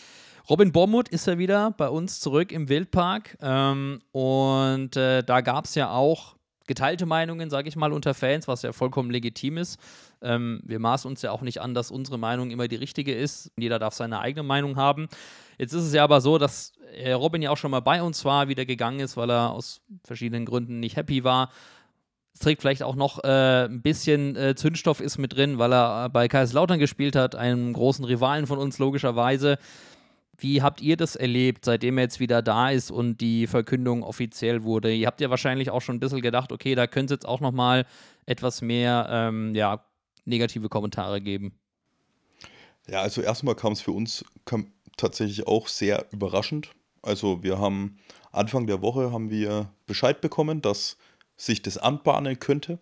[0.49, 3.39] Robin Bormuth ist ja wieder bei uns zurück im Wildpark.
[3.41, 6.37] Ähm, und äh, da gab es ja auch
[6.67, 9.79] geteilte Meinungen, sage ich mal, unter Fans, was ja vollkommen legitim ist.
[10.23, 13.53] Ähm, wir maßen uns ja auch nicht an, dass unsere Meinung immer die richtige ist.
[13.57, 15.09] Jeder darf seine eigene Meinung haben.
[15.59, 18.25] Jetzt ist es ja aber so, dass äh, Robin ja auch schon mal bei uns
[18.27, 21.51] war, wieder gegangen ist, weil er aus verschiedenen Gründen nicht happy war.
[22.35, 26.09] Es trägt vielleicht auch noch äh, ein bisschen äh, Zündstoff ist mit drin, weil er
[26.11, 29.59] bei Kaiserslautern gespielt hat, einem großen Rivalen von uns logischerweise.
[30.39, 34.65] Wie habt ihr das erlebt, seitdem er jetzt wieder da ist und die Verkündung offiziell
[34.65, 34.93] wurde?
[34.93, 37.41] Ihr habt ja wahrscheinlich auch schon ein bisschen gedacht, okay, da könnte es jetzt auch
[37.41, 37.87] noch mal
[38.27, 39.85] etwas mehr ähm, ja,
[40.25, 41.59] negative Kommentare geben.
[42.89, 44.25] Ja, also erstmal kam es für uns
[44.97, 46.71] tatsächlich auch sehr überraschend.
[47.03, 47.99] Also wir haben
[48.33, 50.97] Anfang der Woche haben wir Bescheid bekommen, dass
[51.37, 52.79] sich das anbahnen könnte.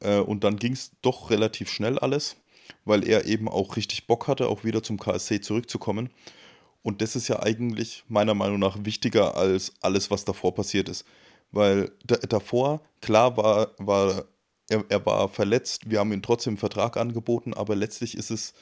[0.00, 2.36] Äh, und dann ging es doch relativ schnell alles,
[2.84, 6.10] weil er eben auch richtig Bock hatte, auch wieder zum KSC zurückzukommen.
[6.84, 11.06] Und das ist ja eigentlich meiner Meinung nach wichtiger als alles, was davor passiert ist.
[11.50, 14.26] Weil davor, klar war, war
[14.68, 18.52] er, er war verletzt, wir haben ihm trotzdem einen Vertrag angeboten, aber letztlich ist es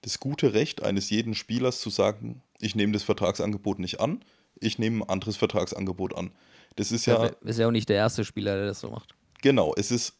[0.00, 4.24] das gute Recht eines jeden Spielers zu sagen, ich nehme das Vertragsangebot nicht an,
[4.58, 6.32] ich nehme ein anderes Vertragsangebot an.
[6.74, 7.26] Das ist ja.
[7.42, 9.14] Ist ja auch nicht der erste Spieler, der das so macht.
[9.40, 10.14] Genau, es ist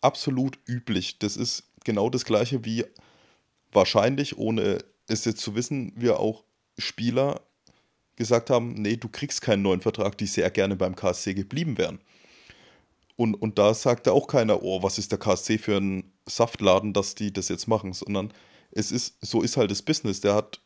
[0.00, 1.20] absolut üblich.
[1.20, 2.84] Das ist genau das gleiche wie
[3.70, 6.44] wahrscheinlich, ohne es jetzt zu wissen, wir auch
[6.78, 7.40] Spieler
[8.16, 12.00] gesagt haben, nee, du kriegst keinen neuen Vertrag, die sehr gerne beim KSC geblieben wären.
[13.16, 17.14] Und, und da sagte auch keiner, oh, was ist der KSC für ein Saftladen, dass
[17.14, 18.32] die das jetzt machen, sondern
[18.70, 20.20] es ist, so ist halt das Business.
[20.20, 20.60] Der hat,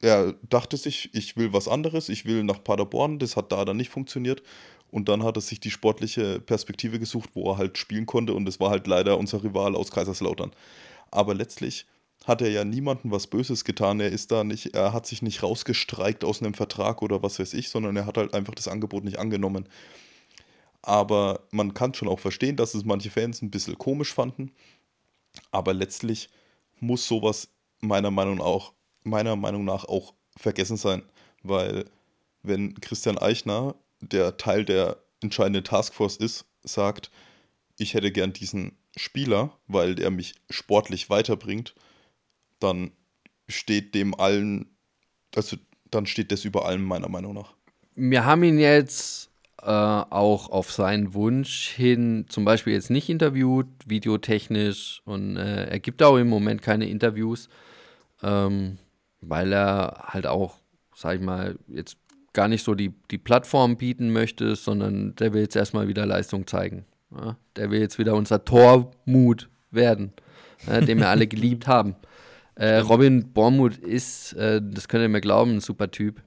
[0.00, 3.76] er dachte sich, ich will was anderes, ich will nach Paderborn, das hat da dann
[3.76, 4.42] nicht funktioniert.
[4.90, 8.34] Und dann hat er sich die sportliche Perspektive gesucht, wo er halt spielen konnte.
[8.34, 10.52] Und es war halt leider unser Rival aus Kaiserslautern.
[11.10, 11.86] Aber letztlich
[12.26, 14.00] hat er ja niemandem was Böses getan.
[14.00, 17.54] Er ist da nicht, er hat sich nicht rausgestreikt aus einem Vertrag oder was weiß
[17.54, 19.68] ich, sondern er hat halt einfach das Angebot nicht angenommen.
[20.82, 24.50] Aber man kann schon auch verstehen, dass es manche Fans ein bisschen komisch fanden.
[25.52, 26.28] Aber letztlich
[26.80, 27.48] muss sowas
[27.80, 28.72] meiner Meinung, auch,
[29.04, 31.02] meiner Meinung nach auch vergessen sein.
[31.44, 31.84] Weil
[32.42, 37.12] wenn Christian Eichner, der Teil der entscheidenden Taskforce ist, sagt,
[37.78, 41.74] ich hätte gern diesen Spieler, weil der mich sportlich weiterbringt,
[42.66, 42.90] dann
[43.48, 44.66] steht dem allen,
[45.34, 45.56] also
[45.90, 47.54] dann steht das über allem meiner Meinung nach.
[47.94, 49.30] Wir haben ihn jetzt
[49.62, 55.80] äh, auch auf seinen Wunsch hin zum Beispiel jetzt nicht interviewt, videotechnisch und äh, er
[55.80, 57.48] gibt auch im Moment keine Interviews,
[58.22, 58.78] ähm,
[59.20, 60.56] weil er halt auch,
[60.94, 61.96] sag ich mal, jetzt
[62.32, 66.46] gar nicht so die, die Plattform bieten möchte, sondern der will jetzt erstmal wieder Leistung
[66.46, 66.84] zeigen.
[67.10, 67.36] Ja?
[67.56, 70.12] Der will jetzt wieder unser Tormut werden,
[70.66, 71.96] ja, den wir alle geliebt haben.
[72.56, 76.22] Äh, Robin Bormuth ist, äh, das könnt ihr mir glauben, ein super Typ.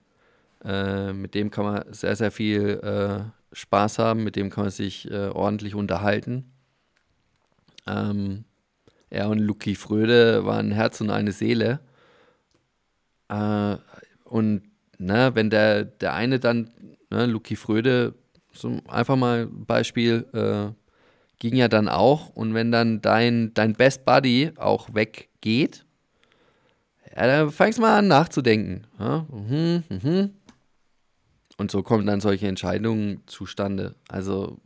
[0.63, 4.71] Äh, mit dem kann man sehr, sehr viel äh, Spaß haben, mit dem kann man
[4.71, 6.51] sich äh, ordentlich unterhalten.
[7.87, 8.45] Ähm,
[9.09, 11.79] er und Luki Fröde waren Herz und eine Seele.
[13.29, 13.77] Äh,
[14.25, 14.61] und
[14.99, 16.69] ne, wenn der, der eine dann,
[17.09, 18.13] ne, Luki Fröde,
[18.53, 20.75] so einfach mal ein Beispiel,
[21.37, 22.29] ging ja dann auch.
[22.29, 25.85] Und wenn dann dein, dein Best Buddy auch weggeht,
[27.15, 28.87] ja, dann fangst du mal an nachzudenken.
[28.99, 29.25] Ja?
[29.31, 30.29] Mhm, mhm.
[31.57, 33.95] Und so kommen dann solche Entscheidungen zustande.
[34.07, 34.59] Also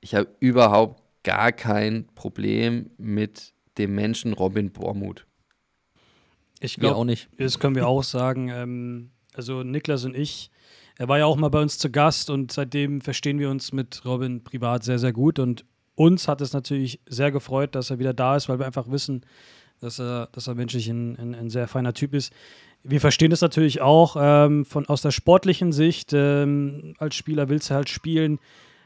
[0.00, 5.26] ich habe überhaupt gar kein Problem mit dem Menschen Robin Bormuth.
[6.60, 7.28] Ich glaube auch nicht.
[7.38, 8.48] Das können wir auch sagen.
[8.48, 10.50] Ähm, also Niklas und ich,
[10.96, 14.04] er war ja auch mal bei uns zu Gast und seitdem verstehen wir uns mit
[14.04, 15.38] Robin privat sehr, sehr gut.
[15.38, 15.64] Und
[15.96, 19.26] uns hat es natürlich sehr gefreut, dass er wieder da ist, weil wir einfach wissen,
[19.80, 22.32] dass er, dass er menschlich ein, ein, ein sehr feiner Typ ist.
[22.82, 26.12] Wir verstehen das natürlich auch ähm, von, aus der sportlichen Sicht.
[26.12, 28.38] Ähm, als Spieler willst du halt spielen.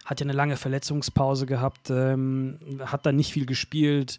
[0.05, 4.19] Hat ja eine lange Verletzungspause gehabt, ähm, hat dann nicht viel gespielt,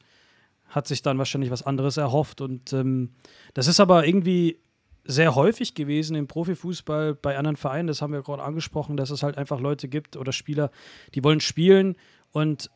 [0.69, 2.41] hat sich dann wahrscheinlich was anderes erhofft.
[2.41, 3.09] Und ähm,
[3.53, 4.59] das ist aber irgendwie
[5.03, 7.87] sehr häufig gewesen im Profifußball bei anderen Vereinen.
[7.87, 10.71] Das haben wir gerade angesprochen, dass es halt einfach Leute gibt oder Spieler,
[11.15, 11.95] die wollen spielen
[12.31, 12.69] und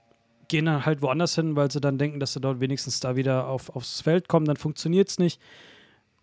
[0.47, 3.47] gehen dann halt woanders hin, weil sie dann denken, dass sie dort wenigstens da wieder
[3.47, 5.41] auf, aufs Feld kommen, dann funktioniert es nicht.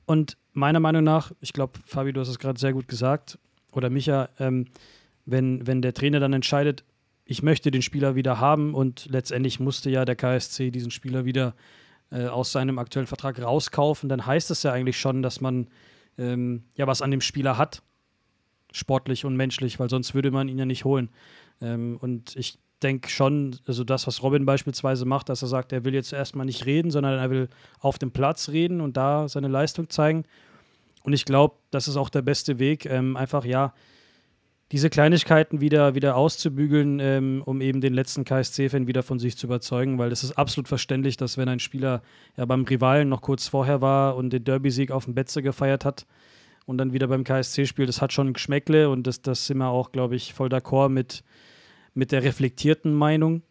[0.06, 3.38] Und meiner Meinung nach, ich glaube, Fabi, du hast es gerade sehr gut gesagt,
[3.72, 4.66] oder Micha, ähm,
[5.24, 6.84] wenn, wenn der Trainer dann entscheidet,
[7.24, 11.54] ich möchte den Spieler wieder haben und letztendlich musste ja der KSC diesen Spieler wieder
[12.10, 15.68] äh, aus seinem aktuellen Vertrag rauskaufen, dann heißt das ja eigentlich schon, dass man
[16.18, 17.82] ähm, ja was an dem Spieler hat,
[18.72, 21.10] sportlich und menschlich, weil sonst würde man ihn ja nicht holen.
[21.60, 25.84] Ähm, und ich denke schon, also das, was Robin beispielsweise macht, dass er sagt, er
[25.84, 27.48] will jetzt erstmal nicht reden, sondern er will
[27.80, 30.24] auf dem Platz reden und da seine Leistung zeigen.
[31.02, 33.72] Und ich glaube, das ist auch der beste Weg, ähm, einfach ja,
[34.72, 39.46] diese Kleinigkeiten wieder, wieder auszubügeln, ähm, um eben den letzten KSC-Fan wieder von sich zu
[39.46, 42.02] überzeugen, weil es ist absolut verständlich, dass wenn ein Spieler
[42.38, 46.06] ja beim Rivalen noch kurz vorher war und den Derby-Sieg auf dem Betze gefeiert hat
[46.64, 49.58] und dann wieder beim KSC spielt, das hat schon ein Geschmäckle und das, das sind
[49.58, 51.22] wir auch, glaube ich, voll d'accord mit,
[51.94, 53.42] mit der reflektierten Meinung.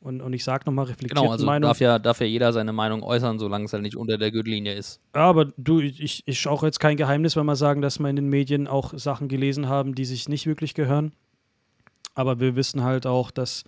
[0.00, 1.68] Und, und ich sage nochmal reflektierten genau, also Meinung.
[1.68, 4.72] Darf ja, darf ja jeder seine Meinung äußern, solange es halt nicht unter der Gürtellinie
[4.72, 4.98] ist.
[5.14, 8.16] Ja, aber du, ich, ich auch jetzt kein Geheimnis, wenn wir sagen, dass wir in
[8.16, 11.12] den Medien auch Sachen gelesen haben, die sich nicht wirklich gehören.
[12.14, 13.64] Aber wir wissen halt auch, dass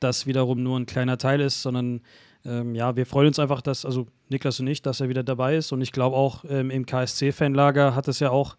[0.00, 2.00] das wiederum nur ein kleiner Teil ist, sondern
[2.44, 5.56] ähm, ja, wir freuen uns einfach, dass, also Niklas und ich, dass er wieder dabei
[5.56, 5.70] ist.
[5.72, 8.56] Und ich glaube auch ähm, im KSC-Fanlager hat es ja auch,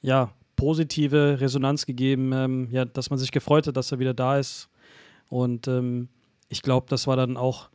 [0.00, 4.38] ja, positive Resonanz gegeben, ähm, ja, dass man sich gefreut hat, dass er wieder da
[4.38, 4.68] ist.
[5.28, 6.08] Und ähm,
[6.48, 7.68] ich glaube, das war dann auch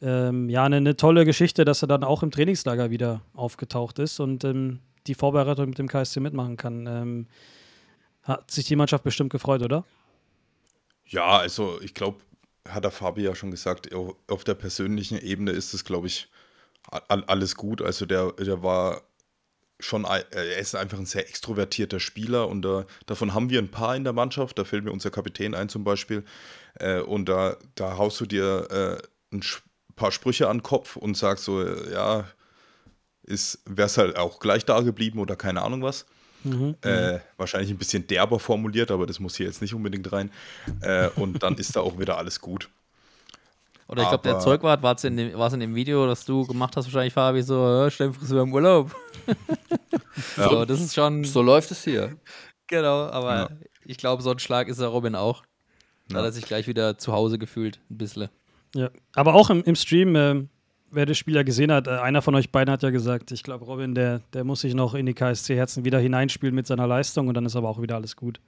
[0.00, 4.20] ähm, ja eine, eine, tolle Geschichte, dass er dann auch im Trainingslager wieder aufgetaucht ist
[4.20, 6.86] und ähm, die Vorbereitung mit dem KSC mitmachen kann.
[6.86, 7.26] Ähm,
[8.22, 9.84] hat sich die Mannschaft bestimmt gefreut, oder?
[11.06, 12.18] Ja, also ich glaube,
[12.68, 16.28] hat der Fabi ja schon gesagt, auf der persönlichen Ebene ist es, glaube ich,
[17.08, 17.82] alles gut.
[17.82, 19.02] Also der, der war
[19.84, 23.96] schon, er ist einfach ein sehr extrovertierter Spieler und da, davon haben wir ein paar
[23.96, 24.58] in der Mannschaft.
[24.58, 26.24] Da fällt mir unser Kapitän ein zum Beispiel.
[26.78, 29.42] Äh, und da, da haust du dir äh, ein
[29.96, 32.24] paar Sprüche an den Kopf und sagst so, ja,
[33.24, 36.06] wäre es halt auch gleich da geblieben oder keine Ahnung was.
[36.44, 40.30] Mhm, äh, wahrscheinlich ein bisschen derber formuliert, aber das muss hier jetzt nicht unbedingt rein.
[40.80, 42.68] Äh, und dann ist da auch wieder alles gut.
[43.92, 46.46] Oder ich glaube, der Zeugwart war es in, dem- war's in dem Video, das du
[46.46, 48.90] gemacht hast, wahrscheinlich, Fabi, so, äh, Stemmfrisur im Urlaub.
[50.36, 52.16] So, das ist schon, So läuft es hier.
[52.66, 53.48] genau, aber Ja.
[53.86, 55.42] ich glaube, so ein Schlag ist der Robin auch.
[56.08, 56.28] Da hat Ja.
[56.28, 58.28] er sich gleich wieder zu Hause gefühlt, ein bisschen.
[58.74, 58.90] Ja.
[59.14, 60.48] Aber auch im, im Stream, ähm,
[60.90, 63.42] wer das Spiel ja gesehen hat, äh, einer von euch beiden hat ja gesagt, ich
[63.42, 67.28] glaube, Robin, der, der muss sich noch in die KSC-Herzen wieder hineinspielen mit seiner Leistung
[67.28, 68.38] und dann ist aber auch wieder alles gut.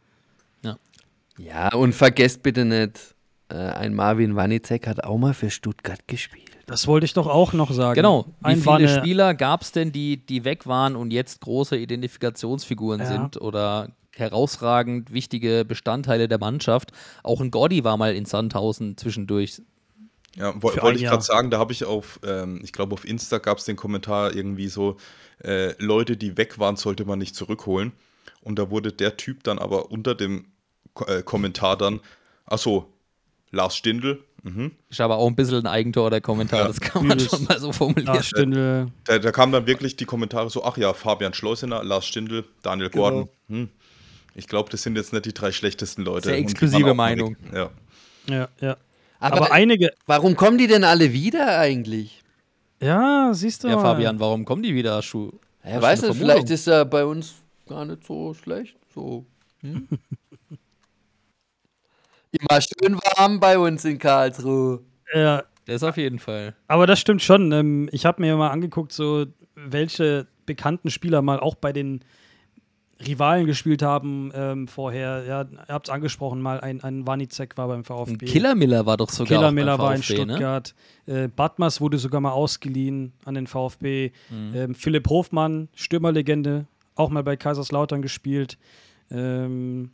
[1.36, 3.13] Ja, und vergesst bitte nicht, äh,
[3.56, 6.50] ein Marvin Wanicek hat auch mal für Stuttgart gespielt.
[6.66, 7.94] Das wollte ich doch auch noch sagen.
[7.94, 8.24] Genau.
[8.40, 11.76] Wie Ein viele Wanne- Spieler gab es denn, die, die weg waren und jetzt große
[11.76, 13.06] Identifikationsfiguren Ja.
[13.06, 16.92] sind oder herausragend wichtige Bestandteile der Mannschaft?
[17.22, 19.60] Auch ein Gordi war mal in Sandhausen zwischendurch.
[20.36, 23.38] Ja, wo, wollte ich gerade sagen, da habe ich auf, ähm, ich glaube auf Insta
[23.38, 24.96] gab es den Kommentar irgendwie so,
[25.44, 27.92] äh, Leute, die weg waren, sollte man nicht zurückholen.
[28.42, 30.46] Und da wurde der Typ dann aber unter dem
[30.94, 32.00] Ko äh, Kommentar dann,
[32.46, 32.86] achso,
[33.54, 34.72] Lars Stindl, mhm.
[34.90, 36.66] Ist aber auch ein bisschen ein Eigentor der Kommentar, Ja.
[36.68, 38.06] das kann man schon mal so formulieren.
[38.14, 42.06] Lars Stindl, da, da kamen dann wirklich die Kommentare so, ach ja, Fabian Schleusener, Lars
[42.06, 43.02] Stindl, Daniel Genau.
[43.02, 43.28] Gordon.
[43.48, 43.68] Hm.
[44.34, 46.28] Ich glaube, das sind jetzt nicht die drei schlechtesten Leute.
[46.30, 47.36] Sehr exklusive Meinung.
[47.54, 47.70] Ja.
[48.28, 48.76] ja, ja.
[49.20, 52.20] Aber, Aber, einige, warum kommen die denn alle wieder eigentlich?
[52.80, 53.82] ja, siehst du Ja, mal.
[53.82, 55.30] Fabian, warum kommen die wieder, Schuh?
[55.64, 57.36] Ja, weißt du, vielleicht ist er bei uns
[57.66, 58.76] gar nicht so schlecht.
[58.94, 59.24] So.
[59.62, 59.88] Hm?
[62.38, 64.80] Immer schön warm bei uns in Karlsruhe.
[65.14, 66.54] Ja, Der ist auf jeden Fall.
[66.68, 67.52] aber das stimmt schon.
[67.52, 72.00] Ähm, ich habe mir mal angeguckt, so welche bekannten Spieler mal auch bei den
[73.06, 75.24] Rivalen gespielt haben ähm, vorher.
[75.26, 78.26] Ja, ihr habt es angesprochen, mal ein, ein Wanicek war beim Ein VfB.
[78.26, 80.32] Killer Miller war doch sogar Killer auch beim Miller war in VfB, ne?
[80.32, 80.74] Stuttgart.
[81.06, 84.12] Äh, Badmas wurde sogar mal ausgeliehen an den VfB.
[84.30, 84.52] Mhm.
[84.54, 88.58] Ähm, Philipp Hofmann, Stürmerlegende, auch mal bei Kaiserslautern gespielt.
[89.10, 89.90] Ähm,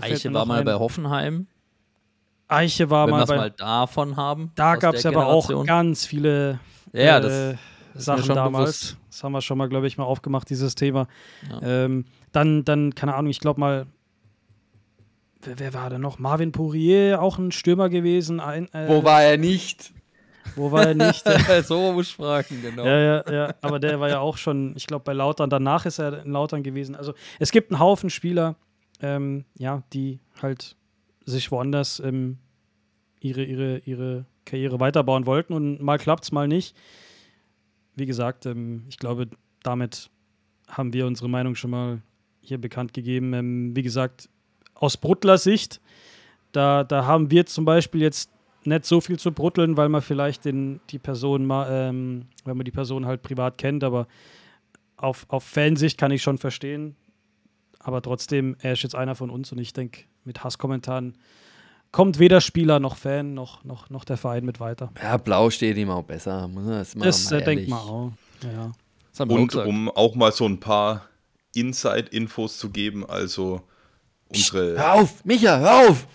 [0.00, 0.64] Eiche war mal ein?
[0.64, 1.46] bei Hoffenheim,
[2.52, 3.36] Eiche war wenn wir mal es bei.
[3.36, 4.52] mal davon haben.
[4.54, 6.60] da gab es aber auch ganz viele
[6.92, 7.56] ja, äh,
[7.94, 8.64] das Sachen schon damals.
[8.64, 8.96] bewusst.
[9.10, 11.06] Das haben wir schon mal, glaube ich, mal aufgemacht, dieses Thema.
[11.50, 11.84] Ja.
[11.84, 13.86] Ähm, dann, dann, keine Ahnung, ich glaube mal.
[15.42, 16.18] Wer, wer war da noch?
[16.18, 18.40] Marvin Pourier, auch ein Stürmer gewesen.
[18.40, 19.92] Ein, äh, Wo war er nicht?
[20.56, 21.24] Wo war er nicht?
[21.64, 22.84] so muss ich fragen, genau.
[22.84, 23.54] Ja, ja, ja.
[23.60, 26.62] Aber der war ja auch schon, ich glaube, bei Lautern, danach ist er in Lautern
[26.62, 26.94] gewesen.
[26.94, 28.56] Also es gibt einen Haufen Spieler,
[29.00, 30.76] ähm, ja, die halt
[31.24, 32.38] sich woanders ähm,
[33.22, 36.76] ihre, ihre, ihre Karriere weiterbauen wollten und mal klappt es, mal nicht.
[37.94, 39.28] Wie gesagt, ähm, ich glaube,
[39.62, 40.10] damit
[40.68, 42.02] haben wir unsere Meinung schon mal
[42.40, 43.32] hier bekannt gegeben.
[43.34, 44.28] Ähm, wie gesagt,
[44.74, 45.80] aus Bruttler Sicht,
[46.52, 48.30] da, da haben wir zum Beispiel jetzt
[48.64, 52.64] nicht so viel zu brutteln, weil man vielleicht den, die Person mal, ähm, wenn man
[52.64, 54.06] die Person halt privat kennt, aber
[54.96, 56.96] auf, auf Fansicht kann ich schon verstehen.
[57.80, 61.18] Aber trotzdem, er ist jetzt einer von uns und ich denke, mit Hasskommentaren
[61.92, 64.90] kommt weder Spieler noch Fan noch, noch, noch der Verein mit weiter.
[65.00, 66.48] Ja, blau steht ihm auch besser.
[66.48, 67.68] Muss man das mal Das mal äh, denkt ehrlich.
[67.68, 68.12] man auch.
[68.42, 68.72] Ja.
[69.18, 69.68] Auch Und gesagt.
[69.68, 71.06] um auch mal so ein paar
[71.54, 73.60] Inside-Infos zu geben, also
[74.28, 76.06] unsere Hör auf, Micha, hör auf!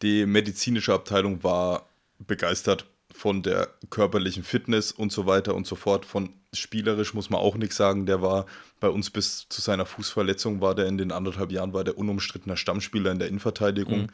[0.00, 1.86] Die medizinische Abteilung war
[2.18, 6.06] begeistert von der körperlichen Fitness und so weiter und so fort.
[6.06, 8.06] Von spielerisch muss man auch nichts sagen.
[8.06, 8.46] Der war
[8.80, 12.56] bei uns bis zu seiner Fußverletzung, war der in den anderthalb Jahren war der unumstrittener
[12.56, 14.10] Stammspieler in der Innenverteidigung.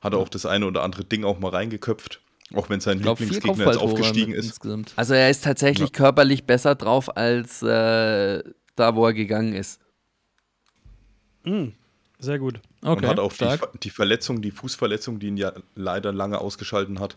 [0.00, 2.20] Hat auch das eine oder andere Ding auch mal reingeköpft.
[2.54, 4.46] Auch wenn sein Lieblingsgegner jetzt aufgestiegen ist.
[4.46, 4.92] insgesamt.
[4.94, 8.42] Also er ist tatsächlich körperlich besser drauf als äh,
[8.76, 9.80] da, wo er gegangen ist.
[12.18, 12.60] Sehr gut.
[12.82, 16.98] Okay, und hat auch die, die Verletzung, die Fußverletzung, die ihn ja leider lange ausgeschalten
[17.00, 17.16] hat,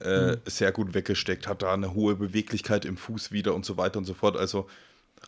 [0.00, 1.46] äh, sehr gut weggesteckt.
[1.46, 4.36] Hat da eine hohe Beweglichkeit im Fuß wieder und so weiter und so fort.
[4.36, 4.66] Also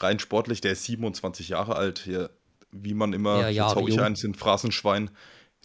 [0.01, 2.01] rein sportlich, der ist 27 Jahre alt.
[2.01, 2.31] Hier,
[2.73, 4.05] wie man immer, Ja, jetzt Jahre hau ich jung.
[4.05, 5.11] ein, sind Phrasenschwein.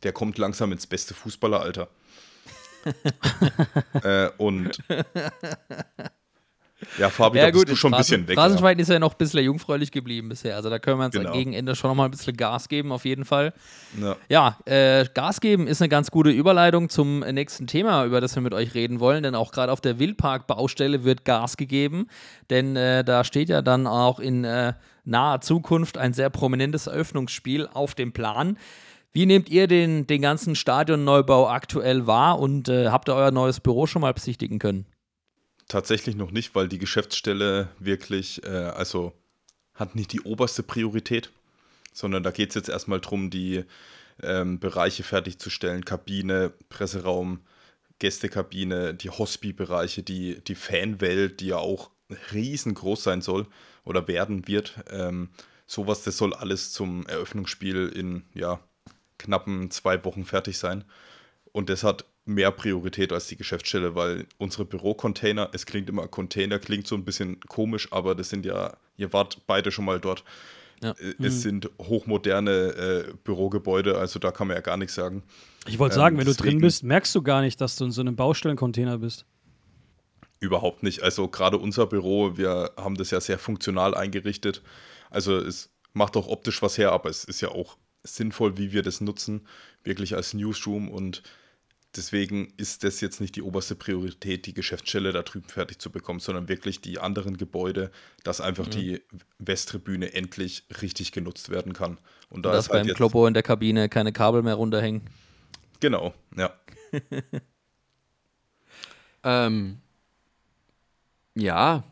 [0.03, 1.90] Der kommt langsam ins beste Fußballeralter.
[4.03, 4.78] äh, und
[6.99, 8.38] ja, Fabi, da bist du schon ein bisschen weg.
[8.38, 8.44] Ja.
[8.44, 10.56] Rasenschwein ist ja noch ein bisschen jungfräulich geblieben bisher.
[10.56, 11.32] Also da können wir uns Genau.
[11.32, 13.53] gegen Ende schon noch mal ein bisschen Gas geben, auf jeden Fall.
[13.99, 14.15] Ja.
[14.30, 18.44] Ja, äh, Gas geben ist eine ganz gute Überleitung zum nächsten Thema, über das wir
[18.44, 19.24] mit euch reden wollen.
[19.24, 22.07] Denn auch gerade auf der Wildpark-Baustelle wird Gas gegeben.
[22.52, 27.68] Denn äh, da steht ja dann auch in äh, naher Zukunft ein sehr prominentes Eröffnungsspiel
[27.74, 28.57] auf dem Plan.
[29.18, 33.60] Wie nehmt ihr den, den ganzen Stadionneubau aktuell wahr und äh, habt ihr euer neues
[33.60, 34.85] Büro schon mal besichtigen können?
[35.68, 39.14] Tatsächlich noch nicht, weil die Geschäftsstelle wirklich, äh, also
[39.73, 41.31] hat nicht die oberste Priorität,
[41.94, 43.64] sondern da geht es jetzt erstmal darum, die
[44.22, 47.39] ähm, Bereiche fertigzustellen, Kabine, Presseraum,
[47.98, 51.89] Gästekabine, die Hospi-Bereiche, die, die Fanwelt, die ja auch
[52.34, 53.48] riesengroß sein soll
[53.84, 54.76] oder werden wird.
[54.91, 55.30] Ähm,
[55.65, 58.60] sowas, das soll alles zum Eröffnungsspiel in ja,
[59.18, 60.84] knappen zwei Wochen fertig sein.
[61.52, 66.60] Und das hat mehr Priorität als die Geschäftsstelle, weil unsere Bürocontainer, es klingt immer, Container
[66.60, 70.23] klingt so ein bisschen komisch, aber das sind ja, ihr wart beide schon mal dort.
[70.84, 70.91] Ja.
[70.91, 71.39] Äh, Es Mhm.
[71.39, 75.23] sind hochmoderne äh, Bürogebäude, also da kann man ja gar nichts sagen.
[75.68, 77.91] Ich wollte Ähm, sagen, wenn du drin bist, merkst du gar nicht, dass du in
[77.91, 79.26] so einem Baustellencontainer bist.
[80.39, 81.02] Überhaupt nicht.
[81.02, 84.61] Also gerade unser Büro, wir haben das ja sehr funktional eingerichtet.
[85.10, 88.84] Also es macht auch optisch was her, aber es ist ja auch sinnvoll, wie wir
[88.84, 89.48] das nutzen,
[89.84, 91.24] wirklich als Newsroom und
[91.95, 96.19] deswegen ist das jetzt nicht die oberste Priorität, die Geschäftsstelle da drüben fertig zu bekommen,
[96.19, 97.91] sondern wirklich die anderen Gebäude,
[98.24, 99.02] dass einfach die
[99.40, 101.99] Westtribüne endlich richtig genutzt werden kann.
[102.30, 105.10] Und da dass ist halt beim Klopo in der Kabine keine Kabel mehr runterhängen.
[105.80, 106.53] Genau, ja.
[109.28, 109.82] Ähm,
[111.36, 111.84] ja.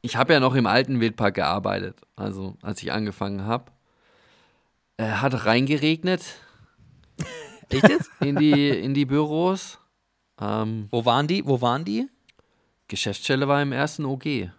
[0.00, 3.72] Ich habe ja noch im alten Wildpark gearbeitet, also als ich angefangen habe.
[4.98, 6.24] Äh, hat reingeregnet
[7.68, 8.10] Echt jetzt?
[8.20, 9.78] in die, in die Büros.
[10.40, 11.44] Ähm, Wo waren die?
[11.46, 12.08] Wo waren die?
[12.88, 14.50] Geschäftsstelle war im ersten OG.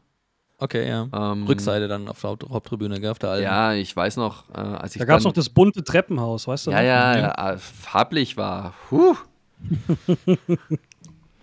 [0.60, 1.08] Okay, ja.
[1.14, 3.44] Ähm, Rückseite dann auf der Haupt Haupttribüne, gell, auf der alten.
[3.44, 6.68] Ja, ich weiß noch, äh, als ich Da gab es noch das bunte Treppenhaus, weißt
[6.68, 6.72] du?
[6.72, 8.74] ja, ja, ja, äh, farblich war.
[8.90, 9.16] Huh.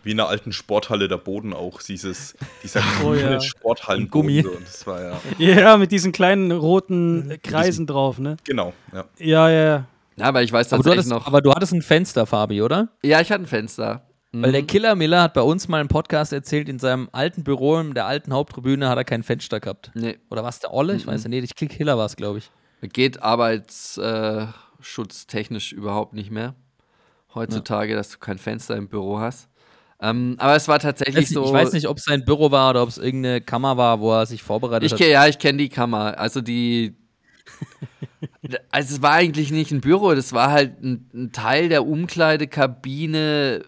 [0.05, 3.41] Wie in einer alten Sporthalle der Boden auch, dieses, dieser Oh, grüne ja.
[3.41, 4.43] Sporthallen Gummi.
[4.43, 8.37] So, das war ja, Ja, mit diesen kleinen roten Kreisen drauf, ne?
[8.45, 9.05] genau, ja.
[9.19, 9.85] Ja, ja, ja.
[10.17, 11.27] Ja, aber ich weiß aber, du tatsächlich hattest, noch.
[11.27, 12.89] aber du hattest ein Fenster, Fabi, oder?
[13.03, 14.07] ja, ich hatte ein Fenster.
[14.37, 14.67] Weil der Mhm.
[14.67, 18.07] Killer Miller hat bei uns mal im Podcast erzählt, in seinem alten Büro, in der
[18.07, 19.93] alten Haupttribüne, hat er kein Fenster gehabt.
[19.95, 20.97] Nee, Oder was der Olle?
[20.97, 21.53] Ich weiß ja nicht.
[21.61, 22.51] Ich Killer war es, glaube ich.
[22.93, 26.57] geht arbeitsschutztechnisch überhaupt nicht mehr.
[27.35, 29.49] Heutzutage, dass du kein Fenster im Büro hast.
[30.01, 31.45] Ähm, aber es war tatsächlich Ich, so.
[31.45, 34.13] ich weiß nicht, ob es sein Büro war oder ob es irgendeine Kammer war, wo
[34.13, 35.01] er sich vorbereitet Ich hat.
[35.01, 36.19] ja, ich kenne die Kammer.
[36.19, 36.95] Also die.
[38.71, 43.63] also es war eigentlich nicht ein Büro, das war halt ein, ein Teil der Umkleidekabine.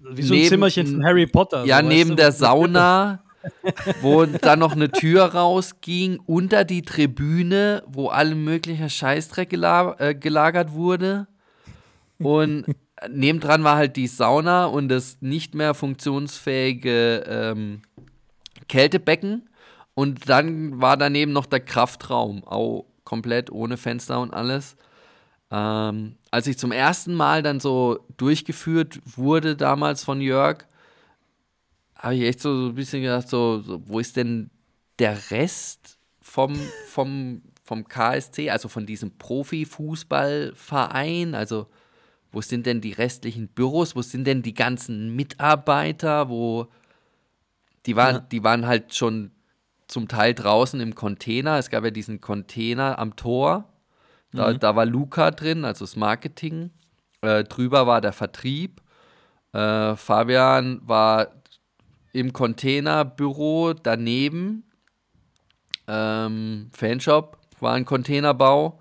[0.00, 1.64] Wie so ein Neben- Zimmerchen von Harry Potter.
[1.64, 2.14] ja, so, neben weißt du?
[2.16, 3.22] der Sauna,
[4.02, 10.14] wo dann noch eine Tür rausging, unter die Tribüne, wo alle möglicher Scheißdreck gela äh,
[10.14, 11.26] gelagert wurde.
[12.18, 12.64] Und
[13.08, 17.82] nebendran war halt die Sauna und das nicht mehr funktionsfähige ähm,
[18.68, 19.48] Kältebecken.
[19.94, 24.76] Und dann war daneben noch der Kraftraum, auch komplett ohne Fenster und alles.
[25.50, 30.66] Ähm, als ich zum ersten Mal dann so durchgeführt wurde, damals von Jörg,
[31.96, 34.50] habe ich echt so ein bisschen gedacht, so, so, wo ist denn
[34.98, 36.54] der Rest vom,
[36.86, 41.34] vom, vom KSC, also von diesem Profifußballverein?
[41.34, 41.66] Also,
[42.32, 43.96] wo sind denn die restlichen Büros?
[43.96, 46.28] Wo sind denn die ganzen Mitarbeiter?
[46.28, 46.68] Wo
[47.86, 48.20] die waren, Ja.
[48.20, 49.30] die waren halt schon
[49.88, 51.58] zum Teil draußen im Container.
[51.58, 53.64] Es gab ja diesen Container am Tor.
[54.32, 56.70] Da, da war Luca drin, also das Marketing.
[57.20, 58.80] Äh, drüber war der Vertrieb.
[59.52, 61.28] Äh, Fabian war
[62.12, 64.62] im Containerbüro daneben.
[65.88, 68.79] Ähm, Fanshop war ein Containerbau.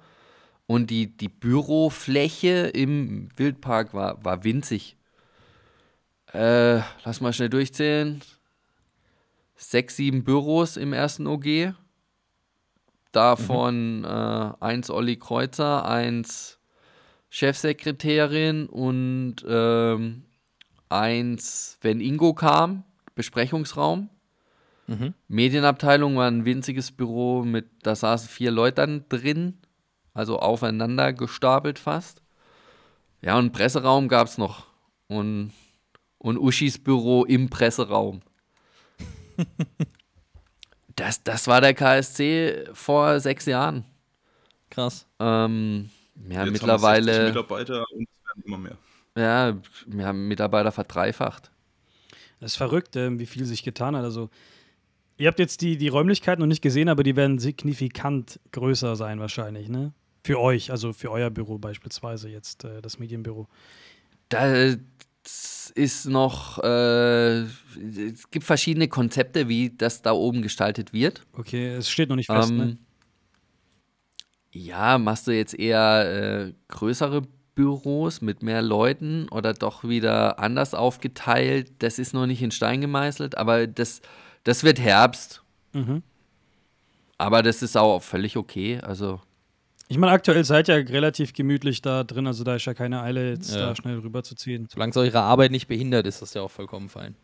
[0.70, 4.98] Und die, die Bürofläche im Wildpark war, war winzig.
[6.32, 8.22] Äh, lass mal schnell durchzählen.
[9.56, 11.74] Sechs, sieben Büros im ersten OG.
[13.12, 16.60] Davon äh, eins Olli Kreuzer, eins
[17.32, 20.22] Chefsekretärin und ähm,
[20.88, 22.84] eins, wenn Ingo kam,
[23.16, 24.12] Besprechungsraum.
[24.86, 25.16] Mhm.
[25.28, 29.56] Medienabteilung war ein winziges Büro mit, da saßen vier Leute drin,
[30.20, 32.22] also aufeinander gestapelt fast.
[33.22, 34.68] Ja, und Presseraum gab es noch.
[35.08, 35.54] Und,
[36.18, 38.22] und Uschis Büro im Presseraum.
[40.96, 43.86] das, das war der KSC vor sechs Jahren.
[44.70, 45.08] Krass.
[45.20, 45.90] Ähm,
[46.30, 48.78] ja, Jetzt haben wir 60 mittlerweile, Mitarbeiter und es werden immer mehr.
[49.18, 51.50] ja, wir haben Mitarbeiter verdreifacht.
[52.42, 54.04] Das ist verrückt, ähm, wie viel sich getan hat.
[54.04, 54.30] Also,
[55.18, 59.20] ihr habt jetzt die, die Räumlichkeiten noch nicht gesehen, aber die werden signifikant größer sein,
[59.22, 59.94] wahrscheinlich, ne?
[60.24, 63.48] Für euch, also für euer Büro beispielsweise jetzt, äh, das Medienbüro.
[64.30, 64.78] Das
[65.76, 71.24] ist noch, äh, es gibt verschiedene Konzepte, wie das da oben gestaltet wird.
[71.34, 72.78] Okay, es steht noch nicht fest, Ähm, ne?
[74.52, 77.22] Ja, machst du jetzt eher äh, größere
[77.54, 81.72] Büros mit mehr Leuten oder doch wieder anders aufgeteilt?
[81.80, 84.02] Das ist noch nicht in Stein gemeißelt, aber das,
[84.44, 85.44] das wird Herbst.
[85.74, 86.02] Mhm.
[87.18, 88.80] Aber das ist auch völlig okay.
[88.82, 89.22] Also,
[89.92, 93.32] Ich meine, aktuell seid ihr relativ gemütlich da drin, also da ist ja keine Eile,
[93.32, 93.70] jetzt Ja.
[93.70, 94.68] da schnell rüberzuziehen.
[94.72, 97.16] Solange es eure Arbeit nicht behindert, ist das ja auch vollkommen fein.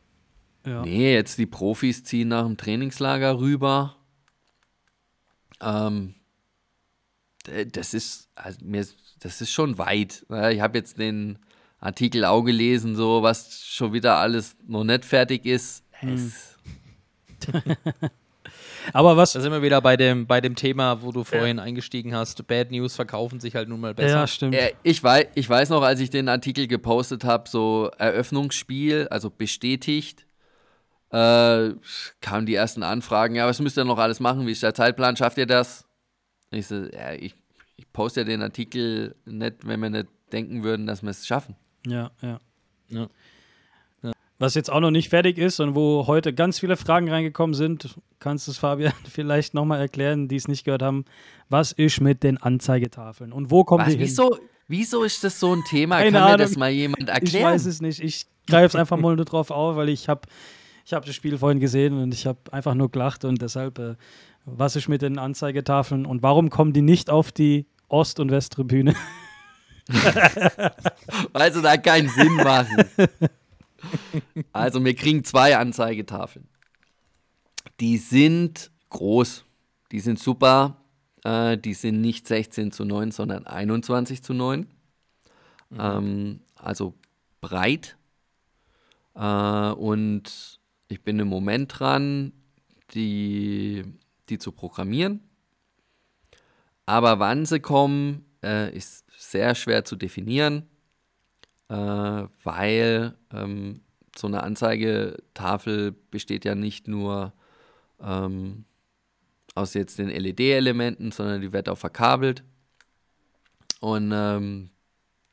[0.66, 0.82] Ja.
[0.82, 3.96] nee, jetzt die Profis ziehen nach dem Trainingslager rüber.
[5.62, 6.16] Ähm,
[7.72, 8.84] das ist, also mir,
[9.20, 10.26] das ist schon weit.
[10.28, 11.38] Ja, Ich habe jetzt den
[11.80, 15.84] Artikel auch gelesen, so was schon wieder alles noch nicht fertig ist.
[16.02, 16.58] Es,
[18.94, 19.34] Aber was.
[19.34, 22.46] Da sind wir wieder bei dem, bei dem Thema, wo du vorhin eingestiegen hast.
[22.48, 24.16] Bad News verkaufen sich halt nun mal besser.
[24.16, 24.56] Ja, stimmt.
[24.56, 29.30] äh, ich, weiß, ich weiß noch, als ich den Artikel gepostet habe, so Eröffnungsspiel, also
[29.30, 30.26] bestätigt,
[31.12, 31.72] äh,
[32.22, 35.16] kamen die ersten Anfragen, ja, was müsst ihr noch alles machen, wie ist der Zeitplan,
[35.16, 35.86] schafft ihr das?
[36.52, 37.36] Ich so, ja, ich,
[37.78, 41.56] ich poste ja den Artikel nicht, wenn wir nicht denken würden, dass wir es schaffen.
[41.86, 42.40] Ja, ja.
[42.90, 43.08] Ja.
[44.38, 47.96] Was jetzt auch noch nicht fertig ist und wo heute ganz viele Fragen reingekommen sind,
[48.20, 51.06] kannst du es Fabian vielleicht nochmal erklären, die es nicht gehört haben.
[51.50, 54.08] Was ist mit den Anzeigetafeln und wo kommen Was, die hin?
[54.08, 54.38] wieso,
[54.68, 55.98] wieso ist das so ein Thema?
[56.00, 56.38] Keine Kann mir Ahnung.
[56.40, 57.54] das mal jemand Ich erklären?
[57.54, 58.02] weiß es nicht.
[58.04, 60.22] Ich greife es einfach mal nur drauf auf, weil ich habe
[60.86, 63.96] ich hab das Spiel vorhin gesehen und ich habe einfach nur gelacht und deshalb, äh,
[64.44, 68.94] was ist mit den Anzeigetafeln und warum kommen die nicht auf die Ost- und Westtribüne?
[71.34, 72.84] Weil sie da keinen Sinn machen.
[74.52, 76.48] Also, wir kriegen zwei Anzeigetafeln.
[77.80, 79.46] Die sind groß,
[79.92, 80.78] die sind super.
[81.24, 84.68] Äh, die sind nicht 16 zu 9, sondern 21 zu 9.
[85.78, 86.94] Ähm, also
[87.42, 87.98] breit.
[89.16, 92.32] Äh, und ich bin im Moment dran,
[92.94, 93.84] die,
[94.30, 95.22] die zu programmieren.
[96.86, 100.70] Aber wann sie kommen, äh, ist sehr schwer zu definieren,
[101.70, 101.76] äh,
[102.44, 103.82] weil ähm,
[104.16, 107.34] so eine Anzeigetafel besteht ja nicht nur
[108.02, 108.66] ähm,
[109.56, 112.44] aus jetzt den LED-Elementen, sondern die wird auch verkabelt.
[113.80, 114.70] Und ähm,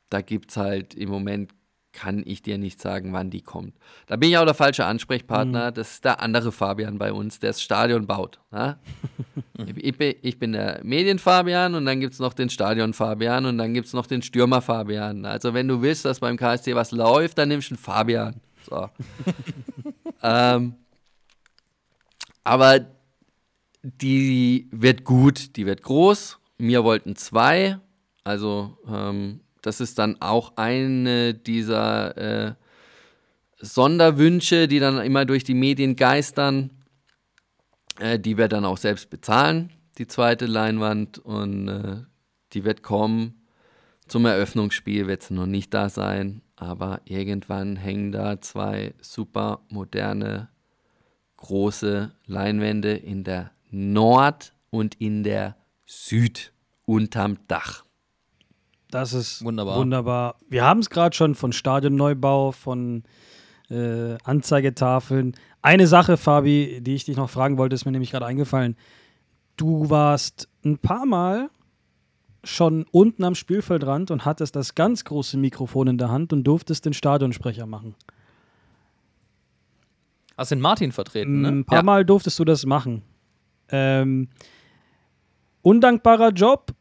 [0.09, 1.53] da gibt es halt im Moment,
[1.93, 3.75] kann ich dir nicht sagen, wann die kommt.
[4.07, 5.71] Da bin ich auch der falsche Ansprechpartner.
[5.71, 8.39] Das ist der andere Fabian bei uns, der das Stadion baut.
[8.51, 8.79] Ja?
[9.77, 13.73] ich, bin, ich bin der Medien-Fabian und dann gibt es noch den Stadion-Fabian und dann
[13.73, 15.25] gibt es noch den Stürmer-Fabian.
[15.25, 18.41] Also wenn du willst, dass beim KSC was läuft, dann nimmst du einen Fabian.
[18.67, 18.89] So.
[20.23, 20.75] ähm,
[22.43, 22.87] aber
[23.83, 26.39] die wird gut, die wird groß.
[26.57, 27.77] Wir wollten zwei.
[28.23, 32.53] Also ähm, das ist dann auch eine dieser äh,
[33.57, 36.69] Sonderwünsche, die dann immer durch die Medien geistern.
[37.99, 41.19] Äh, die wir dann auch selbst bezahlen, die zweite Leinwand.
[41.19, 42.01] Und äh,
[42.53, 43.45] die wird kommen.
[44.07, 46.41] Zum Eröffnungsspiel wird sie noch nicht da sein.
[46.55, 50.49] Aber irgendwann hängen da zwei super moderne,
[51.37, 56.53] große Leinwände in der Nord- und in der Süd
[56.85, 57.85] unterm Dach.
[58.93, 59.79] Das ist Wunderbar.
[59.79, 60.35] wunderbar.
[60.49, 63.03] Wir haben es gerade schon von Stadionneubau, von
[63.71, 65.33] äh, Anzeigetafeln.
[65.63, 68.77] Eine Sache, Fabi, die ich dich noch fragen wollte, ist mir nämlich gerade eingefallen.
[69.57, 71.49] Du warst ein paar Mal
[72.43, 76.85] schon unten am Spielfeldrand und hattest das ganz große Mikrofon in der Hand und durftest
[76.85, 77.95] den Stadionsprecher machen.
[80.37, 81.47] Hast den Martin vertreten, ne?
[81.47, 81.83] Ein paar Ja.
[81.83, 83.01] Mal durftest du das machen.
[83.69, 84.29] Ähm,
[85.63, 86.73] undankbarer Job,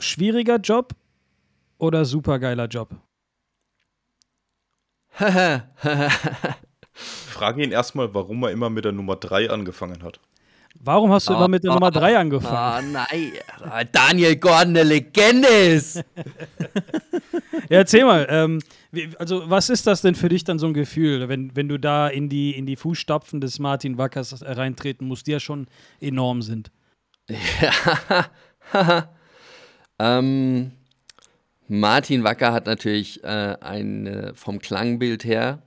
[0.00, 0.94] schwieriger Job
[1.82, 2.94] oder supergeiler Job?
[6.92, 10.20] Frage ihn erstmal, warum er immer mit der Nummer 3 angefangen hat.
[10.78, 12.96] Warum hast du immer mit der Nummer 3 angefangen?
[12.96, 13.32] Ah, nein.
[13.60, 16.02] Ah, Daniel Gordon, eine Legende ist.
[17.68, 18.60] Ja, erzähl mal, ähm,
[18.90, 21.78] wie, also was ist das denn für dich dann so ein Gefühl, wenn, wenn du
[21.78, 25.68] da in die, in die Fußstapfen des Martin Wackers reintreten musst, die ja schon
[26.00, 26.70] enorm sind?
[29.98, 30.72] ähm,
[31.74, 35.62] Martin Wacker hat natürlich äh, eine, vom Klangbild her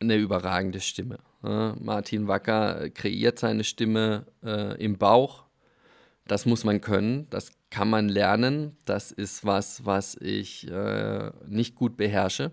[0.00, 1.18] eine überragende Stimme.
[1.42, 5.44] Ja, Martin Wacker kreiert seine Stimme äh, im Bauch.
[6.26, 8.78] Das muss man können, das kann man lernen.
[8.86, 12.50] Das ist was, was ich äh, nicht gut beherrsche.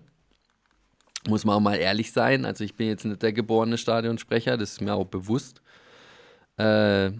[1.26, 2.44] Muss man auch mal ehrlich sein.
[2.44, 5.62] Also ich bin jetzt nicht der geborene Stadionsprecher, das ist mir auch bewusst.
[6.58, 7.12] Äh,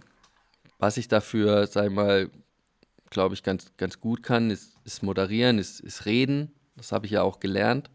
[0.78, 2.28] was ich dafür, sag ich mal,
[3.13, 6.51] glaube ich, ganz, ganz gut kann, ist, ist moderieren, ist, ist reden.
[6.77, 7.91] Das habe ich ja auch gelernt.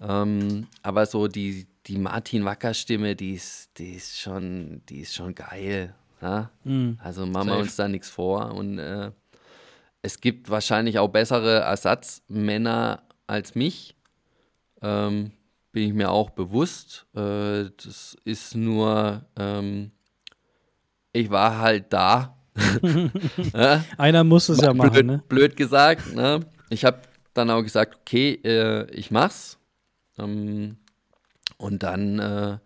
[0.00, 5.34] Ähm, aber so die, die Martin Wacker-Stimme, die ist, die, ist schon, die ist schon
[5.34, 5.94] geil.
[6.20, 6.50] Ja?
[7.02, 8.54] Also machen wir uns da nichts vor.
[8.54, 9.10] Und äh,
[10.02, 13.96] es gibt wahrscheinlich auch bessere Ersatzmänner als mich.
[14.82, 15.32] Ähm,
[15.72, 17.06] bin ich mir auch bewusst.
[17.14, 19.90] Äh, das ist nur, ähm,
[21.12, 22.37] ich war halt da.
[23.54, 23.84] Ja?
[23.98, 25.22] Einer muss es ja machen, blöd, ne?
[25.28, 26.14] blöd gesagt.
[26.14, 26.40] Ne?
[26.70, 27.00] Ich habe
[27.34, 29.58] dann auch gesagt, okay, äh, ich mach's.
[30.18, 30.76] Ähm,
[31.56, 32.58] und dann äh,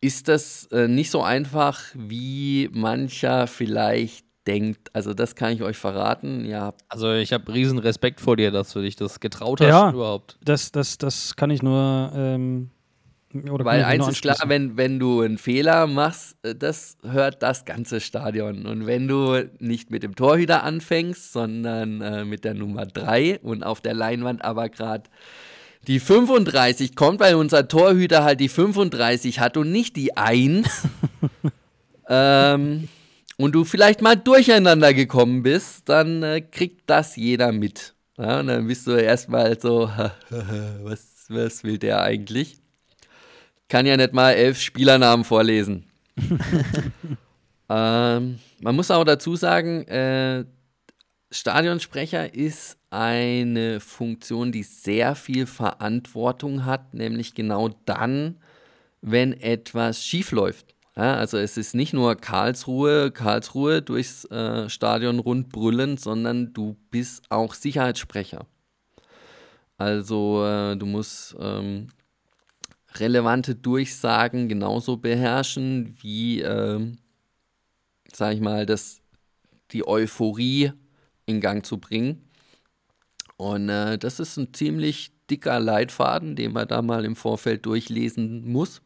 [0.00, 4.90] ist das äh, nicht so einfach, wie mancher vielleicht denkt.
[4.94, 6.44] Also das kann ich euch verraten.
[6.44, 9.90] Ja, Also ich habe riesen Respekt vor dir, dass du dich das getraut hast Ja.
[9.90, 10.38] überhaupt.
[10.44, 12.12] Das, das, das kann ich nur.
[12.14, 12.70] Ähm,
[13.50, 17.64] oder weil eins ist klar, wenn, wenn du einen Fehler machst, äh, das hört das
[17.64, 18.66] ganze Stadion.
[18.66, 23.62] Und wenn du nicht mit dem Torhüter anfängst, sondern äh, mit der Nummer 3 und
[23.62, 25.04] auf der Leinwand aber gerade
[25.86, 30.88] die 35 kommt, weil unser Torhüter halt die 35 hat und nicht die 1.
[32.08, 32.88] ähm,
[33.36, 37.94] und du vielleicht mal durcheinander gekommen bist, dann äh, kriegt das jeder mit.
[38.16, 39.90] Ja, und dann bist du erstmal so,
[40.82, 42.63] was, was will der eigentlich?
[43.68, 45.84] Kann ja nicht mal elf Spielernamen vorlesen.
[47.68, 50.44] ähm, man muss auch dazu sagen, äh,
[51.30, 58.38] Stadionsprecher ist eine Funktion, die sehr viel Verantwortung hat, nämlich genau dann,
[59.00, 60.74] wenn etwas schief läuft.
[60.96, 66.76] Ja, also es ist nicht nur Karlsruhe, Karlsruhe durchs äh, Stadion rund brüllen, sondern du
[66.90, 68.46] bist auch Sicherheitssprecher.
[69.76, 71.88] Also äh, du musst ähm,
[72.96, 76.98] relevante Durchsagen genauso beherrschen wie, ähm,
[78.12, 79.00] sag ich mal, das,
[79.72, 80.72] die Euphorie
[81.26, 82.28] in Gang zu bringen.
[83.36, 88.50] Und äh, das ist ein ziemlich dicker Leitfaden, den man da mal im Vorfeld durchlesen
[88.50, 88.82] muss.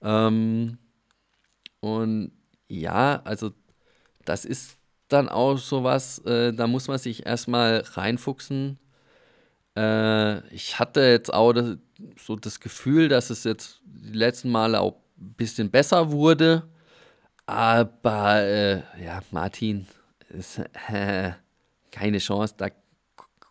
[0.00, 0.78] Ähm,
[1.80, 2.32] und
[2.68, 3.52] ja, also
[4.24, 4.78] das ist
[5.08, 8.78] dann auch sowas, äh, da muss man sich erstmal reinfuchsen.
[9.76, 11.76] Äh, ich hatte jetzt auch das,
[12.18, 16.68] so das Gefühl, dass es jetzt die letzten Male auch ein bisschen besser wurde.
[17.46, 19.86] Aber äh, ja, Martin,
[20.30, 21.32] ist, äh,
[21.92, 22.68] keine Chance, da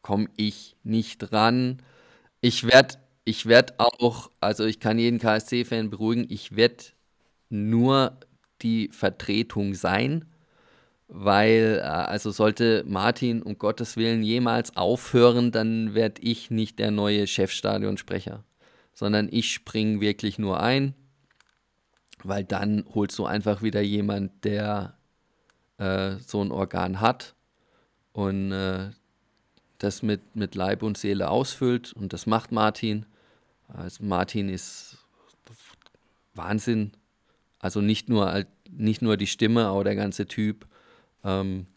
[0.02, 1.82] komme ich nicht ran.
[2.42, 2.96] Ich werde
[3.26, 6.86] ich werd auch, also ich kann jeden KSC-Fan beruhigen, ich werde
[7.50, 8.18] nur
[8.62, 10.26] die Vertretung sein,
[11.14, 16.90] weil, äh, also sollte Martin um Gottes Willen jemals aufhören, dann werde ich nicht der
[16.90, 18.46] neue Chefstadionsprecher,
[18.94, 20.96] sondern ich springe wirklich nur ein,
[22.24, 24.98] weil dann holst du einfach wieder jemand, der
[25.80, 27.36] äh, so ein Organ hat
[28.14, 28.92] und äh,
[29.80, 33.06] das mit, mit Leib und Seele ausfüllt und das macht Martin.
[33.68, 34.98] Also Martin ist
[36.36, 36.92] Wahnsinn.
[37.60, 40.68] Also nicht nur, nicht nur die Stimme, auch der ganze Typ.
[41.24, 41.68] Ähm,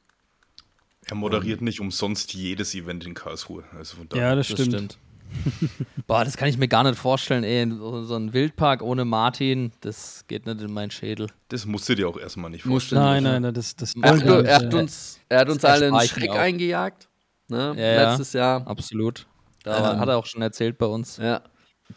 [1.06, 3.64] Er moderiert nicht umsonst jedes Event in Karlsruhe.
[3.76, 4.28] Also von daher.
[4.30, 4.74] Ja, das Das stimmt.
[4.74, 4.98] stimmt.
[6.06, 7.68] Boah, das kann ich mir gar nicht vorstellen, ey.
[7.68, 11.28] So, ein Wildpark ohne Martin, das geht nicht in meinen Schädel.
[11.48, 13.02] Das musst du dir auch erstmal nicht vorstellen.
[13.02, 15.64] Nein, nein, nein, das, das er, hat, er, hat nicht, äh, uns, er hat uns
[15.64, 16.36] alle einen Schreck auch.
[16.36, 17.08] eingejagt.
[17.48, 17.74] Ne?
[17.76, 18.08] Ja, ja.
[18.10, 18.66] Letztes Jahr.
[18.66, 19.26] Absolut.
[19.64, 21.16] Da Ähm, hat er auch schon erzählt bei uns.
[21.16, 21.42] Ja.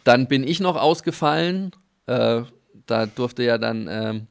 [0.04, 1.72] Dann bin ich noch ausgefallen.
[2.08, 2.42] Äh,
[2.88, 4.28] da durfte ja dann ähm,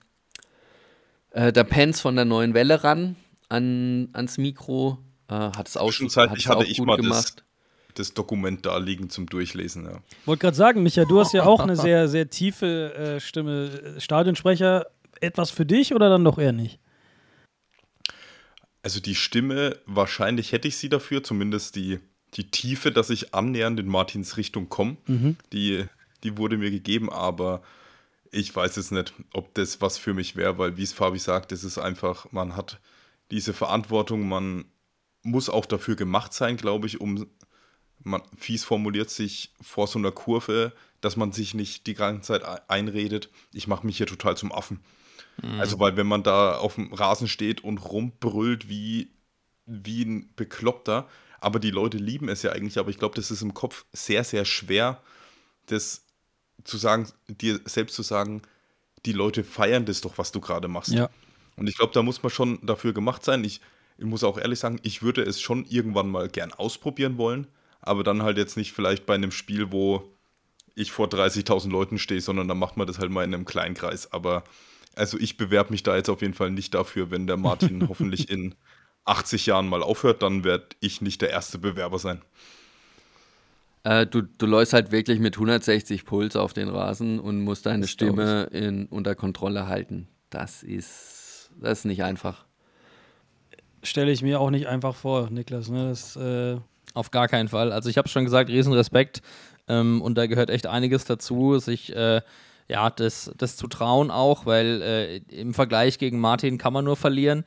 [1.37, 3.15] äh, der Pence von der neuen Welle ran
[3.49, 4.99] an, ans Mikro.
[5.29, 7.45] Äh, hat es auch, Zwischenzeitlich hatte auch ich mal das, gemacht.
[7.95, 9.85] das Dokument da liegen zum Durchlesen.
[9.85, 10.01] Ja.
[10.25, 13.99] wollte gerade sagen, Micha, du hast ja auch eine sehr, sehr tiefe äh, Stimme.
[13.99, 14.87] Stadionsprecher,
[15.21, 16.79] etwas für dich oder dann doch eher nicht?
[18.83, 21.99] Also die Stimme, wahrscheinlich hätte ich sie dafür, zumindest die,
[22.35, 24.97] die Tiefe, dass ich annähernd in Martins Richtung komme.
[25.53, 25.85] Die,
[26.23, 27.63] die wurde mir gegeben, aber
[28.37, 31.53] ich weiß es nicht, ob das was für mich wäre, weil wie es Fabi sagt,
[31.53, 32.81] es ist einfach, man hat
[33.31, 34.67] diese Verantwortung, man
[35.23, 37.27] muss auch dafür gemacht sein, glaube ich, um,
[38.01, 42.45] man, fies formuliert sich vor so einer Kurve, dass man sich nicht die ganze Zeit
[42.45, 44.81] ei- einredet, ich mache mich hier total zum Affen.
[45.59, 49.11] Also, weil wenn man da auf dem Rasen steht und rumbrüllt wie,
[49.67, 51.09] wie ein Bekloppter,
[51.41, 54.25] aber die Leute lieben es ja eigentlich, aber ich glaube, das ist im Kopf sehr,
[54.25, 55.03] sehr schwer,
[55.67, 56.06] das
[56.65, 58.43] zu sagen, dir selbst zu sagen,
[59.05, 60.93] die Leute feiern das doch, was du gerade machst.
[60.93, 61.11] Ja.
[61.57, 63.45] Und ich glaube, da muss man schon dafür gemacht sein.
[63.45, 63.61] Ich,
[63.99, 67.47] ich muss auch ehrlich sagen, ich würde es schon irgendwann mal gern ausprobieren wollen,
[67.81, 70.13] aber dann halt jetzt nicht vielleicht bei einem Spiel, wo
[70.75, 73.75] ich vor 30.000 Leuten stehe, sondern dann macht man das halt mal in einem kleinen
[73.75, 74.13] Kreis.
[74.13, 74.45] Aber
[74.95, 78.29] also ich bewerbe mich da jetzt auf jeden Fall nicht dafür, wenn der Martin hoffentlich
[78.29, 78.55] in
[79.07, 82.21] 80 Jahren mal aufhört, dann werde ich nicht der erste Bewerber sein.
[83.87, 87.87] Äh, du, du läufst halt wirklich mit 160 Puls auf den Rasen und musst deine
[87.87, 90.09] Stimme in, unter Kontrolle halten.
[90.29, 92.47] Das ist, das ist nicht einfach.
[93.85, 95.69] Stelle ich mir auch nicht einfach vor, Niklas.
[95.69, 95.89] Ne?
[95.89, 96.57] Das, äh,
[96.95, 97.71] Auf gar keinen Fall.
[97.71, 99.23] Also ich habe schon gesagt, riesen Respekt.
[99.69, 102.23] Ähm, und da gehört echt einiges dazu, sich äh,
[102.67, 106.97] ja, das, das zu trauen auch, weil äh, im Vergleich gegen Martin kann man nur
[106.97, 107.45] verlieren.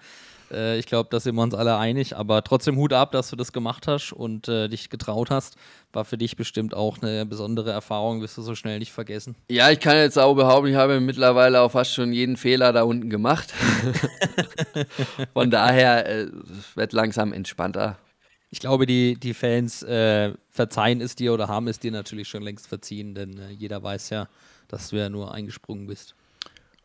[0.52, 3.36] Äh, ich glaube, da sind wir uns alle einig, aber trotzdem Hut ab, dass du
[3.36, 5.56] das gemacht hast und äh, dich getraut hast.
[5.92, 9.36] War für dich bestimmt auch eine besondere Erfahrung, wirst du so schnell nicht vergessen.
[9.50, 12.84] Ja, ich kann jetzt auch behaupten, ich habe mittlerweile auch fast schon jeden Fehler da
[12.84, 13.54] unten gemacht.
[15.34, 16.28] Von daher äh,
[16.76, 17.98] wird langsam entspannter.
[18.52, 22.42] Ich glaube, die, die Fans äh, verzeihen es dir oder haben es dir natürlich schon
[22.42, 24.28] längst verziehen, denn äh, jeder weiß ja,
[24.68, 26.16] dass du ja nur eingesprungen bist.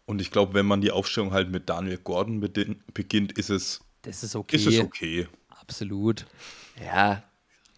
[0.07, 4.23] Und ich glaube, wenn man die Aufstellung halt mit Daniel Gordon beginnt, ist es, das
[4.23, 4.57] ist okay.
[4.57, 5.27] Ist es okay.
[5.49, 6.27] Absolut.
[6.85, 7.23] Ja,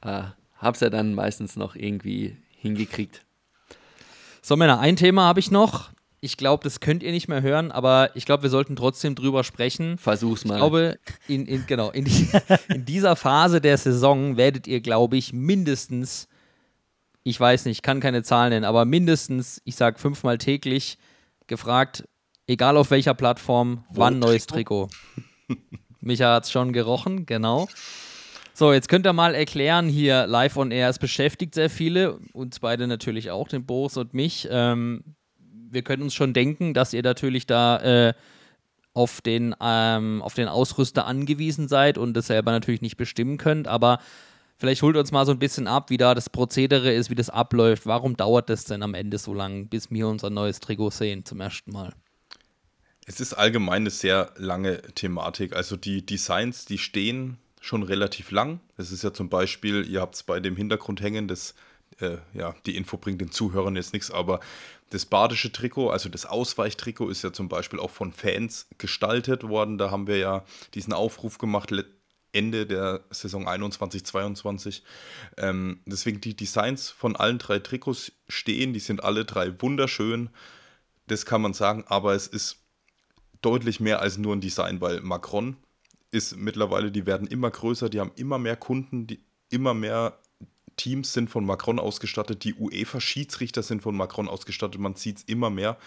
[0.03, 0.25] äh,
[0.59, 3.25] hab's ja dann meistens noch irgendwie hingekriegt.
[4.43, 5.91] So, Männer, ein Thema habe ich noch.
[6.21, 9.45] Ich glaube, das könnt ihr nicht mehr hören, aber ich glaube, wir sollten trotzdem drüber
[9.45, 9.99] sprechen.
[9.99, 10.55] Versuch's mal.
[10.55, 10.99] Ich glaube,
[11.29, 12.29] in, in genau, in, die,
[12.69, 16.27] in dieser Phase der Saison werdet ihr, glaube ich, mindestens,
[17.23, 20.99] ich weiß nicht, ich kann keine Zahlen nennen, aber mindestens, ich sage fünfmal täglich,
[21.47, 22.09] gefragt,
[22.47, 24.89] egal auf welcher Plattform, Wo wann neues Trikot.
[26.01, 27.69] Micha hat es schon gerochen, genau.
[28.55, 30.89] So, jetzt könnt ihr mal erklären hier live on air.
[30.89, 34.49] Es beschäftigt sehr viele, uns beide natürlich auch, den Boris und mich.
[34.51, 35.03] Ähm,
[35.71, 37.79] wir können uns schon denken, dass ihr natürlich da
[38.09, 38.15] äh,
[38.95, 43.69] auf, den, ähm, auf den Ausrüster angewiesen seid und das selber natürlich nicht bestimmen könnt.
[43.69, 43.99] Aber
[44.57, 47.29] vielleicht holt uns mal so ein bisschen ab, wie da das Prozedere ist, wie das
[47.29, 47.85] abläuft.
[47.85, 51.43] Warum dauert das denn am Ende so lang, bis wir unser neues Trikot sehen zum
[51.43, 51.93] ersten Mal?
[53.09, 55.55] Es ist allgemein eine sehr lange Thematik.
[55.55, 58.59] Also die Designs, die stehen schon relativ lang.
[58.77, 61.55] Es ist ja zum Beispiel, ihr habt es bei dem Hintergrund hängen, das,
[62.01, 64.41] äh, ja, die Info bringt den Zuhörern jetzt nichts, aber
[64.91, 69.79] das badische Trikot, also das Ausweichtrikot, ist ja zum Beispiel auch von Fans gestaltet worden.
[69.79, 71.73] Da haben wir ja diesen Aufruf gemacht,
[72.33, 74.83] Ende der Saison 21, 22.
[75.37, 80.31] Ähm, deswegen die Designs von allen drei Trikots stehen, die sind alle drei wunderschön.
[81.07, 82.66] Das kann man sagen, aber es ist
[83.43, 85.57] deutlich mehr als nur ein Design, weil Macron
[86.11, 90.19] ist mittlerweile, die werden immer größer, die haben immer mehr Kunden, die immer mehr
[90.77, 95.51] Teams sind von Macron ausgestattet, die UEFA-Schiedsrichter sind von Macron ausgestattet, man sieht es immer
[95.51, 95.79] mehr.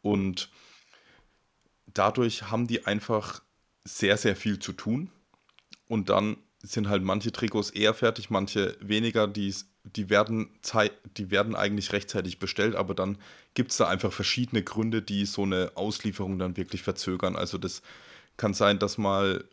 [0.00, 0.50] Und
[1.86, 3.42] dadurch haben die einfach
[3.84, 5.10] sehr, sehr viel zu tun.
[5.86, 9.54] Und dann sind halt manche Trikots eher fertig, manche weniger, die,
[9.84, 10.48] die, werden,
[11.16, 13.18] die werden eigentlich rechtzeitig bestellt, aber dann
[13.54, 17.36] gibt es da einfach verschiedene Gründe, die so eine Auslieferung dann wirklich verzögern.
[17.36, 17.82] Also das
[18.36, 19.44] kann sein, dass mal,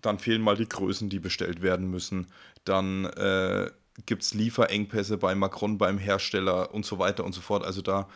[0.00, 2.26] dann fehlen mal die Größen, die bestellt werden müssen.
[2.64, 3.70] Dann äh,
[4.06, 7.64] gibt es Lieferengpässe bei Macron, beim Hersteller und so weiter und so fort.
[7.64, 8.08] Also da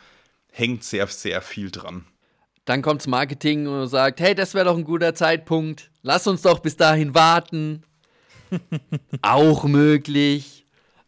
[0.51, 2.05] hängt sehr, sehr viel dran.
[2.65, 5.91] Dann kommt das Marketing und sagt, hey, das wäre doch ein guter Zeitpunkt.
[6.03, 7.83] Lass uns doch bis dahin warten.
[9.23, 10.64] auch möglich.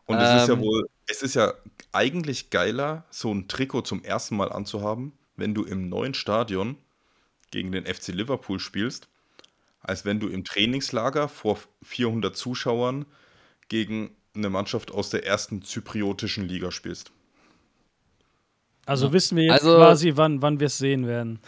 [0.07, 0.61] Und es ist ja ähm.
[0.61, 1.55] wohl, es ist ja
[1.93, 6.77] eigentlich geiler, so ein Trikot zum ersten Mal anzuhaben, wenn du im neuen Stadion
[7.51, 9.09] gegen den FC Liverpool spielst,
[9.81, 13.07] als wenn du im Trainingslager vor 400 Zuschauern
[13.69, 17.11] gegen eine Mannschaft aus der ersten zypriotischen Liga spielst.
[18.85, 19.13] Also ja.
[19.13, 21.41] wissen wir jetzt also, quasi, wann, wann wir es sehen werden.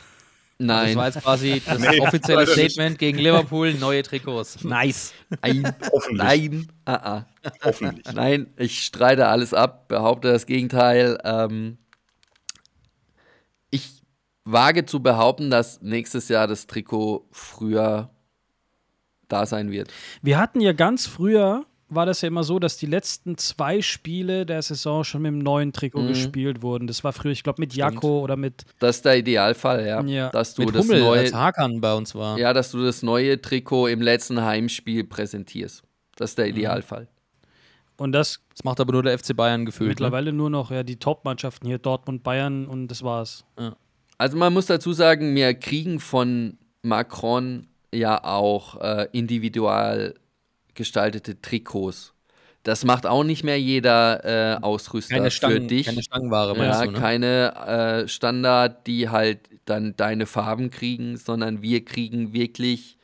[0.59, 0.89] Nein.
[0.89, 4.65] Das war jetzt quasi das nee, offizielle Statement gegen Liverpool, neue Trikots.
[4.65, 5.15] Nice.
[5.43, 5.75] Nein.
[5.93, 6.19] Hoffentlich.
[6.19, 6.69] Nein.
[6.87, 7.25] Uh -uh.
[7.65, 8.15] Hoffentlich.
[8.15, 11.19] Nein, ich streite alles ab, behaupte das Gegenteil.
[11.25, 11.79] Ähm,
[13.71, 14.03] ich
[14.45, 18.11] wage zu behaupten, dass nächstes Jahr das Trikot früher
[19.29, 19.93] da sein wird.
[20.23, 24.45] Wir hatten ja ganz früher war das ja immer so, dass die letzten zwei Spiele
[24.45, 26.09] der Saison schon mit dem neuen Trikot mhm.
[26.09, 26.87] gespielt wurden.
[26.87, 28.65] Das war früher, ich glaube, mit Jakko oder mit.
[28.79, 30.03] Das ist der Idealfall, ja.
[30.03, 30.29] ja.
[30.31, 32.39] Dass du mit das Hummel, neue, als Hakan bei uns war.
[32.39, 35.83] Ja, dass du das neue Trikot im letzten Heimspiel präsentierst.
[36.17, 36.53] Das ist der mhm.
[36.53, 37.03] Idealfall.
[37.03, 37.19] Mhm.
[37.99, 39.89] Und das, das macht aber nur der FC Bayern gefühlt.
[39.89, 40.05] Ne?
[40.05, 40.39] Mittlerweile ne?
[40.39, 43.45] nur noch ja, die Top-Mannschaften hier, Dortmund, Bayern und das war's.
[43.59, 43.77] Ja.
[44.19, 50.15] Also man muss dazu sagen, wir kriegen von Macron ja auch äh, individual
[50.79, 52.15] gestaltete Trikots.
[52.63, 55.87] Das macht auch nicht mehr jeder äh, Ausrüster keine Stangen, für dich.
[55.87, 56.99] Keine Stangenware, ja, du, ne?
[56.99, 62.99] keine äh, Standard, die halt dann deine Farben kriegen, sondern wir kriegen wirklich,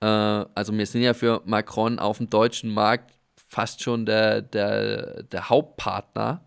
[0.00, 3.12] äh, also wir sind ja für Macron auf dem deutschen Markt
[3.48, 6.42] fast schon der, der, der Hauptpartner.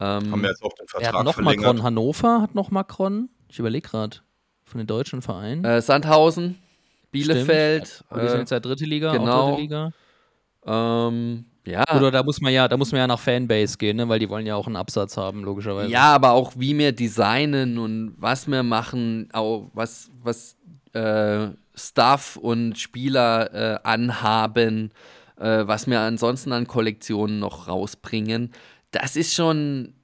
[0.00, 1.66] Ähm, Haben wir jetzt auch den Vertrag er hat noch verlängert.
[1.66, 3.30] Macron Hannover, hat noch Macron.
[3.48, 4.18] Ich überlege gerade.
[4.64, 5.64] Von den deutschen Vereinen.
[5.64, 6.58] Äh, Sandhausen.
[7.14, 7.86] Bielefeld.
[7.86, 8.22] Stimmt.
[8.22, 9.50] die sind jetzt ja dritte Liga, genau.
[9.50, 9.92] dritte Liga.
[10.66, 11.84] Ähm, ja.
[11.96, 14.08] Oder da muss man ja, da muss man ja nach Fanbase gehen, ne?
[14.08, 15.90] weil die wollen ja auch einen Absatz haben, logischerweise.
[15.90, 20.56] Ja, aber auch wie wir designen und was wir machen, auch was, was
[20.92, 24.90] äh, Staff und Spieler äh, anhaben,
[25.38, 28.52] äh, was wir ansonsten an Kollektionen noch rausbringen,
[28.90, 29.94] das ist schon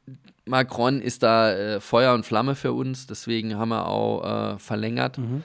[0.46, 5.18] Macron ist da äh, Feuer und Flamme für uns, deswegen haben wir auch äh, verlängert.
[5.18, 5.44] Mhm.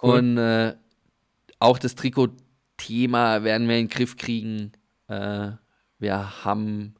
[0.00, 0.74] Und äh,
[1.58, 4.72] auch das Trikot-Thema werden wir in den Griff kriegen.
[5.08, 5.50] Äh,
[5.98, 6.94] wir haben,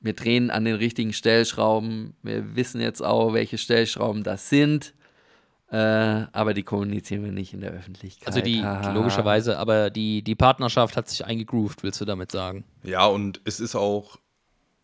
[0.00, 2.14] wir drehen an den richtigen Stellschrauben.
[2.22, 4.94] Wir wissen jetzt auch, welche Stellschrauben das sind.
[5.70, 5.76] Äh,
[6.32, 8.26] aber die kommunizieren wir nicht in der Öffentlichkeit.
[8.26, 8.92] Also die, Haha.
[8.92, 12.64] logischerweise, aber die, die Partnerschaft hat sich eingegroovt, willst du damit sagen?
[12.84, 14.18] Ja, und es ist auch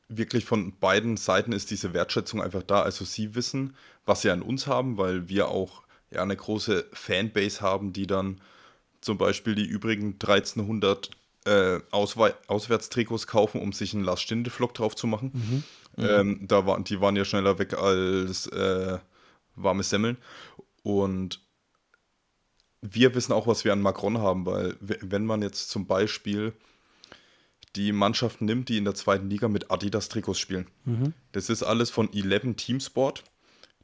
[0.09, 2.83] wirklich von beiden Seiten ist diese Wertschätzung einfach da.
[2.83, 3.75] Also sie wissen,
[4.05, 8.41] was sie an uns haben, weil wir auch ja eine große Fanbase haben, die dann
[9.05, 11.11] zum Beispiel die übrigen 1300
[11.47, 15.33] äh, Auswei Auswärtstrikots kaufen, um sich einen Last Stinde-Vlog drauf zu machen.
[15.97, 18.99] Ähm, da waren, die waren ja schneller weg als äh,
[19.55, 20.17] warme Semmeln.
[20.83, 21.41] Und
[22.81, 26.53] wir wissen auch, was wir an Macron haben, weil wenn man jetzt zum Beispiel
[27.77, 30.67] die Mannschaften nimmt, die in der zweiten Liga mit Adidas-Trikots spielen.
[31.33, 33.25] Das ist alles von 11 Teamsport.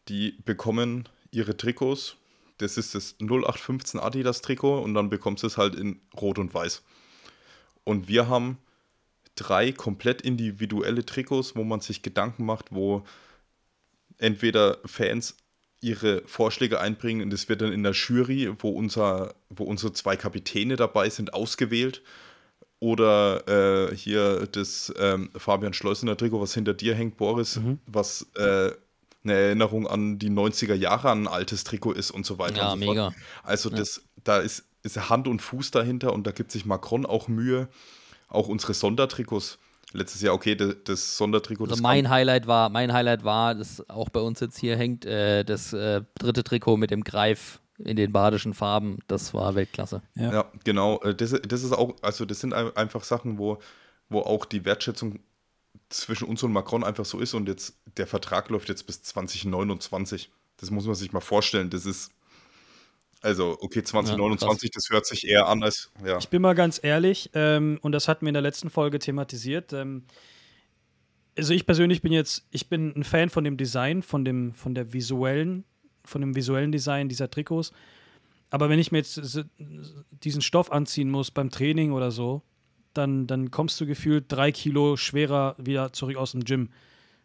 [0.08, 2.16] Die bekommen ihre Trikots.
[2.60, 6.82] Das ist das 0815 Adidas-Trikot und dann bekommst du es halt in Rot und Weiß.
[7.84, 8.58] Und wir haben
[9.34, 13.04] drei komplett individuelle Trikots, wo man sich Gedanken macht, wo
[14.18, 15.36] entweder Fans
[15.80, 20.16] ihre Vorschläge einbringen und es wird dann in der Jury, wo, unser, wo unsere zwei
[20.16, 22.02] Kapitäne dabei sind, ausgewählt.
[22.80, 28.72] Oder äh, hier das ähm, Fabian Schleusener Trikot, was hinter dir hängt, Boris, was äh,
[29.24, 32.56] eine Erinnerung an die 90er Jahre an ein altes Trikot ist und so weiter.
[32.58, 32.96] Ja, und so fort.
[32.96, 33.12] mega.
[33.42, 37.28] Also das, da ist, ist Hand und Fuß dahinter und da gibt sich Macron auch
[37.28, 37.68] Mühe.
[38.28, 39.58] Auch unsere Sondertrikots.
[39.92, 41.64] Letztes Jahr, okay, das, das Sondertrikot.
[41.64, 44.76] Also das mein kam- Highlight war, mein Highlight war, das auch bei uns jetzt hier
[44.76, 48.98] hängt, äh, das äh, dritte Trikot mit dem Greif in den badischen Farben.
[49.08, 50.00] Das war Weltklasse.
[50.14, 50.32] Ja.
[50.32, 51.00] Ja, genau.
[51.00, 53.58] Äh, Das, das ist auch, also das sind ein- einfach Sachen, wo,
[54.08, 55.18] wo auch die Wertschätzung
[55.88, 60.30] zwischen uns und Macron einfach so ist und jetzt der Vertrag läuft jetzt bis 2029.
[60.56, 61.70] Das muss man sich mal vorstellen.
[61.70, 62.12] Das ist,
[63.22, 66.18] also, okay, 2029, das hört sich eher an als, ja.
[66.18, 69.72] Ich bin mal ganz ehrlich, ähm, und das hatten wir in der letzten Folge thematisiert.
[69.72, 70.04] Ähm,
[71.36, 74.74] also ich persönlich bin jetzt, ich bin ein Fan von dem Design, von dem, von
[74.74, 75.64] der visuellen,
[76.04, 77.72] von dem visuellen Design dieser Trikots.
[78.50, 79.44] Aber wenn ich mir jetzt
[80.10, 82.42] diesen Stoff anziehen muss beim Training oder so,
[82.94, 86.68] dann, dann kommst du gefühlt drei Kilo schwerer wieder zurück aus dem Gym.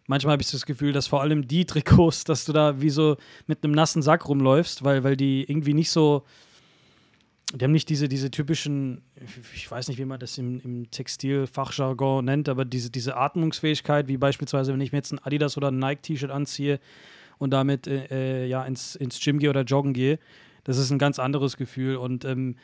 [0.08, 3.18] Manchmal habe ich das Gefühl, dass vor allem die Trikots, dass du da wie so
[3.48, 6.24] mit einem nassen Sack rumläufst, weil, weil die irgendwie nicht so,
[7.54, 9.02] die haben nicht diese, diese typischen,
[9.56, 14.18] ich weiß nicht, wie man das im, im Textilfachjargon nennt, aber diese, diese Atmungsfähigkeit, wie
[14.18, 16.80] beispielsweise, wenn ich mir jetzt ein Adidas oder ein Nike-T-Shirt anziehe
[17.40, 20.20] und damit äh, äh, ja, ins, ins Gym gehe oder joggen gehe,
[20.66, 21.96] das ist ein ganz anderes Gefühl.
[21.96, 22.58] Und ähm,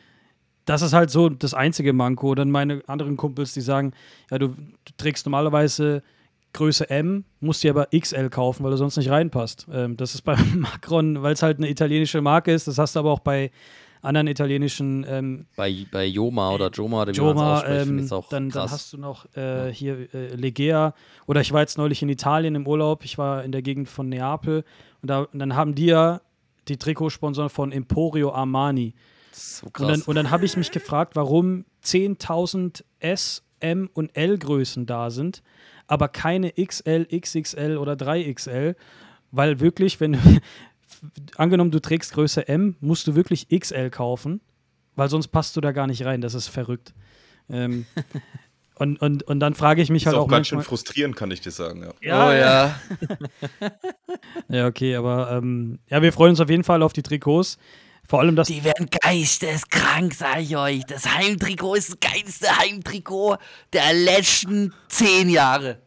[0.71, 2.33] das ist halt so das einzige Manko.
[2.35, 3.93] Dann meine anderen Kumpels, die sagen,
[4.29, 6.01] ja, du, du trägst normalerweise
[6.53, 9.67] Größe M, musst dir aber XL kaufen, weil du sonst nicht reinpasst.
[9.71, 12.99] Ähm, das ist bei Macron, weil es halt eine italienische Marke ist, das hast du
[12.99, 13.51] aber auch bei
[14.01, 18.49] anderen italienischen ähm, Bei, bei Joma oder Joma, oder wie Joma, ähm, ich auch dann,
[18.49, 18.71] dann krass.
[18.71, 20.95] hast du noch äh, hier äh, Legea
[21.27, 24.09] oder ich war jetzt neulich in Italien im Urlaub, ich war in der Gegend von
[24.09, 24.63] Neapel
[25.03, 26.21] und, da, und dann haben die ja
[26.67, 28.93] die Trikotsponsoren von Emporio Armani.
[29.31, 30.07] So Und dann, krass.
[30.07, 35.43] und dann habe ich mich gefragt, warum 10.000 S, M und L Größen da sind,
[35.87, 38.75] aber keine XL, XXL oder 3XL,
[39.31, 40.19] weil wirklich, wenn du,
[41.37, 44.41] angenommen du trägst Größe M, musst du wirklich XL kaufen,
[44.95, 46.21] weil sonst passt du da gar nicht rein.
[46.21, 46.93] Das ist verrückt.
[47.49, 47.85] Ähm,
[48.75, 50.77] und, und, und dann frage ich mich Ist halt auch auch ganz schön manchmal.
[50.77, 51.93] frustrierend, kann ich dir sagen, ja.
[52.01, 52.79] Ja, oh ja.
[54.49, 57.57] ja, okay, aber ähm, ja, wir freuen uns auf jeden Fall auf die Trikots.
[58.11, 58.49] Vor allem das.
[58.49, 60.83] Die werden geisteskrank, sag ich euch.
[60.85, 63.37] Das Heimtrikot ist das geilste Heimtrikot
[63.71, 65.77] der letzten zehn Jahre.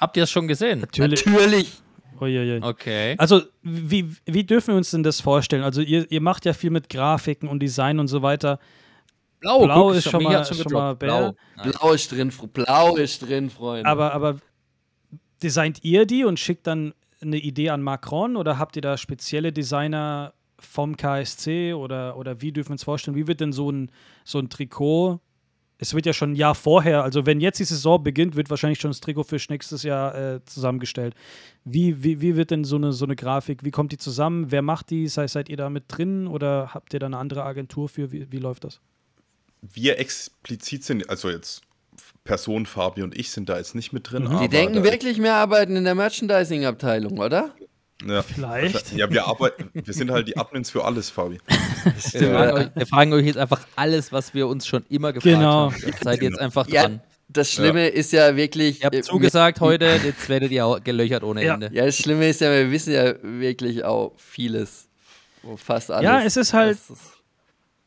[0.00, 0.80] Habt ihr es schon gesehen?
[0.80, 1.24] Natürlich.
[1.24, 1.72] Natürlich.
[2.20, 2.60] Uiuiui.
[2.60, 3.14] Okay.
[3.18, 5.62] Also, wie, wie dürfen wir uns denn das vorstellen?
[5.62, 8.58] Also, ihr, ihr macht ja viel mit Grafiken und Design und so weiter.
[9.38, 11.02] Blau, Blau guck, ist schon mal- schon gedroppt.
[11.02, 11.34] mal.
[11.56, 11.72] Nice.
[11.78, 13.88] Blau ist drin, Blau ist drin, Freunde.
[13.88, 14.38] Aber, aber
[15.40, 19.52] designt ihr die und schickt dann eine Idee an Macron oder habt ihr da spezielle
[19.52, 23.16] Designer vom KSC oder, oder wie dürfen wir uns vorstellen?
[23.16, 23.90] Wie wird denn so ein,
[24.24, 25.20] so ein Trikot?
[25.78, 28.80] Es wird ja schon ein Jahr vorher, also wenn jetzt die Saison beginnt, wird wahrscheinlich
[28.80, 31.14] schon das Trikot für nächstes Jahr äh, zusammengestellt.
[31.64, 34.50] Wie, wie, wie wird denn so eine, so eine Grafik, wie kommt die zusammen?
[34.50, 35.08] Wer macht die?
[35.08, 38.12] Sei, seid ihr da mit drin oder habt ihr da eine andere Agentur für?
[38.12, 38.80] Wie, wie läuft das?
[39.62, 41.62] Wir explizit sind, also jetzt
[42.24, 44.26] Person Fabi und ich sind da jetzt nicht mit drin.
[44.26, 47.54] aber die denken wirklich, wir arbeiten in der Merchandising-Abteilung, oder?
[48.06, 48.22] Ja.
[48.22, 48.92] Vielleicht.
[48.92, 51.38] Ja, wir arbeiten, wir sind halt die Admins für alles, Fabi.
[52.12, 55.34] Wir fragen, euch, wir fragen euch jetzt einfach alles, was wir uns schon immer gefragt
[55.36, 55.70] Genau.
[55.72, 55.76] haben.
[56.02, 56.82] Seid jetzt einfach Ja.
[56.82, 57.00] dran.
[57.28, 58.80] das Schlimme ist ja wirklich.
[58.80, 61.54] Ihr habt äh, zugesagt heute, jetzt werdet ihr auch gelöchert ohne Ja.
[61.54, 61.70] Ende.
[61.72, 64.88] Ja, das Schlimme ist ja, wir wissen ja wirklich auch vieles.
[65.56, 66.04] Fast alles.
[66.04, 66.78] Ja, es ist halt-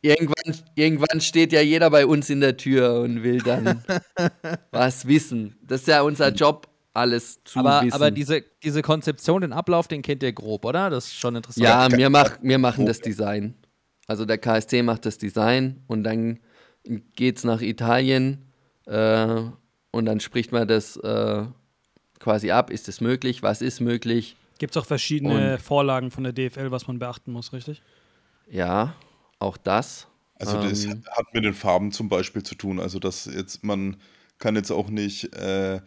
[0.06, 3.84] Irgendwann, irgendwann steht ja jeder bei uns in der Tür und will dann
[4.72, 5.56] was wissen.
[5.66, 7.94] Das ist ja unser Job, alles zu Aber, wissen.
[7.94, 10.90] aber diese, diese Konzeption, den Ablauf, den kennt ihr grob, oder?
[10.90, 11.64] Das ist schon interessant.
[11.66, 13.56] ja, wir, mach, wir machen das Design.
[14.08, 16.40] Also der KSC macht das Design und dann
[17.16, 18.46] geht's nach Italien
[18.86, 19.42] äh,
[19.92, 21.46] und dann spricht man das äh,
[22.20, 22.70] quasi ab.
[22.70, 23.42] Ist es möglich?
[23.42, 24.36] Was ist möglich?
[24.60, 27.82] Gibt es auch verschiedene Vorlagen von der DFL, was man beachten muss, richtig?
[28.50, 28.94] Ja,
[29.40, 30.08] auch das.
[30.36, 31.04] Also das Ähm.
[31.10, 32.80] hat mit den Farben zum Beispiel zu tun.
[32.80, 33.98] Also dass jetzt man
[34.38, 35.80] kann jetzt auch nicht, äh,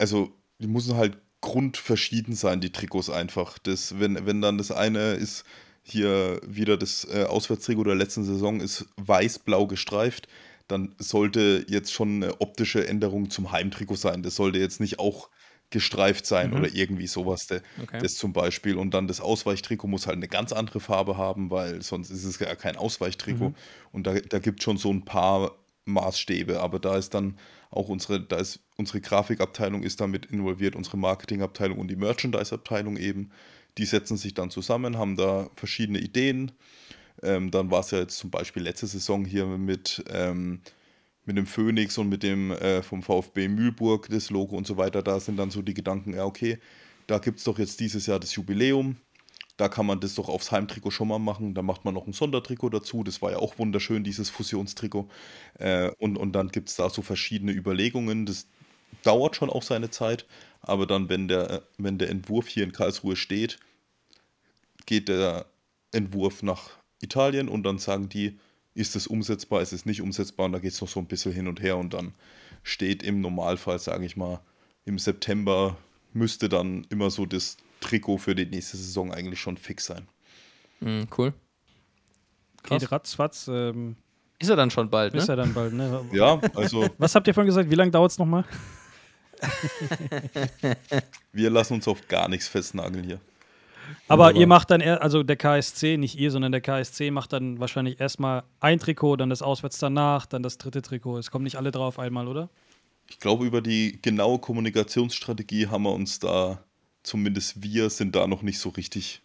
[0.00, 3.58] also die müssen halt grundverschieden sein, die Trikots einfach.
[3.58, 5.44] Das, wenn, wenn dann das eine ist
[5.82, 10.28] hier wieder das äh, Auswärtstrikot der letzten Saison ist weiß-blau gestreift,
[10.68, 14.22] dann sollte jetzt schon eine optische Änderung zum Heimtrikot sein.
[14.22, 15.30] Das sollte jetzt nicht auch
[15.70, 17.46] gestreift sein oder irgendwie sowas.
[17.46, 17.98] Der, Okay.
[18.00, 18.76] Das zum Beispiel.
[18.76, 22.38] Und dann das Ausweichtrikot muss halt eine ganz andere Farbe haben, weil sonst ist es
[22.38, 23.54] ja kein Ausweichtrikot.
[23.92, 25.56] Und da, da gibt es schon so ein paar
[25.86, 26.60] Maßstäbe.
[26.60, 27.36] Aber da ist dann
[27.70, 33.30] auch unsere, da ist unsere Grafikabteilung ist damit involviert, unsere Marketingabteilung und die Merchandise-Abteilung eben.
[33.78, 36.52] Die setzen sich dann zusammen, haben da verschiedene Ideen.
[37.22, 40.60] Ähm, dann war es ja jetzt zum Beispiel letzte Saison hier mit, ähm,
[41.24, 45.02] mit dem Phoenix und mit dem äh, vom VfB Mühlburg, das Logo und so weiter.
[45.02, 46.58] Da sind dann so die Gedanken, ja, okay,
[47.06, 48.96] da gibt es doch jetzt dieses Jahr das Jubiläum.
[49.60, 51.52] Da kann man das doch aufs Heimtrikot schon mal machen.
[51.52, 53.04] Da macht man noch ein Sondertrikot dazu.
[53.04, 55.06] Das war ja auch wunderschön, dieses Fusionstrikot.
[55.58, 58.24] Äh, und, und dann gibt es da so verschiedene Überlegungen.
[58.24, 58.46] Das
[59.02, 60.24] dauert schon auch seine Zeit.
[60.62, 63.58] Aber dann, wenn der, wenn der Entwurf hier in Karlsruhe steht,
[64.86, 65.44] geht der
[65.92, 66.70] Entwurf nach
[67.02, 68.38] Italien und dann sagen die,
[68.72, 71.32] ist es umsetzbar, ist es nicht umsetzbar und da geht es noch so ein bisschen
[71.32, 72.14] hin und her und dann
[72.62, 74.40] steht im Normalfall, sage ich mal,
[74.86, 75.76] im September
[76.14, 80.06] müsste dann immer so das Trikot für die nächste Saison eigentlich schon fix sein.
[80.80, 81.32] Mhm, cool.
[82.62, 82.80] Krass.
[82.80, 83.48] Geht ratzfatz.
[83.48, 83.96] Ähm,
[84.38, 85.32] Ist er dann schon bald, ist ne?
[85.32, 86.04] ja dann bald, ne?
[86.12, 87.70] Ja, also Was habt ihr vorhin gesagt?
[87.70, 88.44] Wie lange dauert es nochmal?
[91.32, 93.20] wir lassen uns auf gar nichts festnageln hier.
[94.08, 94.40] Aber Wunderbar.
[94.40, 98.44] ihr macht dann, also der KSC, nicht ihr, sondern der KSC macht dann wahrscheinlich erstmal
[98.60, 101.18] ein Trikot, dann das Auswärts danach, dann das dritte Trikot.
[101.18, 102.50] Es kommen nicht alle drauf einmal, oder?
[103.08, 106.62] Ich glaube, über die genaue Kommunikationsstrategie haben wir uns da,
[107.02, 109.22] zumindest wir sind da noch nicht so richtig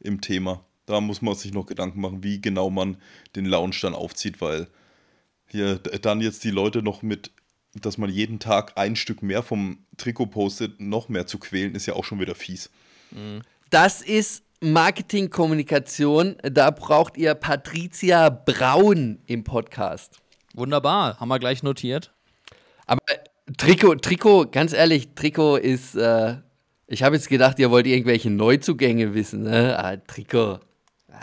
[0.00, 0.64] im Thema.
[0.86, 2.96] Da muss man sich noch Gedanken machen, wie genau man
[3.36, 4.68] den Lounge dann aufzieht, weil
[5.46, 7.30] hier dann jetzt die Leute noch mit,
[7.74, 11.86] dass man jeden Tag ein Stück mehr vom Trikot postet, noch mehr zu quälen, ist
[11.86, 12.70] ja auch schon wieder fies.
[13.70, 16.36] Das ist Marketing-Kommunikation.
[16.42, 20.18] Da braucht ihr Patricia Braun im Podcast.
[20.54, 22.12] Wunderbar, haben wir gleich notiert.
[22.86, 23.00] Aber
[23.56, 25.94] Trikot, Trikot, ganz ehrlich, Trikot ist.
[25.94, 26.36] Äh,
[26.88, 29.42] ich habe jetzt gedacht, ihr wollt irgendwelche Neuzugänge wissen.
[29.42, 29.78] Ne?
[29.78, 30.60] Ah, Trikot.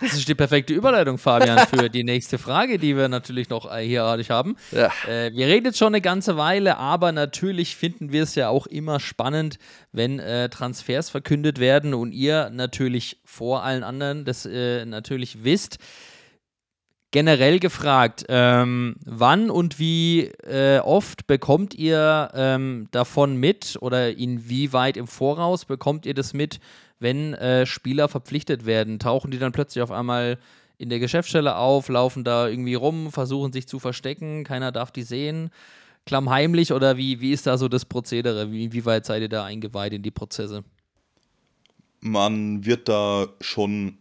[0.01, 3.85] Das ist die perfekte Überleitung, Fabian, für die nächste Frage, die wir natürlich noch äh,
[3.85, 4.57] hier haben.
[4.71, 4.91] Ja.
[5.07, 8.67] Äh, wir reden jetzt schon eine ganze Weile, aber natürlich finden wir es ja auch
[8.67, 9.57] immer spannend,
[9.91, 15.77] wenn äh, Transfers verkündet werden und ihr natürlich vor allen anderen das äh, natürlich wisst.
[17.15, 24.97] Generell gefragt, ähm, wann und wie äh, oft bekommt ihr ähm, davon mit oder inwieweit
[24.97, 26.59] im Voraus bekommt ihr das mit,
[26.99, 28.99] wenn äh, Spieler verpflichtet werden?
[28.99, 30.37] Tauchen die dann plötzlich auf einmal
[30.77, 35.03] in der Geschäftsstelle auf, laufen da irgendwie rum, versuchen sich zu verstecken, keiner darf die
[35.03, 35.51] sehen,
[36.05, 38.51] klammheimlich oder wie, wie ist da so das Prozedere?
[38.51, 40.65] Wie, wie weit seid ihr da eingeweiht in die Prozesse?
[42.01, 43.99] Man wird da schon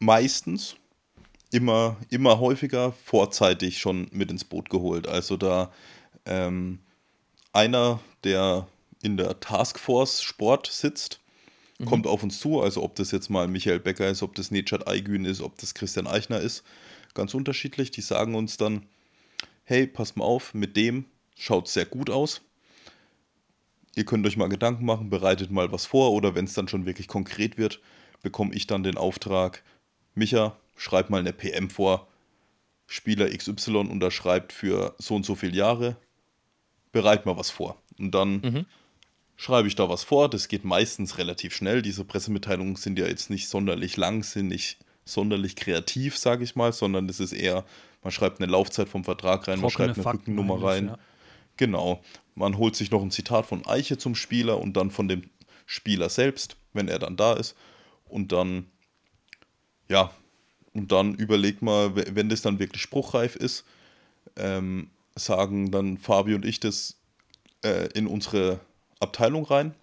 [0.00, 0.74] meistens
[1.54, 5.06] immer, immer häufiger vorzeitig schon mit ins Boot geholt.
[5.06, 5.70] Also da
[6.26, 6.80] ähm,
[7.52, 8.66] einer, der
[9.02, 11.20] in der Taskforce Sport sitzt,
[11.84, 12.60] kommt auf uns zu.
[12.60, 15.74] Also ob das jetzt mal Michael Becker ist, ob das Nechat Aygün ist, ob das
[15.74, 16.64] Christian Eichner ist.
[17.14, 17.92] Ganz unterschiedlich.
[17.92, 18.86] Die sagen uns dann,
[19.62, 21.04] hey, pass mal auf, mit dem
[21.36, 22.40] schaut sehr gut aus.
[23.94, 26.84] Ihr könnt euch mal Gedanken machen, bereitet mal was vor oder wenn es dann schon
[26.84, 27.80] wirklich konkret wird,
[28.22, 29.62] bekomme ich dann den Auftrag,
[30.16, 32.08] Micha, schreib mal eine PM vor,
[32.86, 35.96] Spieler XY unterschreibt für so und so viele Jahre,
[36.92, 37.82] bereit mal was vor.
[37.98, 38.66] Und dann
[39.36, 41.82] schreibe ich da was vor, das geht meistens relativ schnell.
[41.82, 46.72] Diese Pressemitteilungen sind ja jetzt nicht sonderlich lang, sind nicht sonderlich kreativ, sage ich mal,
[46.72, 47.64] sondern es ist eher,
[48.02, 50.86] man schreibt eine Laufzeit vom Vertrag rein, man Trockene schreibt eine Fakten Rückennummer rein.
[50.88, 50.98] ja.
[51.56, 52.02] Genau.
[52.34, 55.30] Man holt sich noch ein Zitat von Eiche zum Spieler und dann von dem
[55.66, 57.56] Spieler selbst, wenn er dann da ist.
[58.06, 58.66] Und dann,
[59.88, 60.10] ja,
[60.74, 63.64] und dann überlegt mal, we- wenn das dann wirklich spruchreif ist,
[64.36, 66.96] ähm, sagen dann Fabi und ich das
[67.64, 68.60] äh, in unsere
[69.00, 69.74] Abteilung rein.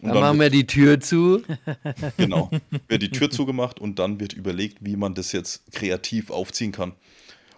[0.00, 1.42] Und Dann machen wir die Tür zu.
[2.16, 2.50] Genau.
[2.88, 6.92] Wird die Tür zugemacht und dann wird überlegt, wie man das jetzt kreativ aufziehen kann.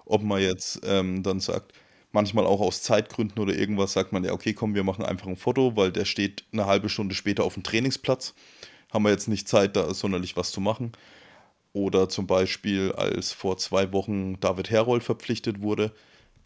[0.05, 1.73] Ob man jetzt ähm, dann sagt,
[2.11, 5.37] manchmal auch aus Zeitgründen oder irgendwas, sagt man ja, okay, komm, wir machen einfach ein
[5.37, 8.35] Foto, weil der steht eine halbe Stunde später auf dem Trainingsplatz.
[8.93, 10.93] Haben wir jetzt nicht Zeit, da sonderlich was zu machen.
[11.73, 15.93] Oder zum Beispiel, als vor zwei Wochen David Herold verpflichtet wurde,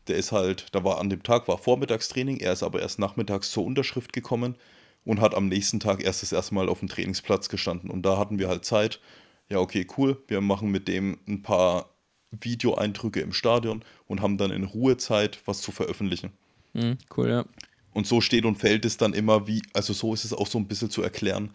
[0.06, 3.50] der ist halt, da war an dem Tag war Vormittagstraining, er ist aber erst nachmittags
[3.50, 4.56] zur Unterschrift gekommen
[5.04, 7.90] und hat am nächsten Tag erst das erste Mal auf dem Trainingsplatz gestanden.
[7.90, 9.00] Und da hatten wir halt Zeit.
[9.48, 10.22] Ja, okay, cool.
[10.28, 11.90] Wir machen mit dem ein paar
[12.30, 16.32] Videoeindrücke im Stadion und haben dann in Ruhe Zeit, was zu veröffentlichen.
[16.72, 17.44] Mhm, cool, ja.
[17.92, 20.58] Und so steht und fällt es dann immer wie, also so ist es auch so
[20.58, 21.50] ein bisschen zu erklären,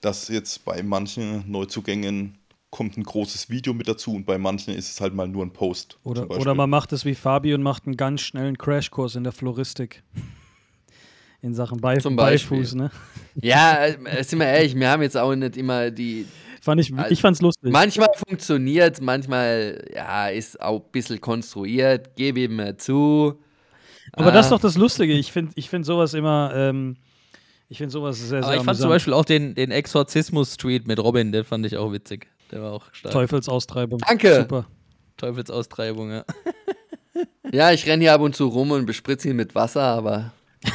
[0.00, 2.38] dass jetzt bei manchen Neuzugängen
[2.72, 5.52] kommt ein großes Video mit dazu und bei manchen ist es halt mal nur ein
[5.52, 5.98] Post.
[6.04, 9.32] Oder, oder man macht es wie Fabi und macht einen ganz schnellen Crashkurs in der
[9.32, 10.02] Floristik.
[11.44, 12.58] In Sachen Bei Zum Beispiel.
[12.58, 12.92] Beifuß, ne?
[13.34, 16.24] Ja, äh, sind wir ehrlich, wir haben jetzt auch nicht immer die.
[16.60, 17.72] Fand ich, Also, ich fand's lustig.
[17.72, 23.40] Manchmal funktioniert manchmal ja, ist auch ein bisschen konstruiert, gebe ihm mal zu.
[24.12, 24.54] Aber das ist Ah.
[24.54, 25.14] doch das Lustige.
[25.14, 26.96] Ich finde ich find sowas immer, ähm,
[27.68, 28.90] ich finde sowas sehr, sehr Aber ich fand zum amüsant.
[28.90, 32.28] Beispiel auch den, den Exorzismus-Tweet mit Robin, den fand ich auch witzig.
[32.52, 33.12] Der war auch stark.
[33.12, 33.98] Teufelsaustreibung.
[34.06, 34.36] Danke.
[34.36, 34.66] Super.
[35.16, 36.24] Teufelsaustreibung, ja.
[37.52, 40.32] Ja, ich renne hier ab und zu rum und bespritze ihn mit Wasser, aber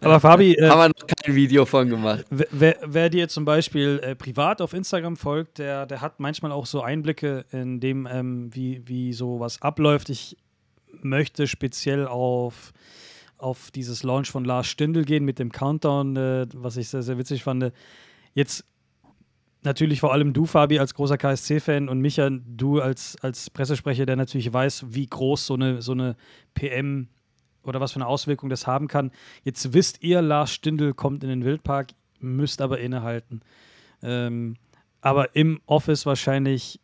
[0.00, 2.24] Aber Fabi, äh, haben wir noch kein Video von gemacht.
[2.30, 6.52] wer- wer, wer dir zum Beispiel äh, privat auf Instagram folgt, der, der hat manchmal
[6.52, 10.10] auch so Einblicke in dem, ähm, wie, wie sowas abläuft.
[10.10, 10.36] Ich
[11.02, 12.72] möchte speziell auf,
[13.38, 17.18] auf dieses Launch von Lars Stindl gehen mit dem Countdown, äh, was ich sehr, sehr
[17.18, 17.72] witzig fand.
[18.34, 18.64] Jetzt
[19.66, 24.16] natürlich vor allem du, Fabi, als großer KSC-Fan und Micha, du als, als Pressesprecher, der
[24.16, 26.16] natürlich weiß, wie groß so eine, so eine
[26.54, 27.08] PM
[27.62, 29.10] oder was für eine Auswirkung das haben kann.
[29.42, 31.88] Jetzt wisst ihr, Lars Stindl kommt in den Wildpark,
[32.20, 33.42] müsst aber innehalten.
[34.02, 34.56] Ähm,
[35.02, 36.80] aber im Office wahrscheinlich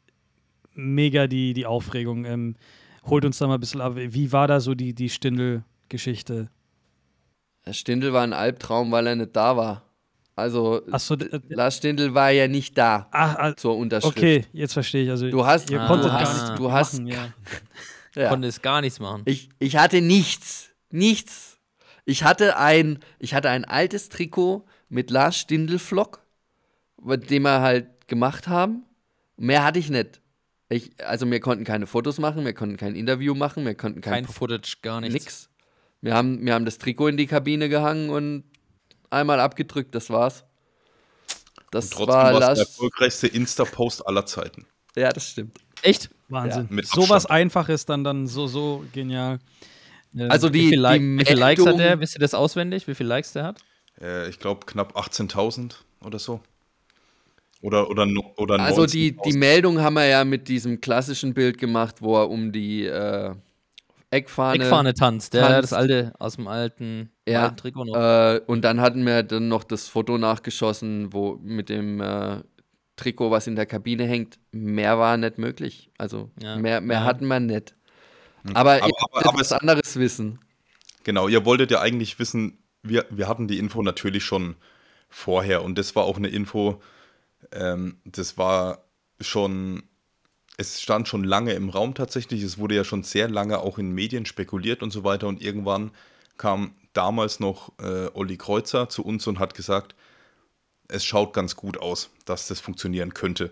[0.75, 2.25] mega die, die Aufregung.
[2.25, 2.57] Ähm,
[3.05, 3.95] holt uns da mal ein bisschen ab.
[3.97, 6.51] Wie war da so die, die Stindl-Geschichte?
[7.71, 9.83] Stindl war ein Albtraum, weil er nicht da war.
[10.35, 14.17] Also, Achso, äh, Lars Stindl war ja nicht da ach, zur Unterschrift.
[14.17, 15.11] okay, jetzt verstehe ich.
[15.11, 17.07] Also, Du hast- ihr Ah, konntet du gar hast- nichts du hast- machen.
[17.09, 17.29] Ja.
[18.15, 18.29] Ja.
[18.29, 19.23] Konnte es gar nichts machen.
[19.25, 20.69] Ich, ich hatte nichts.
[20.91, 21.57] Nichts.
[22.05, 26.23] Ich hatte ein, ich hatte ein altes Trikot mit Lars Stindl-Flock,
[27.03, 28.83] mit dem wir halt gemacht haben.
[29.39, 30.21] Mehr hatte ich nicht.
[30.69, 34.27] Ich, also wir konnten keine Fotos machen, wir konnten kein Interview machen, wir konnten kein,
[34.27, 35.15] Kein Footage, gar nichts.
[35.15, 35.49] nix.
[36.03, 38.45] Wir haben, wir haben das Trikot in die Kabine gehangen und
[39.13, 40.45] einmal abgedrückt, das war's.
[41.71, 44.67] Das Trotzdem war war es der erfolgreichste Insta-Post aller Zeiten.
[44.95, 45.59] Ja, das stimmt.
[45.83, 46.11] Echt?
[46.29, 46.67] Wahnsinn.
[46.71, 47.27] mit so was.
[47.27, 49.39] Einfaches dann, dann so, so genial.
[50.15, 52.01] Ähm, Also Wie die, viele Like, die wie viele Likes hat der?
[52.01, 52.87] Wisst ihr das auswendig?
[52.89, 53.61] Wie viele Likes der hat?
[54.01, 55.75] Äh, ich glaube knapp 18.000
[56.05, 56.41] oder so.
[57.63, 58.07] Oder, oder,
[58.37, 59.23] oder Also die, 19.000.
[59.31, 63.35] die Meldung haben wir ja mit diesem klassischen Bild gemacht, wo er um die äh,
[64.13, 64.63] Eckfahne.
[64.63, 65.73] Eckfahne tanzt, der tanzt.
[65.73, 67.97] das alte aus dem alten, Ja, alten Trikot noch.
[67.97, 72.43] Äh, und dann hatten wir dann noch das Foto nachgeschossen, wo mit dem äh,
[72.97, 74.39] Trikot, was in der Kabine hängt.
[74.53, 75.91] Mehr war nicht möglich.
[75.99, 76.57] Also Ja.
[76.57, 77.05] mehr, mehr Ja.
[77.05, 77.75] hatten wir nicht.
[78.55, 80.39] Aber, Aber- aber- aber was es- anderes wissen.
[81.05, 84.57] Genau, ihr wolltet ja eigentlich wissen, wir, wir hatten die Info natürlich schon
[85.09, 86.81] vorher und das war auch eine Info,
[87.53, 88.85] ähm, das war
[89.21, 89.83] schon,
[90.57, 93.91] es stand schon lange im Raum tatsächlich, es wurde ja schon sehr lange auch in
[93.93, 95.91] Medien spekuliert und so weiter und irgendwann
[96.37, 99.95] kam damals noch äh, Olli Kreuzer zu uns und hat gesagt,
[100.89, 103.51] es schaut ganz gut aus, dass das funktionieren könnte.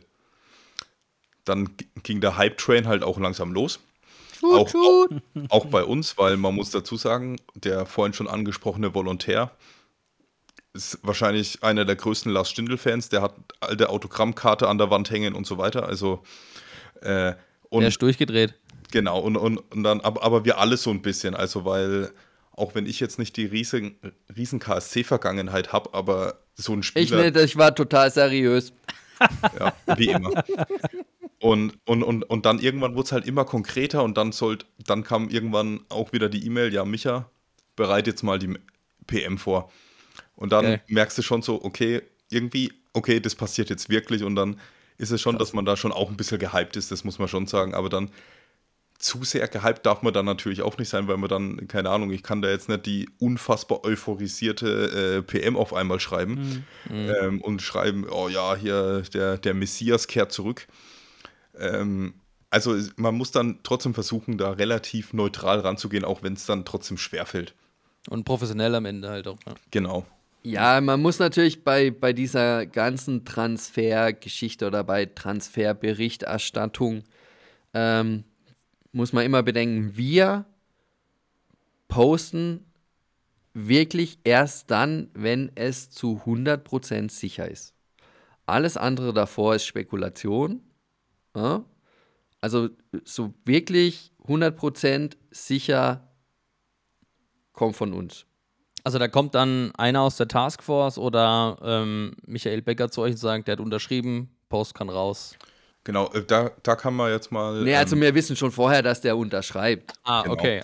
[1.45, 1.71] Dann
[2.03, 3.81] ging der Hype-Train halt auch langsam los.
[4.43, 5.09] Auch, auch,
[5.49, 9.51] auch bei uns, weil man muss dazu sagen, der vorhin schon angesprochene Volontär
[10.73, 13.09] ist wahrscheinlich einer der größten Lars Stindl-Fans.
[13.09, 15.87] Der hat alte Autogrammkarte an der Wand hängen und so weiter.
[15.87, 16.23] Also
[17.03, 17.35] äh,
[17.69, 18.55] und der ist durchgedreht.
[18.91, 22.11] Genau, und, und, und dann, aber, aber wir alle so ein bisschen, also weil,
[22.53, 23.97] auch wenn ich jetzt nicht die riesen,
[24.37, 27.27] riesen KSC-Vergangenheit habe, aber so ein Spieler.
[27.27, 28.73] Ich nicht, ich war total seriös.
[29.59, 30.45] Ja, wie immer.
[31.41, 35.05] Und, und, und, und dann irgendwann wurde es halt immer konkreter und dann sollt, dann
[35.05, 37.31] kam irgendwann auch wieder die E-Mail, ja, Micha,
[37.77, 38.59] bereit jetzt mal die
[39.07, 39.71] PM vor.
[40.37, 40.83] Und dann Geil.
[40.89, 44.61] merkst du schon so, okay, irgendwie, okay, das passiert jetzt wirklich und dann
[45.01, 47.29] ist es schon, dass man da schon auch ein bisschen gehypt ist, das muss man
[47.29, 48.11] schon sagen, aber dann
[48.99, 52.11] zu sehr gehypt darf man dann natürlich auch nicht sein, weil man dann, keine Ahnung,
[52.11, 57.63] ich kann da jetzt nicht die unfassbar euphorisierte äh, PM auf einmal schreiben ähm, und
[57.63, 60.67] schreiben, oh ja, hier der, der Messias kehrt zurück.
[61.59, 62.13] Ähm,
[62.51, 66.99] also man muss dann trotzdem versuchen, da relativ neutral ranzugehen, auch wenn es dann trotzdem
[66.99, 67.55] schwerfällt.
[68.09, 69.39] Und professionell am Ende halt auch.
[69.47, 69.55] Ja.
[69.71, 70.07] Genau.
[70.43, 77.05] Ja, man muss natürlich bei, bei dieser ganzen Transfergeschichte oder bei Transferberichterstattung,
[77.75, 78.25] ähm,
[78.93, 80.47] muss man immer bedenken, wir
[81.89, 82.65] posten
[83.53, 87.75] wirklich erst dann, wenn es zu 100% sicher ist.
[88.47, 90.63] Alles andere davor ist Spekulation.
[91.37, 91.65] Ja?
[92.41, 92.71] Also
[93.05, 96.09] so wirklich 100% sicher
[97.53, 98.27] kommt von uns.
[98.85, 103.19] Also da kommt dann einer aus der Taskforce oder ähm, Michael Becker zu euch und
[103.19, 105.37] sagt, der hat unterschrieben, Post kann raus.
[105.85, 107.63] Genau, äh, da, da kann man jetzt mal.
[107.63, 109.93] Nee, also ähm, wir wissen schon vorher, dass der unterschreibt.
[110.03, 110.35] Ah, Genau.
[110.35, 110.63] okay.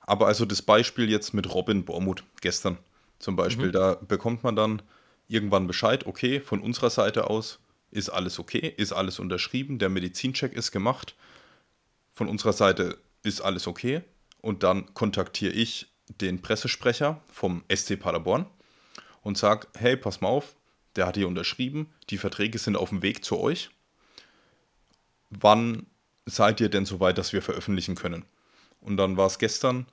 [0.00, 2.78] Aber also das Beispiel jetzt mit Robin Bormuth gestern
[3.18, 4.80] zum Beispiel, da bekommt man dann
[5.26, 7.58] irgendwann Bescheid, okay, von unserer Seite aus
[7.90, 11.14] ist alles okay, ist alles unterschrieben, der Medizincheck ist gemacht,
[12.14, 14.02] von unserer Seite ist alles okay
[14.40, 15.88] und dann kontaktiere ich
[16.20, 18.46] den Pressesprecher vom SC Paderborn
[19.22, 20.56] und sage, hey, pass mal auf,
[20.96, 23.70] der hat hier unterschrieben, die Verträge sind auf dem Weg zu euch.
[25.30, 25.86] Wann
[26.26, 28.24] seid ihr denn so weit, dass wir veröffentlichen können?
[28.80, 29.86] Und dann war es gestern,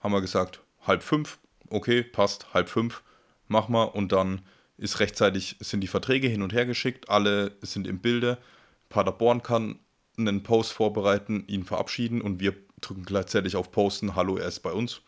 [0.00, 1.38] haben wir gesagt, halb fünf,
[1.70, 3.02] okay, passt, halb fünf,
[3.48, 3.84] mach mal.
[3.84, 4.42] Und dann
[4.76, 8.38] ist rechtzeitig, sind die Verträge hin und her geschickt, alle sind im Bilde.
[8.88, 9.78] Paderborn kann
[10.18, 14.72] einen Post vorbereiten, ihn verabschieden und wir drücken gleichzeitig auf Posten, hallo, er ist bei
[14.72, 15.00] uns.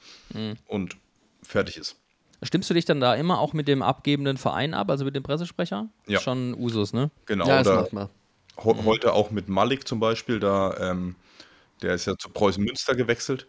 [0.66, 0.96] Und
[1.42, 1.96] fertig ist.
[2.42, 5.22] Stimmst du dich dann da immer auch mit dem abgebenden Verein ab, also mit dem
[5.22, 5.88] Pressesprecher?
[6.06, 6.20] Ja.
[6.20, 7.10] Schon Usus, ne?
[7.26, 8.08] Genau, ja, das da, macht man.
[8.62, 11.16] Ho heute auch mit Malik zum Beispiel, da, ähm,
[11.82, 13.46] der ist ja zu Preußen Münster gewechselt.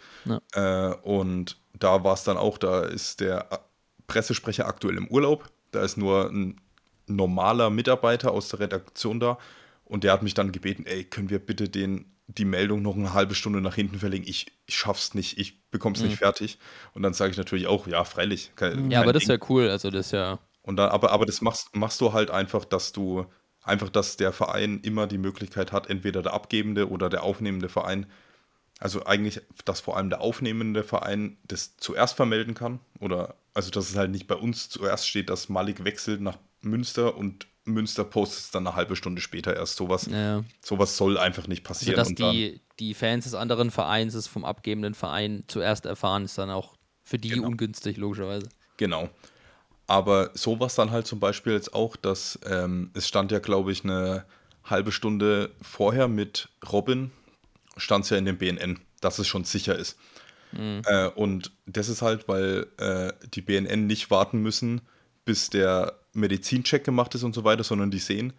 [0.53, 3.59] Äh, und da war es dann auch, da ist der A-
[4.07, 5.49] Pressesprecher aktuell im Urlaub.
[5.71, 6.61] Da ist nur ein
[7.07, 9.37] normaler Mitarbeiter aus der Redaktion da.
[9.85, 13.13] Und der hat mich dann gebeten, ey, können wir bitte den, die Meldung noch eine
[13.13, 14.25] halbe Stunde nach hinten verlegen?
[14.27, 16.57] Ich, ich schaff's nicht, ich bekomm's nicht fertig.
[16.93, 18.51] Und dann sage ich natürlich auch, ja, freilich.
[18.55, 19.69] Kein, Ja, kein aber das ist ja cool.
[19.69, 20.39] Also das ist ja.
[20.63, 23.25] Und dann, aber, aber das machst, machst du halt einfach, dass du
[23.61, 28.07] einfach, dass der Verein immer die Möglichkeit hat, entweder der abgebende oder der aufnehmende Verein,
[28.79, 32.79] also eigentlich, dass vor allem der aufnehmende Verein das zuerst vermelden kann.
[32.99, 37.15] Oder also dass es halt nicht bei uns zuerst steht, dass Malik wechselt nach Münster
[37.15, 39.75] und Münster postet es dann eine halbe Stunde später erst.
[39.75, 40.43] Sowas, Ja.
[40.63, 41.97] sowas soll einfach nicht Also passieren.
[41.97, 46.25] dass und dann, die, die Fans des anderen Vereins es vom abgebenden Verein zuerst erfahren,
[46.25, 47.47] ist dann auch für die Genau.
[47.47, 48.49] ungünstig, logischerweise.
[48.77, 49.09] Genau.
[49.87, 53.83] Aber sowas dann halt zum Beispiel jetzt auch, dass ähm, es stand ja, glaube ich,
[53.83, 54.25] eine
[54.63, 57.11] halbe Stunde vorher mit Robin,
[57.77, 59.97] stand es ja in dem BNN, dass es schon sicher ist.
[60.57, 64.81] Äh, und das ist halt, weil äh, die BNN nicht warten müssen,
[65.25, 68.33] bis der Medizincheck gemacht ist und so weiter, sondern die sehen,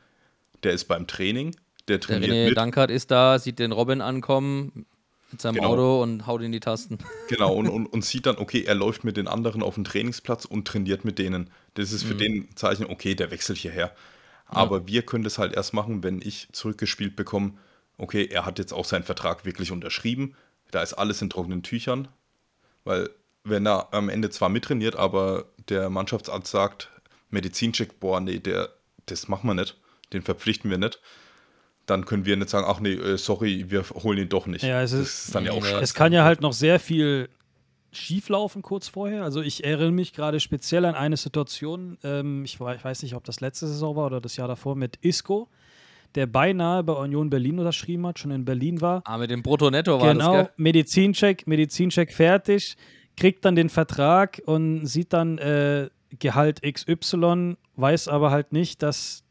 [0.62, 1.52] der ist beim Training,
[1.88, 2.56] der Der trainiert René mit.
[2.56, 4.86] Dankert ist da, sieht den Robin ankommen
[5.30, 5.68] mit seinem Genau.
[5.68, 6.98] Auto und haut in die Tasten.
[7.28, 10.44] Genau, und, und, und sieht dann, okay, er läuft mit den anderen auf den Trainingsplatz
[10.44, 11.50] und trainiert mit denen.
[11.74, 13.92] Das ist für den Zeichen, okay, der wechselt hierher.
[14.46, 17.54] Aber wir können das halt erst machen, wenn ich zurückgespielt bekomme,
[17.98, 20.34] okay, er hat jetzt auch seinen Vertrag wirklich unterschrieben.
[20.70, 22.08] Da ist alles in trockenen Tüchern.
[22.84, 23.10] Weil,
[23.42, 26.90] wenn er am Ende zwar mittrainiert, aber der Mannschaftsarzt sagt,
[27.30, 28.68] Medizincheck, boah, nee, der,
[29.06, 29.76] das machen wir nicht,
[30.12, 31.00] den verpflichten wir nicht,
[31.86, 34.62] dann können wir nicht sagen, ach nee, äh, sorry, wir holen ihn doch nicht.
[34.64, 35.82] Ja, es das ist- ist dann ja auch scheiße.
[35.82, 37.28] Es kann ja halt noch sehr viel
[37.92, 39.22] schieflaufen kurz vorher.
[39.22, 43.24] Also ich erinnere mich gerade speziell an eine Situation, ähm, ich, ich weiß nicht, ob
[43.24, 45.48] das letzte Saison war oder das Jahr davor, mit Isco,
[46.14, 49.02] der beinahe bei Union Berlin unterschrieben hat, schon in Berlin war.
[49.04, 50.52] Ah, mit dem Brutto-Netto war genau, das, gell?
[50.56, 52.76] Medizincheck, Medizincheck fertig,
[53.16, 55.88] kriegt dann den Vertrag und sieht dann äh,
[56.18, 59.22] Gehalt XY, weiß aber halt nicht, dass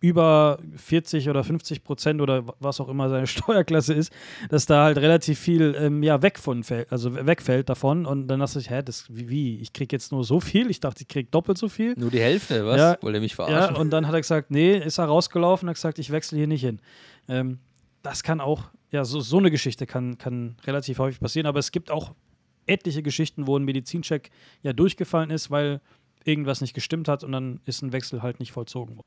[0.00, 4.12] über 40 oder 50 Prozent oder was auch immer seine Steuerklasse ist,
[4.50, 8.40] dass da halt relativ viel ähm, ja, weg von fällt, also wegfällt davon und dann
[8.40, 10.70] dachte ich, hä, das, wie, wie, ich krieg jetzt nur so viel?
[10.70, 11.94] Ich dachte, ich krieg doppelt so viel.
[11.96, 12.78] Nur die Hälfte, was?
[12.78, 12.96] Ja.
[13.00, 13.76] Wollte er mich Ja, verarschen?
[13.76, 16.62] und dann hat er gesagt, nee, ist er rausgelaufen, hat gesagt, ich wechsle hier nicht
[16.62, 16.80] hin.
[17.28, 17.60] Ähm,
[18.02, 21.70] das kann auch, ja, so, so eine Geschichte kann, kann relativ häufig passieren, aber es
[21.70, 22.12] gibt auch
[22.66, 24.30] etliche Geschichten, wo ein Medizincheck
[24.62, 25.80] ja durchgefallen ist, weil
[26.24, 29.06] irgendwas nicht gestimmt hat und dann ist ein Wechsel halt nicht vollzogen worden.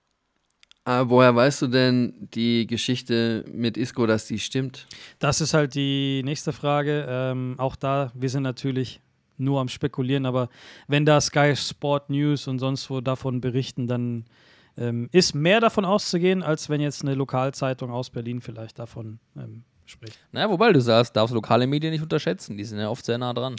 [0.88, 4.86] Aber woher weißt du denn die Geschichte mit Isco, dass die stimmt?
[5.18, 7.08] Das ist halt die nächste Frage.
[7.10, 9.02] Ähm, auch da, wir sind natürlich
[9.38, 10.48] nur am Spekulieren, aber
[10.88, 14.26] wenn da Sky Sport News und sonst wo davon berichten, dann
[14.78, 19.64] ähm, ist mehr davon auszugehen, als wenn jetzt eine Lokalzeitung aus Berlin vielleicht davon ähm,
[19.86, 20.20] spricht.
[20.32, 22.58] naja, wobei du sagst, darfst lokale Medien nicht unterschätzen.
[22.58, 23.56] Die sind ja oft sehr nah dran.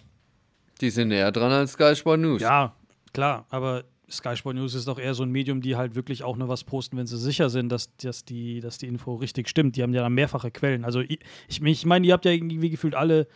[0.80, 2.42] Die sind näher dran als Sky Sport News.
[2.42, 2.74] Ja,
[3.12, 6.36] klar, aber Sky Sport News ist doch eher so ein Medium, die halt wirklich auch
[6.36, 9.76] nur was posten, wenn sie sicher sind, dass, dass, die, dass die Info richtig stimmt.
[9.76, 10.84] Die haben ja dann mehrfache Quellen.
[10.84, 13.26] Also ich, ich meine, ihr habt ja irgendwie gefühlt alle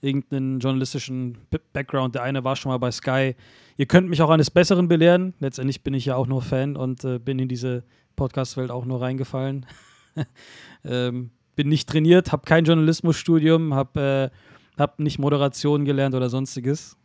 [0.00, 1.38] irgendeinen journalistischen
[1.72, 2.14] Background.
[2.14, 3.36] Der eine war schon mal bei Sky.
[3.76, 5.34] Ihr könnt mich auch eines Besseren belehren.
[5.38, 7.84] Letztendlich bin ich ja auch nur Fan und äh, bin in diese
[8.16, 9.66] Podcast-Welt auch nur reingefallen.
[10.84, 16.96] ähm, bin nicht trainiert, habe kein Journalismusstudium, habe äh, hab nicht Moderation gelernt oder sonstiges.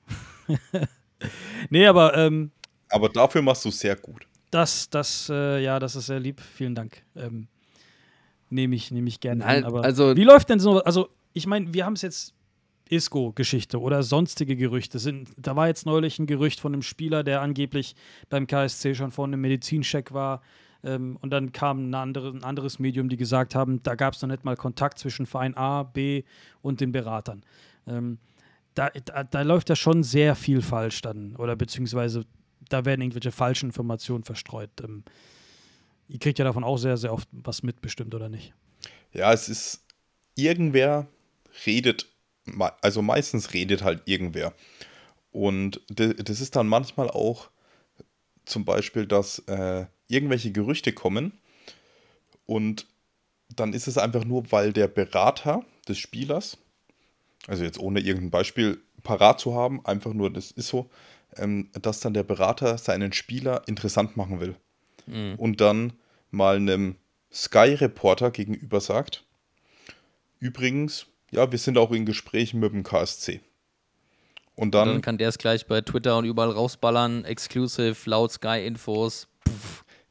[1.70, 2.16] nee, aber.
[2.16, 2.52] Ähm,
[2.90, 4.28] aber dafür machst du sehr gut.
[4.52, 6.42] Das, das, äh, ja, das ist sehr lieb.
[6.42, 7.04] Vielen Dank.
[7.16, 7.48] Ähm,
[8.52, 9.64] Nehme ich, nehm ich gerne Nein, an.
[9.64, 10.84] Aber also, wie läuft denn so?
[10.84, 12.34] Also, ich meine, wir haben es jetzt
[12.90, 15.30] Isco-Geschichte oder sonstige Gerüchte sind.
[15.38, 17.96] Da war jetzt neulich ein Gerücht von einem Spieler, der angeblich
[18.30, 20.42] beim KSC schon vor einem Medizincheck war.
[20.84, 24.22] Ähm, und dann kam ein, andere, ein, anderes Medium, die gesagt haben, da gab es
[24.22, 26.24] noch nicht mal Kontakt zwischen Verein A, B
[26.62, 27.44] und den Beratern.
[27.88, 28.18] Ähm,
[28.74, 31.36] da, da, da, läuft ja schon sehr viel falsch dann.
[31.36, 32.26] Oder beziehungsweise
[32.70, 34.70] da werden irgendwelche falschen Informationen verstreut.
[34.84, 35.04] Ähm,
[36.08, 38.54] ihr kriegt ja davon auch sehr, sehr oft was mitbestimmt, oder nicht?
[39.14, 39.86] Ja, es ist
[40.36, 41.08] irgendwer
[41.66, 42.08] redet
[42.82, 44.54] also meistens redet halt irgendwer.
[45.32, 47.50] Und das ist dann manchmal auch
[48.46, 51.34] zum Beispiel, dass äh, irgendwelche Gerüchte kommen
[52.46, 52.86] und
[53.56, 56.58] dann ist es einfach nur, weil der Berater des Spielers,
[57.48, 60.90] also jetzt ohne irgendein Beispiel parat zu haben, einfach nur, das ist so,
[61.38, 64.56] ähm, dass dann der Berater seinen Spieler interessant machen will.
[65.08, 65.36] Mhm.
[65.38, 65.94] Und dann
[66.30, 66.96] mal einem
[67.32, 69.26] Sky-Reporter gegenüber sagt,
[70.40, 73.42] übrigens, ja, wir sind auch in Gesprächen mit dem KSC.
[74.56, 78.34] Und dann, und dann kann der es gleich bei Twitter und überall rausballern, exclusive, laut
[78.34, 79.28] Sky-Infos.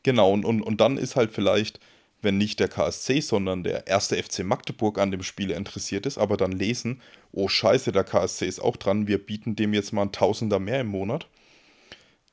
[0.03, 1.81] Genau, und, und, und dann ist halt vielleicht,
[2.23, 6.37] wenn nicht der KSC, sondern der erste FC Magdeburg an dem Spiel interessiert ist, aber
[6.37, 7.01] dann lesen,
[7.33, 10.81] oh scheiße, der KSC ist auch dran, wir bieten dem jetzt mal ein Tausender mehr
[10.81, 11.29] im Monat,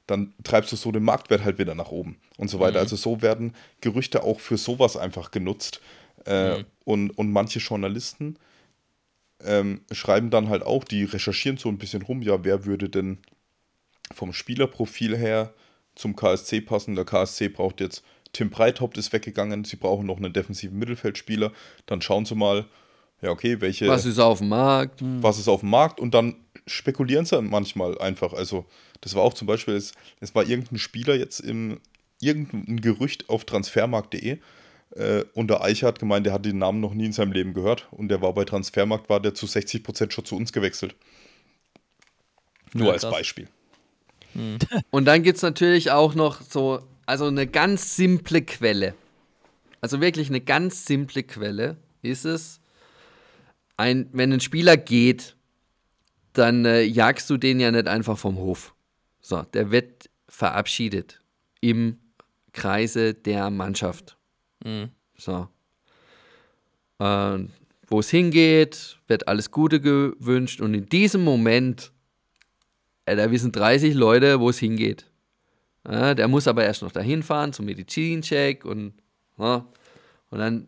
[0.08, 2.80] dann treibst du so den Marktwert halt wieder nach oben und so weiter.
[2.80, 2.84] Mhm.
[2.84, 5.82] Also so werden Gerüchte auch für sowas einfach genutzt.
[6.26, 6.66] Äh, mhm.
[6.84, 8.38] und, und manche Journalisten
[9.44, 13.20] ähm, schreiben dann halt auch, die recherchieren so ein bisschen rum, ja, wer würde denn
[14.14, 15.54] vom Spielerprofil her
[15.98, 16.96] zum KSC passen.
[16.96, 18.04] Der KSC braucht jetzt,
[18.34, 21.52] Tim Breithaupt ist weggegangen, sie brauchen noch einen defensiven Mittelfeldspieler.
[21.86, 22.66] Dann schauen sie mal,
[23.22, 23.88] ja, okay, welche.
[23.88, 25.02] Was ist auf dem Markt?
[25.02, 25.24] Hm.
[25.24, 26.36] Was ist auf dem Markt und dann
[26.68, 28.34] spekulieren sie manchmal einfach.
[28.34, 28.66] Also,
[29.02, 31.80] das war auch zum Beispiel, es, es war irgendein Spieler jetzt im,
[32.20, 34.38] irgendein Gerücht auf transfermarkt.de
[34.96, 37.54] äh, und der Eicher hat gemeint, der hat den Namen noch nie in seinem Leben
[37.54, 37.88] gehört.
[37.92, 40.96] Und der war bei Transfermarkt, war der zu 60% schon zu uns gewechselt.
[42.74, 43.48] Nur ja, als Beispiel.
[44.38, 44.60] Hm.
[44.92, 48.94] Und dann gibt es natürlich auch noch so, also eine ganz simple Quelle.
[49.82, 52.60] Also wirklich eine ganz simple Quelle ist es,
[53.78, 55.36] ein, wenn ein Spieler geht,
[56.34, 58.74] dann äh, jagst du den ja nicht einfach vom Hof.
[59.22, 61.22] So, der wird verabschiedet
[61.62, 62.00] im
[62.54, 64.18] Kreise der Mannschaft.
[64.64, 64.90] Mhm.
[65.18, 65.48] So.
[67.00, 67.40] Äh,
[67.88, 71.92] Wo es hingeht, wird alles Gute gewünscht und in diesem Moment,
[73.16, 75.06] da wissen 30 Leute, wo es hingeht.
[75.84, 78.94] Äh, der muss aber erst noch dahin fahren zum Medizincheck und,
[79.38, 79.66] ja,
[80.30, 80.68] und dann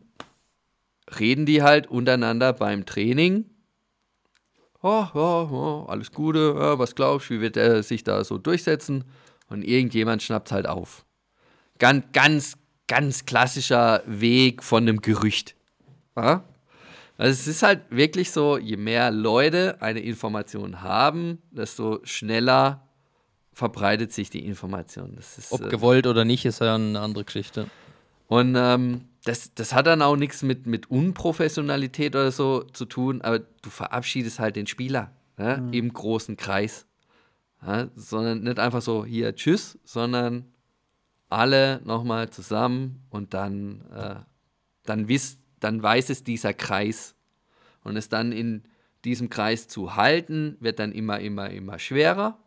[1.20, 3.46] reden die halt untereinander beim Training.
[4.82, 8.38] Oh, oh, oh, alles Gute, ja, was glaubst du, wie wird er sich da so
[8.38, 9.04] durchsetzen?
[9.50, 11.06] Und irgendjemand schnappt halt auf.
[11.80, 12.58] Ganz, ganz,
[12.88, 15.56] ganz klassischer Weg von einem Gerücht.
[16.16, 16.44] Ja?
[17.20, 22.88] Also es ist halt wirklich so, je mehr Leute eine Information haben, desto schneller
[23.52, 25.18] verbreitet sich die Information.
[25.18, 27.70] Ist, Ob äh, gewollt oder nicht, ist ja eine andere Geschichte.
[28.28, 33.22] Und ähm, das, das hat dann auch nichts mit, mit Unprofessionalität oder so zu tun,
[33.22, 35.74] aber du verabschiedest halt den Spieler ja, mhm.
[35.74, 36.86] im großen Kreis.
[37.68, 40.46] Ja, sondern nicht einfach so, hier, tschüss, sondern
[41.28, 44.16] alle nochmal zusammen und dann, äh,
[44.86, 47.16] dann, wisst, dann weiß es dieser Kreis.
[47.84, 48.64] Und es dann in
[49.06, 52.38] diesem Kreis zu halten, wird dann immer, immer, immer schwerer.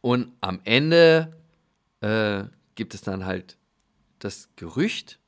[0.00, 1.36] Und am Ende
[2.00, 2.44] äh,
[2.74, 3.58] gibt es dann halt
[4.20, 5.18] das Gerücht.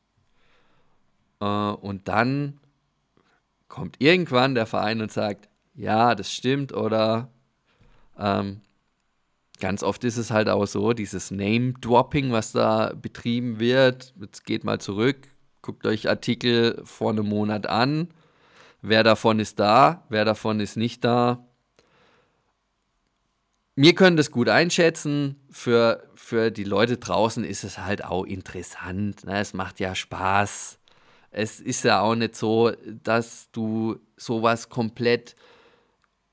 [1.41, 2.61] Äh, und dann
[3.69, 7.31] kommt irgendwann der Verein und sagt, ja, das stimmt oder
[8.19, 8.61] ähm,
[9.61, 14.13] ganz oft ist es halt auch so, dieses Name-Dropping, was da betrieben wird.
[14.21, 15.29] Jetzt geht mal zurück,
[15.63, 18.09] guckt euch Artikel vor einem Monat an.
[18.83, 21.45] Wer davon ist da, wer davon ist nicht da.
[23.77, 25.37] Wir können das gut einschätzen.
[25.51, 29.25] Für, für die Leute draußen ist es halt auch interessant.
[29.25, 29.41] Ne?
[29.41, 30.79] Es macht ja Spaß.
[31.31, 32.73] Es ist ja auch nicht so,
[33.05, 35.37] dass du sowas komplett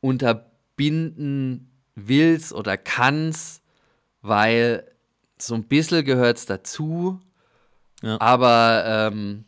[0.02, 3.62] unterbinden willst oder kannst,
[4.22, 4.90] weil
[5.38, 7.20] so ein bisschen gehört es dazu.
[8.02, 8.20] Ja.
[8.22, 9.46] Aber ähm,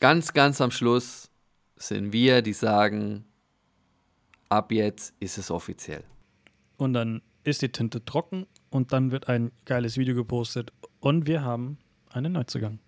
[0.00, 1.30] ganz, ganz am Schluss
[1.76, 3.24] sind wir, die sagen,
[4.48, 6.04] ab jetzt ist es offiziell.
[6.76, 11.42] Und dann ist die Tinte trocken und dann wird ein geiles Video gepostet und wir
[11.42, 11.78] haben
[12.10, 12.78] einen Neuzugang.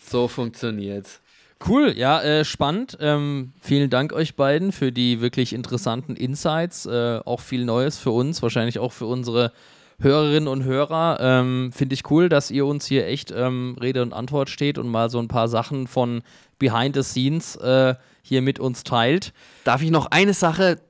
[0.00, 1.20] So funktioniert's.
[1.66, 2.98] Cool, ja, äh, spannend.
[3.00, 6.84] Ähm, vielen Dank euch beiden für die wirklich interessanten Insights.
[6.84, 9.52] Äh, auch viel Neues für uns, wahrscheinlich auch für unsere
[9.98, 11.18] Hörerinnen und Hörer.
[11.20, 14.88] Ähm, Finde ich cool, dass ihr uns hier echt ähm, Rede und Antwort steht und
[14.88, 16.22] mal so ein paar Sachen von
[16.58, 19.32] Behind the Scenes äh, hier mit uns teilt.
[19.64, 20.80] Darf ich noch eine Sache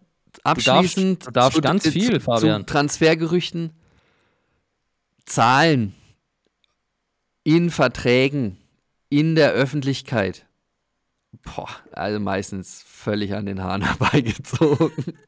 [0.43, 2.67] abschließend du darfst zu, ganz zu- viel, zu Fabian.
[2.67, 3.71] Transfergerüchten?
[5.25, 5.95] Zahlen
[7.43, 8.57] in Verträgen,
[9.09, 10.46] in der Öffentlichkeit.
[11.43, 15.19] Boah, also meistens völlig an den Haaren herbeigezogen.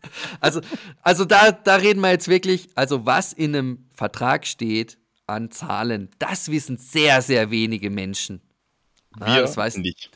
[0.40, 0.60] Also,
[1.02, 6.08] also da, da reden wir jetzt wirklich, also was in einem Vertrag steht an Zahlen,
[6.18, 8.40] das wissen sehr, sehr wenige Menschen.
[9.20, 10.10] Ah, Wir das weiß, nicht.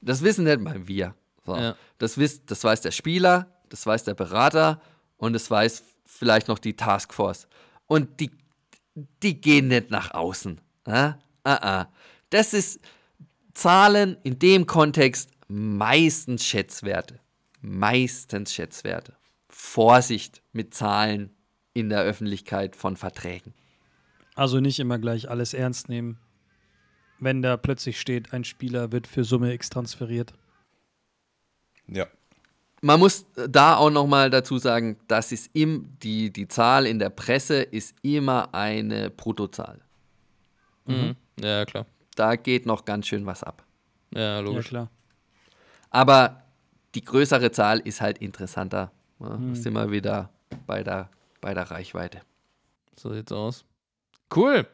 [0.00, 1.14] das wissen nicht mal wir.
[1.46, 1.56] So.
[1.56, 1.76] Ja.
[1.98, 4.80] Das, wiss, das weiß der Spieler, das weiß der Berater
[5.16, 7.46] und das weiß vielleicht noch die Taskforce.
[7.86, 8.30] Und die,
[9.22, 10.60] die gehen nicht nach außen.
[10.84, 11.14] Ah,
[11.44, 11.88] ah, ah.
[12.30, 12.80] Das ist
[13.54, 17.20] Zahlen in dem Kontext meistens Schätzwerte.
[17.60, 19.14] Meistens Schätzwerte.
[19.48, 21.30] Vorsicht mit Zahlen
[21.74, 23.54] in der Öffentlichkeit von Verträgen.
[24.34, 26.18] Also nicht immer gleich alles ernst nehmen,
[27.20, 30.32] wenn da plötzlich steht, ein Spieler wird für Summe X transferiert.
[31.86, 32.06] Ja.
[32.80, 37.10] Man muss da auch nochmal dazu sagen, das ist im, die, die Zahl in der
[37.10, 39.80] Presse ist immer eine Bruttozahl.
[40.86, 41.14] Mhm.
[41.38, 41.84] Ja, klar.
[42.20, 43.64] Da geht noch ganz schön was ab.
[44.14, 44.68] Ja, Ja, logisch.
[44.68, 44.88] klar.
[45.90, 46.42] Aber
[46.94, 48.90] die größere Zahl ist halt interessanter.
[49.20, 50.28] Ja, Sind wir wieder
[50.66, 51.08] bei der,
[51.40, 52.20] bei der Reichweite.
[52.96, 53.64] So sieht's aus.
[54.34, 54.66] Cool.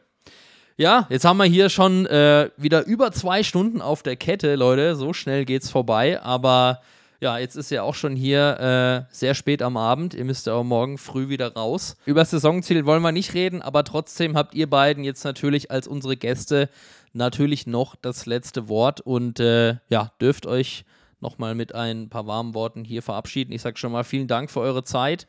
[0.75, 4.95] Ja, jetzt haben wir hier schon äh, wieder über zwei Stunden auf der Kette, Leute.
[4.95, 6.21] So schnell geht's vorbei.
[6.21, 6.81] Aber
[7.19, 10.13] ja, jetzt ist ja auch schon hier äh, sehr spät am Abend.
[10.13, 11.95] Ihr müsst ja auch morgen früh wieder raus.
[12.05, 15.87] Über das Saisonziel wollen wir nicht reden, aber trotzdem habt ihr beiden jetzt natürlich als
[15.87, 16.69] unsere Gäste
[17.13, 20.85] natürlich noch das letzte Wort und äh, ja, dürft euch
[21.19, 23.51] nochmal mit ein paar warmen Worten hier verabschieden.
[23.51, 25.27] Ich sage schon mal vielen Dank für eure Zeit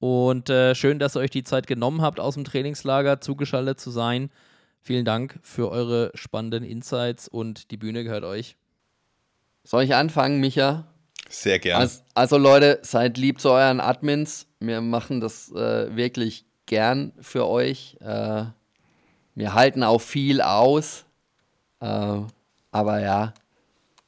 [0.00, 3.90] und äh, schön, dass ihr euch die Zeit genommen habt, aus dem Trainingslager zugeschaltet zu
[3.90, 4.30] sein.
[4.80, 8.56] Vielen Dank für eure spannenden Insights und die Bühne gehört euch.
[9.64, 10.86] Soll ich anfangen, Micha?
[11.28, 11.82] Sehr gerne.
[11.82, 14.46] Also, also Leute, seid lieb zu euren Admins.
[14.60, 17.96] Wir machen das äh, wirklich gern für euch.
[18.00, 18.44] Äh,
[19.34, 21.04] wir halten auch viel aus.
[21.80, 22.20] Äh,
[22.70, 23.34] aber ja,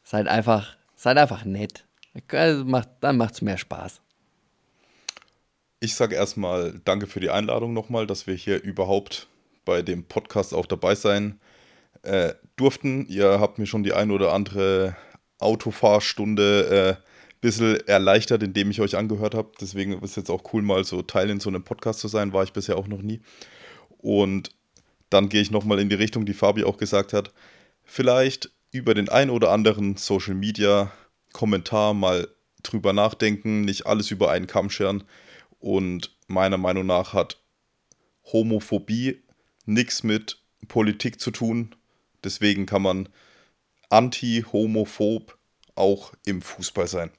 [0.03, 1.87] seid einfach, seid einfach nett.
[2.33, 4.01] Also macht, dann macht es mehr Spaß.
[5.79, 9.29] Ich sage erstmal danke für die Einladung nochmal, dass wir hier überhaupt
[9.65, 11.41] bei dem Podcast auch dabei sein
[12.03, 13.07] äh, durften.
[13.07, 14.97] Ihr habt mir schon die ein oder andere
[15.39, 17.07] Autofahrstunde ein äh,
[17.41, 19.53] bisschen erleichtert, indem ich euch angehört habe.
[19.61, 22.33] Deswegen ist es jetzt auch cool, mal so Teil in so einem Podcast zu sein.
[22.33, 23.21] War ich bisher auch noch nie.
[23.99, 24.51] Und
[25.09, 27.33] dann gehe ich nochmal in die Richtung, die Fabi auch gesagt hat.
[27.93, 30.93] Vielleicht über den ein oder anderen Social Media
[31.33, 32.29] Kommentar mal
[32.63, 35.03] drüber nachdenken, nicht alles über einen Kamm scheren.
[35.59, 37.43] Und meiner Meinung nach hat
[38.33, 39.25] Homophobie
[39.67, 41.75] nichts mit Politik zu tun.
[42.23, 43.09] Deswegen kann man
[43.89, 45.37] anti-homophob
[45.75, 47.11] auch im Fußball sein.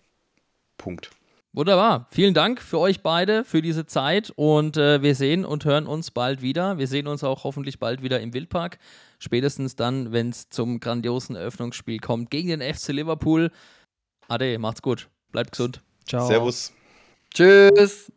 [0.77, 1.11] Punkt.
[1.53, 2.07] Wunderbar.
[2.11, 6.09] Vielen Dank für euch beide, für diese Zeit und äh, wir sehen und hören uns
[6.09, 6.77] bald wieder.
[6.77, 8.79] Wir sehen uns auch hoffentlich bald wieder im Wildpark.
[9.19, 13.51] Spätestens dann, wenn es zum grandiosen Eröffnungsspiel kommt gegen den FC Liverpool.
[14.29, 15.09] Ade, macht's gut.
[15.33, 15.81] Bleibt gesund.
[16.07, 16.25] Ciao.
[16.25, 16.71] Servus.
[17.33, 18.09] Tschüss.